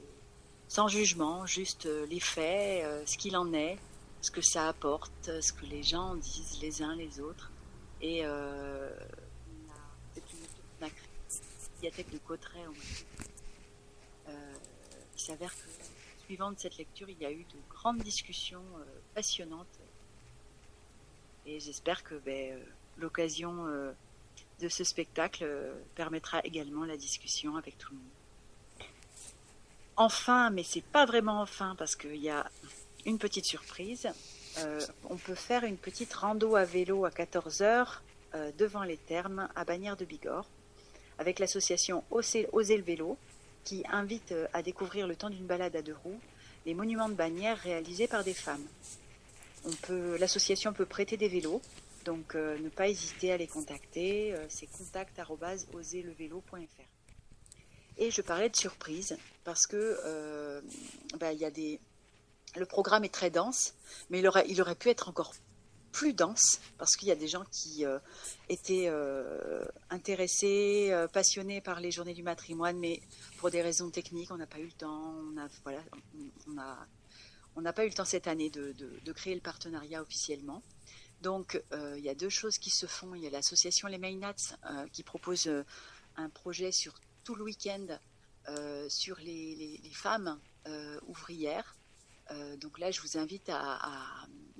sans 0.66 0.88
jugement, 0.88 1.44
juste 1.44 1.86
les 2.08 2.20
faits, 2.20 3.06
ce 3.06 3.18
qu'il 3.18 3.36
en 3.36 3.52
est, 3.52 3.76
ce 4.20 4.30
que 4.30 4.40
ça 4.40 4.68
apporte, 4.68 5.40
ce 5.40 5.52
que 5.52 5.66
les 5.66 5.82
gens 5.82 6.14
disent 6.14 6.60
les 6.60 6.82
uns 6.82 6.94
les 6.94 7.20
autres. 7.20 7.50
Et 8.00 8.24
euh, 8.24 8.90
c'est 10.14 10.22
une 10.32 10.88
médiathèque 11.76 12.10
de 12.10 12.18
Cotteret. 12.18 12.64
Euh, 14.28 14.54
il 15.16 15.20
s'avère 15.20 15.54
que, 15.54 15.68
suivant 16.24 16.52
cette 16.56 16.76
lecture, 16.78 17.08
il 17.08 17.18
y 17.18 17.26
a 17.26 17.30
eu 17.30 17.44
de 17.44 17.58
grandes 17.68 18.02
discussions 18.02 18.64
euh, 18.78 18.84
passionnantes. 19.14 19.78
Et 21.46 21.60
j'espère 21.60 22.02
que 22.02 22.14
ben, 22.16 22.52
euh, 22.52 22.64
l'occasion 22.98 23.64
de 24.60 24.68
ce 24.68 24.84
spectacle 24.84 25.46
permettra 25.94 26.40
également 26.44 26.84
la 26.84 26.96
discussion 26.96 27.56
avec 27.56 27.78
tout 27.78 27.92
le 27.92 27.98
monde. 27.98 28.88
Enfin, 29.96 30.50
mais 30.50 30.62
c'est 30.62 30.84
pas 30.84 31.06
vraiment 31.06 31.40
enfin 31.40 31.74
parce 31.76 31.96
qu'il 31.96 32.16
y 32.16 32.30
a 32.30 32.50
une 33.06 33.18
petite 33.18 33.44
surprise. 33.44 34.08
Euh, 34.58 34.80
on 35.08 35.16
peut 35.16 35.34
faire 35.34 35.64
une 35.64 35.76
petite 35.76 36.12
rando 36.12 36.56
à 36.56 36.64
vélo 36.64 37.04
à 37.04 37.10
14h 37.10 37.98
euh, 38.34 38.50
devant 38.58 38.82
les 38.82 38.96
thermes 38.96 39.48
à 39.54 39.64
Bagnères 39.64 39.96
de 39.96 40.04
Bigorre 40.04 40.48
avec 41.18 41.38
l'association 41.38 42.02
Oser, 42.10 42.48
le 42.52 42.82
vélo 42.82 43.16
qui 43.64 43.84
invite 43.90 44.32
euh, 44.32 44.48
à 44.52 44.62
découvrir 44.62 45.06
le 45.06 45.16
temps 45.16 45.30
d'une 45.30 45.46
balade 45.46 45.76
à 45.76 45.82
deux 45.82 45.96
roues 46.02 46.20
les 46.66 46.74
monuments 46.74 47.08
de 47.08 47.14
Bagnères 47.14 47.58
réalisés 47.58 48.06
par 48.06 48.22
des 48.22 48.34
femmes. 48.34 48.66
L'association 50.18 50.74
peut 50.74 50.84
prêter 50.84 51.16
des 51.16 51.28
vélos, 51.28 51.62
donc 52.04 52.34
ne 52.34 52.68
pas 52.68 52.88
hésiter 52.88 53.32
à 53.32 53.38
les 53.38 53.46
contacter. 53.46 54.34
c'est 54.50 54.66
contact@oserlevélo.fr. 54.66 56.82
Et 57.96 58.10
je 58.10 58.20
parlais 58.20 58.50
de 58.50 58.56
surprise 58.56 59.16
parce 59.42 59.66
que 59.66 60.62
bah, 61.18 61.32
il 61.32 61.38
y 61.38 61.46
a 61.46 61.50
des 61.50 61.80
le 62.56 62.66
programme 62.66 63.04
est 63.04 63.14
très 63.14 63.30
dense, 63.30 63.74
mais 64.08 64.20
il 64.20 64.26
aurait, 64.26 64.74
pu 64.74 64.88
être 64.88 65.08
encore 65.08 65.32
plus 65.92 66.14
dense 66.14 66.60
parce 66.78 66.96
qu'il 66.96 67.08
y 67.08 67.12
a 67.12 67.16
des 67.16 67.28
gens 67.28 67.44
qui 67.50 67.84
euh, 67.84 67.98
étaient 68.48 68.86
euh, 68.88 69.64
intéressés, 69.90 70.88
euh, 70.90 71.08
passionnés 71.08 71.60
par 71.60 71.80
les 71.80 71.90
journées 71.90 72.14
du 72.14 72.22
matrimoine, 72.22 72.78
mais 72.78 73.00
pour 73.38 73.50
des 73.50 73.62
raisons 73.62 73.90
techniques, 73.90 74.30
on 74.30 74.36
n'a 74.36 74.46
pas 74.46 74.58
eu 74.58 74.66
le 74.66 74.72
temps. 74.72 75.14
On 75.32 75.36
a, 75.38 75.48
voilà, 75.64 75.82
n'a 77.56 77.72
pas 77.72 77.84
eu 77.84 77.88
le 77.88 77.94
temps 77.94 78.04
cette 78.04 78.26
année 78.26 78.50
de, 78.50 79.12
créer 79.12 79.34
le 79.34 79.40
partenariat 79.40 80.00
officiellement. 80.00 80.62
Donc, 81.20 81.62
il 81.72 82.02
y 82.02 82.08
a 82.08 82.14
deux 82.14 82.30
choses 82.30 82.56
qui 82.56 82.70
se 82.70 82.86
font. 82.86 83.14
Il 83.14 83.22
y 83.22 83.26
a 83.26 83.30
l'association 83.30 83.86
Les 83.88 83.98
Mainats 83.98 84.56
qui 84.92 85.02
propose 85.02 85.50
un 86.16 86.30
projet 86.30 86.72
sur 86.72 86.94
tout 87.22 87.34
le 87.34 87.44
week-end 87.44 87.98
sur 88.88 89.18
les 89.18 89.90
femmes 89.92 90.40
ouvrières 91.06 91.76
euh, 92.30 92.56
donc 92.56 92.78
là, 92.78 92.90
je 92.90 93.00
vous 93.00 93.18
invite 93.18 93.48
à, 93.48 93.78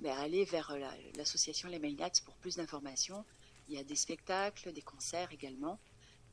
aller 0.03 0.45
vers 0.45 0.75
l'association 1.15 1.69
Les 1.69 1.79
Maynats 1.79 2.09
pour 2.25 2.35
plus 2.35 2.57
d'informations. 2.57 3.23
Il 3.69 3.75
y 3.75 3.79
a 3.79 3.83
des 3.83 3.95
spectacles, 3.95 4.73
des 4.73 4.81
concerts 4.81 5.29
également. 5.31 5.79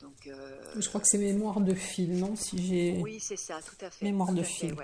Donc, 0.01 0.27
euh, 0.27 0.61
je 0.79 0.89
crois 0.89 1.01
que 1.01 1.07
c'est 1.09 1.19
Mémoire 1.19 1.61
de 1.61 1.75
film, 1.75 2.19
non 2.19 2.37
si 2.37 2.65
j'ai... 2.65 2.99
Oui, 3.01 3.19
c'est 3.21 3.37
ça, 3.37 3.61
tout 3.63 3.85
à 3.85 3.91
fait. 3.91 4.05
Mémoire 4.05 4.33
de 4.33 4.43
film. 4.43 4.77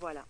Voilà. 0.00 0.26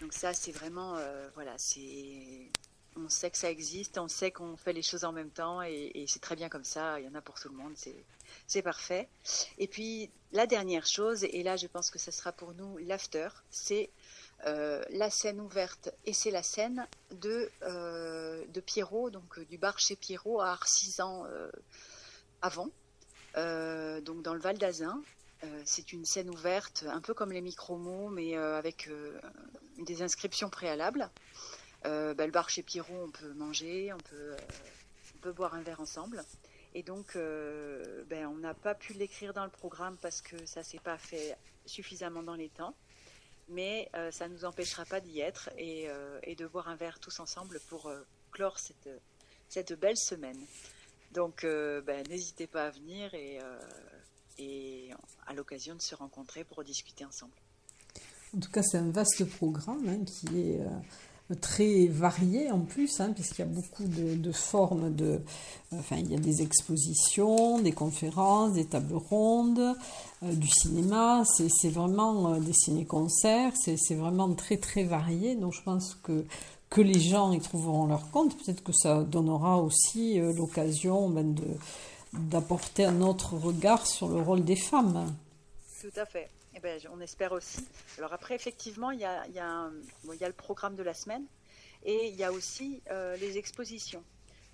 Donc 0.00 0.12
ça, 0.12 0.32
c'est 0.32 0.52
vraiment... 0.52 0.96
Euh, 0.96 1.28
voilà, 1.34 1.54
c'est... 1.58 2.50
On 2.96 3.08
sait 3.08 3.28
que 3.30 3.36
ça 3.36 3.50
existe, 3.50 3.98
on 3.98 4.06
sait 4.06 4.30
qu'on 4.30 4.56
fait 4.56 4.72
les 4.72 4.82
choses 4.82 5.04
en 5.04 5.10
même 5.10 5.30
temps 5.30 5.60
et, 5.62 5.90
et 5.94 6.06
c'est 6.06 6.20
très 6.20 6.36
bien 6.36 6.48
comme 6.48 6.62
ça. 6.62 7.00
Il 7.00 7.04
y 7.04 7.08
en 7.08 7.14
a 7.16 7.20
pour 7.20 7.40
tout 7.40 7.48
le 7.48 7.56
monde, 7.56 7.74
c'est 8.46 8.62
parfait. 8.62 9.08
Et 9.58 9.66
puis, 9.66 10.10
la 10.30 10.46
dernière 10.46 10.86
chose, 10.86 11.24
et 11.24 11.42
là, 11.42 11.56
je 11.56 11.66
pense 11.66 11.90
que 11.90 11.98
ce 11.98 12.12
sera 12.12 12.30
pour 12.30 12.54
nous 12.54 12.78
l'after, 12.78 13.28
c'est 13.50 13.90
euh, 14.46 14.84
la 14.90 15.08
scène 15.08 15.40
ouverte, 15.40 15.90
et 16.04 16.12
c'est 16.12 16.30
la 16.30 16.42
scène 16.42 16.86
de, 17.12 17.50
euh, 17.62 18.44
de 18.48 18.60
Pierrot, 18.60 19.08
donc 19.08 19.38
euh, 19.38 19.44
du 19.46 19.56
bar 19.56 19.78
chez 19.78 19.96
Pierrot 19.96 20.40
à 20.40 20.48
Arcisan 20.48 21.24
avant, 22.42 22.68
donc 23.36 24.22
dans 24.22 24.34
le 24.34 24.40
Val 24.40 24.58
d'Azun. 24.58 25.02
c'est 25.64 25.92
une 25.92 26.04
scène 26.04 26.28
ouverte, 26.28 26.84
un 26.88 27.00
peu 27.00 27.14
comme 27.14 27.32
les 27.32 27.40
micro-mots, 27.40 28.10
mais 28.10 28.36
avec 28.36 28.90
des 29.78 30.02
inscriptions 30.02 30.50
préalables. 30.50 31.10
Bah, 31.84 32.14
le 32.14 32.30
bar 32.30 32.50
chez 32.50 32.62
Pierrot, 32.62 33.04
on 33.04 33.10
peut 33.10 33.32
manger, 33.32 33.92
on 33.94 33.98
peut, 33.98 34.36
on 35.16 35.18
peut 35.20 35.32
boire 35.32 35.54
un 35.54 35.62
verre 35.62 35.80
ensemble. 35.80 36.22
Et 36.74 36.82
donc, 36.82 37.16
ben, 37.16 38.26
on 38.26 38.36
n'a 38.36 38.52
pas 38.52 38.74
pu 38.74 38.92
l'écrire 38.92 39.32
dans 39.32 39.44
le 39.44 39.50
programme 39.50 39.96
parce 40.02 40.20
que 40.20 40.44
ça 40.44 40.62
s'est 40.62 40.80
pas 40.80 40.98
fait 40.98 41.34
suffisamment 41.64 42.22
dans 42.22 42.34
les 42.34 42.50
temps 42.50 42.74
mais 43.48 43.88
euh, 43.94 44.10
ça 44.10 44.28
ne 44.28 44.34
nous 44.34 44.44
empêchera 44.44 44.84
pas 44.84 45.00
d'y 45.00 45.20
être 45.20 45.50
et, 45.58 45.88
euh, 45.88 46.18
et, 46.22 46.34
de 46.34 46.46
boire 46.46 46.68
un 46.68 46.76
verre 46.76 46.98
tous 46.98 47.20
ensemble 47.20 47.60
pour 47.68 47.86
euh, 47.86 48.00
clore 48.32 48.58
cette, 48.58 49.78
belle 49.78 49.96
semaine. 49.96 50.38
Donc 51.12 51.42
ben, 51.42 52.04
n'hésitez 52.08 52.48
pas 52.48 52.66
à 52.66 52.70
venir 52.70 53.14
et, 53.14 53.38
et 54.38 54.90
à 55.28 55.32
l'occasion 55.32 55.76
de 55.76 55.80
se 55.80 55.94
rencontrer 55.94 56.42
pour 56.42 56.64
discuter 56.64 57.04
ensemble. 57.04 57.34
En 58.36 58.40
tout 58.40 58.50
cas, 58.50 58.62
c'est 58.62 58.78
un 58.78 58.90
vaste 58.90 59.24
programme 59.36 59.88
hein, 59.88 60.04
qui 60.04 60.50
est 60.50 60.60
très 61.40 61.86
varié 61.86 62.50
en 62.50 62.60
plus, 62.60 63.00
hein, 63.00 63.12
puisqu'il 63.14 63.40
y 63.40 63.44
a 63.44 63.46
beaucoup 63.46 63.84
de, 63.84 64.32
formes 64.32 64.94
de. 64.94 65.20
Enfin, 65.72 65.96
il 65.96 66.10
y 66.10 66.14
a 66.14 66.18
des 66.18 66.42
expositions, 66.42 67.58
des 67.60 67.72
conférences, 67.72 68.52
des 68.52 68.66
tables 68.66 68.94
rondes, 68.94 69.74
euh, 70.22 70.32
du 70.32 70.48
cinéma. 70.48 71.24
C'est 71.24 71.70
vraiment 71.70 72.34
euh, 72.34 72.40
des 72.40 72.52
ciné-concerts. 72.52 73.52
C'est 73.56 73.94
vraiment 73.94 74.32
très 74.34 74.58
très 74.58 74.84
varié. 74.84 75.34
Donc, 75.34 75.52
je 75.54 75.62
pense 75.62 75.94
que 75.94 76.24
que 76.70 76.80
les 76.80 76.98
gens 76.98 77.32
y 77.32 77.40
trouveront 77.40 77.86
leur 77.86 78.10
compte. 78.10 78.36
Peut-être 78.36 78.62
que 78.64 78.72
ça 78.72 79.04
donnera 79.04 79.58
aussi 79.58 80.18
euh, 80.18 80.32
l'occasion 80.32 81.08
ben, 81.08 81.34
d'apporter 82.12 82.84
un 82.84 83.00
autre 83.00 83.36
regard 83.36 83.86
sur 83.86 84.08
le 84.08 84.20
rôle 84.20 84.44
des 84.44 84.56
femmes. 84.56 85.14
Tout 85.80 86.00
à 86.00 86.04
fait. 86.04 86.28
Eh 86.56 86.60
ben, 86.60 86.80
on 86.92 87.00
espère 87.00 87.32
aussi. 87.32 87.66
Alors 87.98 88.12
après, 88.12 88.34
effectivement, 88.34 88.92
il 88.92 89.00
y 89.00 89.04
a, 89.04 89.24
le 90.04 90.32
programme 90.32 90.76
de 90.76 90.84
la 90.84 90.94
semaine 90.94 91.26
et 91.82 92.08
il 92.08 92.14
y 92.14 92.22
a 92.22 92.32
aussi 92.32 92.80
euh, 92.90 93.16
les 93.16 93.38
expositions, 93.38 94.04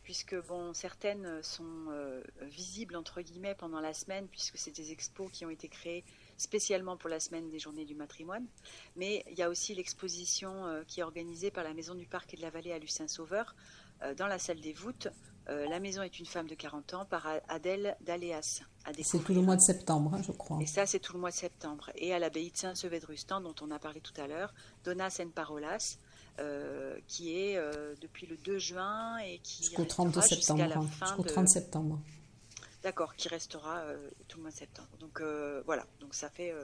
puisque 0.03 0.35
bon, 0.47 0.73
certaines 0.73 1.43
sont 1.43 1.89
euh, 1.91 2.23
visibles 2.41 2.97
entre 2.97 3.21
guillemets 3.21 3.55
pendant 3.55 3.81
la 3.81 3.93
semaine, 3.93 4.27
puisque 4.29 4.57
c'est 4.57 4.71
des 4.71 4.93
expos 4.93 5.31
qui 5.31 5.45
ont 5.45 5.51
été 5.51 5.69
créées 5.69 6.03
spécialement 6.39 6.97
pour 6.97 7.11
la 7.11 7.21
semaine 7.21 7.51
des 7.51 7.59
Journées 7.59 7.85
du 7.85 7.95
Matrimoine. 7.95 8.47
Mais 8.97 9.23
il 9.31 9.39
y 9.39 9.43
a 9.43 9.51
aussi 9.51 9.75
l'exposition 9.75 10.67
euh, 10.67 10.83
qui 10.87 11.01
est 11.01 11.05
organisée 11.05 11.51
par 11.51 11.65
la 11.65 11.75
Maison 11.75 11.95
du 11.95 12.07
Parc 12.07 12.33
et 12.33 12.39
de 12.39 12.43
la 12.43 12.51
Vallée 12.51 12.73
à 12.73 12.79
Lucin-Sauveur 12.79 13.55
dans 14.17 14.27
la 14.27 14.39
salle 14.39 14.63
des 14.63 14.73
voûtes 14.73 15.09
la 15.47 15.79
maison 15.79 16.03
est 16.03 16.19
une 16.19 16.25
femme 16.25 16.47
de 16.47 16.55
40 16.55 16.95
ans 16.95 17.05
par 17.05 17.27
Adèle 17.49 17.97
Daléas. 18.01 18.63
C'est 19.03 19.23
tout 19.23 19.35
le 19.35 19.43
mois 19.43 19.57
de 19.57 19.61
septembre, 19.61 20.15
hein, 20.15 20.23
je 20.27 20.33
crois. 20.33 20.59
Et 20.61 20.67
ça, 20.67 20.87
c'est 20.87 20.99
tout 20.99 21.13
le 21.13 21.19
mois 21.19 21.31
de 21.31 21.35
septembre. 21.35 21.91
Et 21.97 22.13
à 22.13 22.19
l'abbaye 22.19 22.51
de 22.51 22.57
Saint-Sevé-de-Rustan, 22.57 23.41
dont 23.41 23.55
on 23.61 23.71
a 23.71 23.79
parlé 23.79 24.01
tout 24.01 24.19
à 24.21 24.27
l'heure, 24.27 24.55
Donna 24.85 25.11
Sen 25.11 25.31
Parolas, 25.31 25.99
euh, 26.39 26.99
qui 27.07 27.39
est 27.39 27.57
euh, 27.57 27.95
depuis 28.01 28.27
le 28.27 28.37
2 28.39 28.59
juin 28.59 29.19
et 29.19 29.39
qui 29.39 29.65
jusqu'au 29.65 29.85
30 29.85 30.23
septembre. 30.23 30.67
La 30.67 30.81
fin 30.81 31.07
jusqu'au 31.07 31.23
30 31.25 31.49
septembre. 31.49 32.01
D'accord, 32.83 33.15
qui 33.15 33.29
restera 33.29 33.85
tout 34.27 34.39
le 34.39 34.43
mois 34.45 34.51
de 34.51 34.57
septembre. 34.57 34.89
Donc 34.99 35.21
voilà, 35.67 35.87
donc 36.01 36.15
ça 36.15 36.31
fait. 36.31 36.55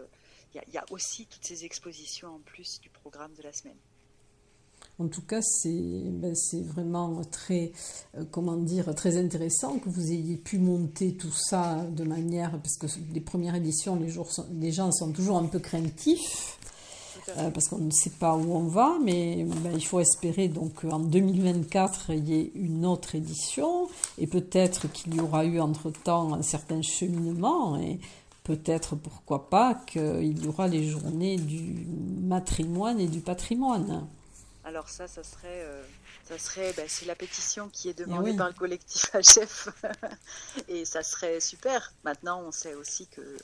Il 0.55 0.63
y, 0.71 0.73
y, 0.73 0.79
a 0.79 0.85
aussi 0.91 1.27
toutes 1.27 1.45
ces 1.45 1.67
expositions 1.67 2.37
en 2.37 2.39
plus 2.39 2.81
du 2.81 2.89
programme 2.89 3.35
de 3.35 3.43
la 3.43 3.53
semaine. 3.53 3.77
En 4.99 5.09
tout 5.09 5.21
cas, 5.21 5.41
ben, 5.65 6.35
c'est 6.35 6.63
vraiment 6.63 7.21
très, 7.31 7.73
euh, 8.17 8.25
comment 8.31 8.57
dire, 8.57 8.95
très 8.95 9.19
intéressant 9.19 9.79
que 9.79 9.91
vous 9.91 10.11
ayez 10.11 10.39
pu 10.39 10.59
monter 10.59 11.15
tout 11.15 11.33
ça 11.33 11.85
de 11.85 12.03
manière, 12.03 12.59
parce 12.63 12.79
que 12.79 12.87
les 13.13 13.21
premières 13.21 13.55
éditions, 13.55 13.97
les, 13.97 14.09
jours 14.09 14.31
les 14.59 14.73
gens 14.73 14.91
sont 14.93 15.13
toujours 15.13 15.37
un 15.37 15.47
peu 15.47 15.59
craintifs. 15.59 16.59
Euh, 17.39 17.51
parce 17.51 17.69
qu'on 17.69 17.79
ne 17.79 17.91
sait 17.91 18.11
pas 18.21 18.37
où 18.37 18.55
on 18.55 18.69
va, 18.69 18.99
mais 19.03 19.45
ben, 19.45 19.73
il 19.75 19.85
faut 19.85 19.99
espérer 19.99 20.47
donc 20.47 20.83
qu'en 20.83 21.01
2024 21.01 22.11
il 22.11 22.29
y 22.29 22.35
ait 22.35 22.53
une 22.55 22.87
autre 22.87 23.17
édition 23.17 23.89
et 24.17 24.29
peut-être 24.29 24.91
qu'il 24.93 25.15
y 25.15 25.21
aura 25.21 25.45
eu 25.45 25.59
entre-temps 25.59 26.35
un 26.35 26.43
certain 26.43 26.83
cheminement 26.83 27.79
et 27.79 27.99
peut-être 28.45 28.95
pourquoi 28.95 29.51
pas 29.51 29.75
qu'il 29.75 30.45
y 30.45 30.47
aura 30.47 30.69
les 30.69 30.85
journées 30.85 31.37
du 31.37 31.89
matrimoine 32.23 33.01
et 33.01 33.09
du 33.09 33.21
patrimoine. 33.21 34.07
Alors 34.67 34.89
ça, 34.89 35.07
ça 35.07 35.23
serait, 35.23 35.63
euh, 35.65 35.83
ça 36.25 36.39
serait, 36.39 36.73
ben, 36.73 36.87
c'est 36.89 37.07
la 37.07 37.15
pétition 37.15 37.69
qui 37.69 37.89
est 37.89 37.95
demandée 37.95 38.33
par 38.37 38.49
le 38.49 38.53
collectif 38.55 39.11
HF, 39.15 39.69
et 40.67 40.85
ça 40.85 41.03
serait 41.05 41.39
super. 41.41 41.93
Maintenant, 42.03 42.43
on 42.43 42.51
sait 42.51 42.75
aussi 42.75 43.07
que 43.07 43.37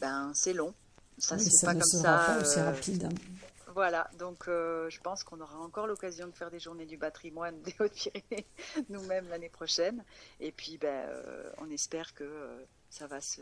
ben 0.00 0.32
c'est 0.34 0.52
long, 0.52 0.74
Ça, 1.18 1.36
Oui, 1.36 1.48
c'est 1.50 1.64
pas 1.66 1.72
ne 1.72 1.80
comme 1.80 1.88
sera 1.88 2.26
ça. 2.26 2.34
pas 2.34 2.40
aussi 2.42 2.58
euh, 2.58 2.64
rapide. 2.66 3.08
Voilà, 3.72 4.10
donc 4.18 4.48
euh, 4.48 4.88
je 4.90 5.00
pense 5.00 5.24
qu'on 5.24 5.40
aura 5.40 5.58
encore 5.58 5.86
l'occasion 5.86 6.26
de 6.26 6.32
faire 6.32 6.50
des 6.50 6.60
journées 6.60 6.84
du 6.86 6.98
patrimoine 6.98 7.58
des 7.62 7.74
Hautes-Pyrénées 7.80 8.46
nous-mêmes 8.90 9.28
l'année 9.30 9.48
prochaine. 9.48 10.04
Et 10.40 10.52
puis, 10.52 10.76
ben, 10.76 11.08
on 11.58 11.70
espère 11.70 12.12
que 12.12 12.64
ça 12.90 13.06
va 13.06 13.22
se, 13.22 13.40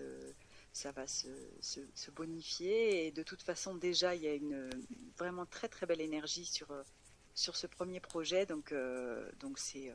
ça 0.73 0.93
va 0.93 1.07
se, 1.09 1.27
se- 1.61 1.81
se 1.97 2.11
bonifier. 2.13 3.07
Et 3.09 3.11
de 3.11 3.25
toute 3.25 3.43
façon, 3.43 3.75
déjà, 3.75 4.15
il 4.15 4.23
y 4.23 4.29
a 4.29 4.35
une 4.35 4.71
vraiment 5.19 5.47
très 5.47 5.69
très 5.69 5.87
belle 5.87 6.01
énergie 6.01 6.47
sur, 6.47 6.67
sur 7.35 7.57
ce 7.57 7.67
premier 7.67 8.01
projet. 8.01 8.47
Donc, 8.47 8.73
euh, 8.73 9.29
donc 9.41 9.59
c'est, 9.59 9.89
euh, 9.91 9.95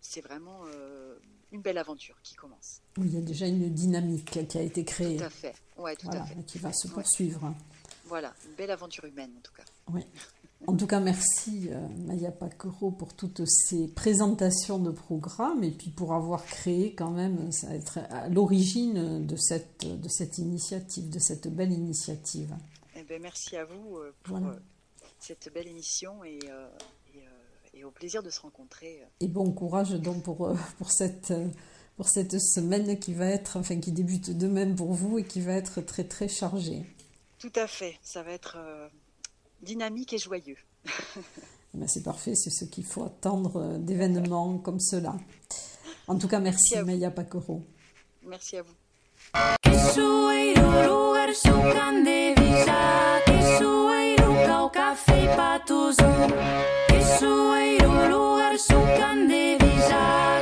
c'est 0.00 0.20
vraiment 0.20 0.60
euh, 0.74 1.16
une 1.52 1.62
belle 1.62 1.78
aventure 1.78 2.16
qui 2.22 2.34
commence. 2.34 2.80
Oui, 2.98 3.06
il 3.08 3.14
y 3.14 3.18
a 3.18 3.22
déjà 3.22 3.46
une 3.46 3.68
dynamique 3.72 4.30
qui 4.46 4.58
a 4.58 4.62
été 4.62 4.84
créée, 4.84 5.16
Tout 5.16 5.24
à 5.24 5.30
fait. 5.30 5.54
Ouais, 5.78 5.96
tout 5.96 6.06
voilà, 6.06 6.22
à 6.22 6.26
fait. 6.26 6.38
et 6.40 6.44
qui 6.44 6.58
va 6.58 6.72
se 6.72 6.88
Ouais. 6.88 6.94
poursuivre. 6.94 7.54
Voilà, 8.04 8.32
une 8.48 8.54
belle 8.54 8.70
aventure 8.70 9.04
humaine 9.04 9.32
en 9.36 9.40
tout 9.40 9.52
cas. 9.54 9.64
Oui. 9.92 10.02
En 10.66 10.74
tout 10.74 10.86
cas, 10.86 11.00
merci 11.00 11.68
euh, 11.70 11.86
Maya 12.06 12.32
Pacoro 12.32 12.90
pour 12.90 13.12
toutes 13.14 13.42
ces 13.46 13.88
présentations 13.88 14.78
de 14.78 14.90
programmes 14.90 15.62
et 15.62 15.70
puis 15.70 15.90
pour 15.90 16.14
avoir 16.14 16.44
créé 16.46 16.94
quand 16.94 17.10
même, 17.10 17.52
ça 17.52 17.68
va 17.68 17.74
être 17.74 17.98
à 18.10 18.28
l'origine 18.30 19.26
de 19.26 19.36
cette, 19.36 19.86
de 19.86 20.08
cette 20.08 20.38
initiative, 20.38 21.10
de 21.10 21.18
cette 21.18 21.46
belle 21.54 21.72
initiative. 21.72 22.56
Eh 22.96 23.02
ben, 23.02 23.20
merci 23.20 23.54
à 23.58 23.66
vous 23.66 23.98
pour 24.22 24.38
Voilà. 24.38 24.56
Euh, 25.16 25.20
cette 25.20 25.52
belle 25.52 25.68
émission 25.68 26.24
et, 26.24 26.38
euh, 26.48 26.68
et, 27.14 27.18
euh, 27.18 27.30
et 27.74 27.84
au 27.84 27.90
plaisir 27.90 28.22
de 28.22 28.30
se 28.30 28.40
rencontrer. 28.40 29.02
Et 29.20 29.28
bon 29.28 29.52
courage 29.52 29.92
donc 29.92 30.22
pour, 30.22 30.46
euh, 30.46 30.54
pour, 30.78 30.90
cette, 30.90 31.30
euh, 31.30 31.48
pour 31.96 32.08
cette 32.08 32.40
semaine 32.40 32.98
qui 32.98 33.14
va 33.14 33.26
être, 33.26 33.56
enfin 33.58 33.80
qui 33.80 33.92
débute 33.92 34.36
demain 34.36 34.74
pour 34.74 34.92
vous 34.92 35.18
et 35.18 35.24
qui 35.24 35.40
va 35.40 35.52
être 35.54 35.80
très 35.80 36.04
très 36.04 36.28
chargée. 36.28 36.84
Tout 37.38 37.52
à 37.54 37.66
fait, 37.66 37.98
ça 38.02 38.22
va 38.22 38.32
être 38.32 38.56
euh, 38.58 38.88
dynamique 39.62 40.12
et 40.12 40.18
joyeux. 40.18 40.58
Eh 41.74 41.78
ben, 41.78 41.88
c'est 41.88 42.02
parfait, 42.02 42.34
c'est 42.34 42.50
ce 42.50 42.64
qu'il 42.64 42.84
faut 42.86 43.04
attendre 43.04 43.56
euh, 43.56 43.78
d'événements 43.78 44.56
comme 44.58 44.80
cela. 44.80 45.14
En 46.08 46.16
tout 46.16 46.28
cas, 46.28 46.38
merci, 46.40 46.74
Merci. 46.74 46.86
Maya 46.86 47.10
Pacoro. 47.10 47.62
Merci 48.24 48.56
à 48.56 48.62
vous. 48.62 48.74
Que 55.86 57.00
soy 57.20 57.78
lugar 58.10 58.58
su 58.58 58.74
grande. 58.74 59.56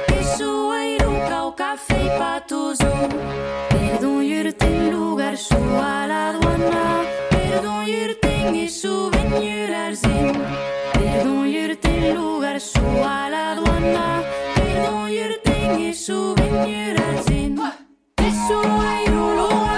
Que 0.06 0.24
soy 0.38 0.96
un 1.06 1.20
cau 1.28 1.54
café 1.54 2.06
e 2.06 2.18
patoso. 2.18 2.90
Perdón, 3.68 4.24
irte 4.24 4.64
en 4.64 4.90
lugar 4.90 5.36
su 5.36 5.54
a 5.54 6.06
la 6.06 6.30
aduana. 6.30 7.02
Perdón, 7.28 7.86
irte 7.86 8.32
en 8.48 8.70
su 8.70 9.10
venir 9.10 9.74
al 9.74 9.94
zin. 9.98 10.32
Perdón, 10.94 11.46
irte 11.46 11.88
en 11.88 12.14
lugar 12.16 12.58
su 12.58 12.80
a 13.04 13.28
la 13.28 13.52
aduana. 13.52 14.22
Perdón, 14.54 15.10
irte 15.10 15.52
en 15.66 15.94
su 15.94 16.34
venir 16.36 16.96
al 16.98 17.22
zin. 17.22 17.60
Que 18.16 18.30
soy 18.48 19.14
lugar. 19.14 19.73